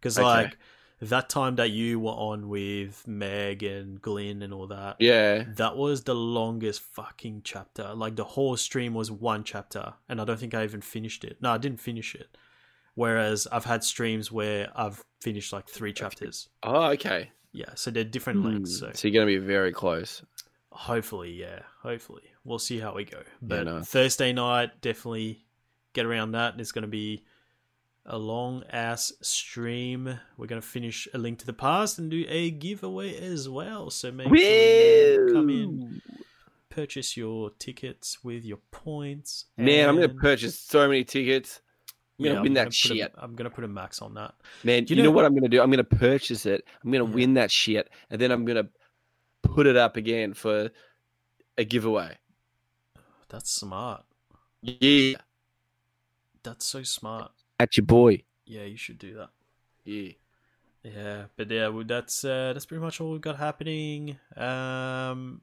because 0.00 0.18
Okay. 0.18 0.26
like 0.26 0.58
that 1.00 1.28
time 1.28 1.56
that 1.56 1.70
you 1.70 2.00
were 2.00 2.10
on 2.12 2.48
with 2.48 3.06
Meg 3.06 3.62
and 3.62 4.02
Glenn 4.02 4.42
and 4.42 4.52
all 4.52 4.66
that. 4.66 4.96
Yeah. 4.98 5.44
That 5.56 5.76
was 5.76 6.02
the 6.02 6.14
longest 6.14 6.80
fucking 6.80 7.42
chapter. 7.44 7.94
Like 7.94 8.16
the 8.16 8.24
whole 8.24 8.56
stream 8.56 8.94
was 8.94 9.10
one 9.12 9.44
chapter, 9.44 9.94
and 10.08 10.20
I 10.20 10.24
don't 10.24 10.40
think 10.40 10.54
I 10.54 10.64
even 10.64 10.80
finished 10.80 11.22
it. 11.22 11.36
No, 11.40 11.52
I 11.52 11.58
didn't 11.58 11.80
finish 11.80 12.14
it. 12.16 12.36
Whereas 12.96 13.46
I've 13.52 13.64
had 13.64 13.84
streams 13.84 14.32
where 14.32 14.70
I've 14.74 15.04
finished 15.20 15.52
like 15.52 15.68
three 15.68 15.92
chapters. 15.92 16.48
Oh, 16.64 16.86
okay. 16.92 17.30
Yeah, 17.52 17.70
so 17.74 17.90
they're 17.90 18.04
different 18.04 18.44
lengths. 18.44 18.80
Hmm, 18.80 18.86
So 18.86 18.92
So 18.94 19.08
you're 19.08 19.14
gonna 19.14 19.26
be 19.26 19.38
very 19.38 19.70
close. 19.72 20.22
hopefully, 20.72 21.32
yeah, 21.32 21.60
hopefully 21.82 22.24
we'll 22.44 22.58
see 22.58 22.78
how 22.80 22.94
we 22.94 23.04
go. 23.04 23.22
But 23.40 23.64
no. 23.64 23.82
Thursday 23.82 24.32
night, 24.32 24.80
definitely 24.82 25.44
get 25.94 26.04
around 26.06 26.32
that. 26.32 26.58
It's 26.60 26.72
going 26.72 26.82
to 26.82 26.88
be 26.88 27.24
a 28.04 28.18
long 28.18 28.62
ass 28.70 29.12
stream. 29.22 30.20
We're 30.36 30.46
going 30.46 30.60
to 30.60 30.66
finish 30.66 31.08
a 31.14 31.18
link 31.18 31.38
to 31.40 31.46
the 31.46 31.52
past 31.54 31.98
and 31.98 32.10
do 32.10 32.24
a 32.28 32.50
giveaway 32.50 33.16
as 33.18 33.48
well. 33.48 33.88
So 33.90 34.12
make 34.12 34.28
sure 34.28 34.36
you 34.36 35.32
come 35.32 35.48
in, 35.50 36.02
purchase 36.68 37.16
your 37.16 37.50
tickets 37.58 38.22
with 38.22 38.44
your 38.44 38.58
points. 38.70 39.46
Man, 39.56 39.88
I'm 39.88 39.94
gonna 39.96 40.10
purchase 40.10 40.58
so 40.58 40.86
many 40.86 41.04
tickets. 41.04 41.60
I'm 42.18 42.24
gonna 42.24 42.34
Yeah, 42.36 42.40
win 42.42 42.54
gonna 42.54 42.64
that 42.64 42.66
put 42.66 42.90
a- 42.90 42.94
shit. 42.96 43.14
I'm 43.18 43.34
going 43.34 43.48
to 43.50 43.54
put 43.54 43.64
a 43.64 43.68
max 43.68 44.00
on 44.00 44.14
that. 44.14 44.34
Man, 44.64 44.84
Do 44.84 44.94
you, 44.94 44.98
you 44.98 45.02
know, 45.02 45.10
know- 45.10 45.16
what 45.16 45.24
I'm 45.26 45.34
gonna 45.34 45.48
do? 45.48 45.60
I'm 45.60 45.70
gonna 45.70 45.84
purchase 45.84 46.46
it. 46.46 46.64
I'm 46.82 46.90
gonna 46.90 47.04
win 47.04 47.34
that 47.34 47.50
shit, 47.50 47.90
and 48.10 48.20
then 48.20 48.30
I'm 48.30 48.44
gonna 48.44 48.68
put 49.42 49.66
it 49.66 49.76
up 49.76 49.96
again 49.96 50.32
for 50.34 50.70
a 51.58 51.64
giveaway. 51.64 52.16
That's 53.28 53.50
smart. 53.50 54.04
Yeah, 54.62 55.16
That's 56.42 56.64
so 56.64 56.82
smart. 56.84 57.32
at 57.60 57.76
your 57.76 57.84
boy. 57.86 58.22
Yeah, 58.44 58.62
you 58.64 58.76
should 58.76 58.98
do 58.98 59.14
that. 59.14 59.30
Yeah. 59.84 60.12
Yeah, 60.84 61.24
but 61.36 61.50
yeah, 61.50 61.66
well, 61.68 61.84
that's 61.84 62.24
uh, 62.24 62.52
that's 62.52 62.64
pretty 62.66 62.80
much 62.82 63.00
all 63.00 63.10
we've 63.10 63.20
got 63.20 63.36
happening. 63.38 64.18
Um, 64.36 65.40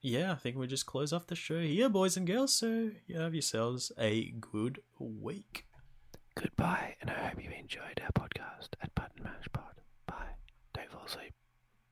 yeah, 0.00 0.32
I 0.32 0.34
think 0.34 0.56
we 0.56 0.66
just 0.66 0.84
close 0.86 1.12
off 1.12 1.28
the 1.28 1.36
show 1.36 1.60
here, 1.60 1.88
boys 1.88 2.16
and 2.16 2.26
girls. 2.26 2.54
So 2.54 2.90
you 3.06 3.18
have 3.18 3.34
yourselves 3.34 3.92
a 3.96 4.30
good 4.40 4.80
week. 4.98 5.64
Goodbye, 6.40 6.94
and 7.00 7.10
I 7.10 7.28
hope 7.28 7.42
you 7.42 7.50
enjoyed 7.50 8.00
our 8.00 8.12
podcast 8.12 8.68
at 8.80 8.94
Button 8.94 9.24
Mash 9.24 9.48
Pod. 9.52 9.74
Bye. 10.06 10.36
Don't 10.72 10.88
fall 10.90 11.02
asleep. 11.04 11.34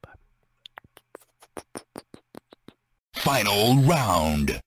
Bye. 0.02 0.12
Final 3.14 3.76
round. 3.82 4.60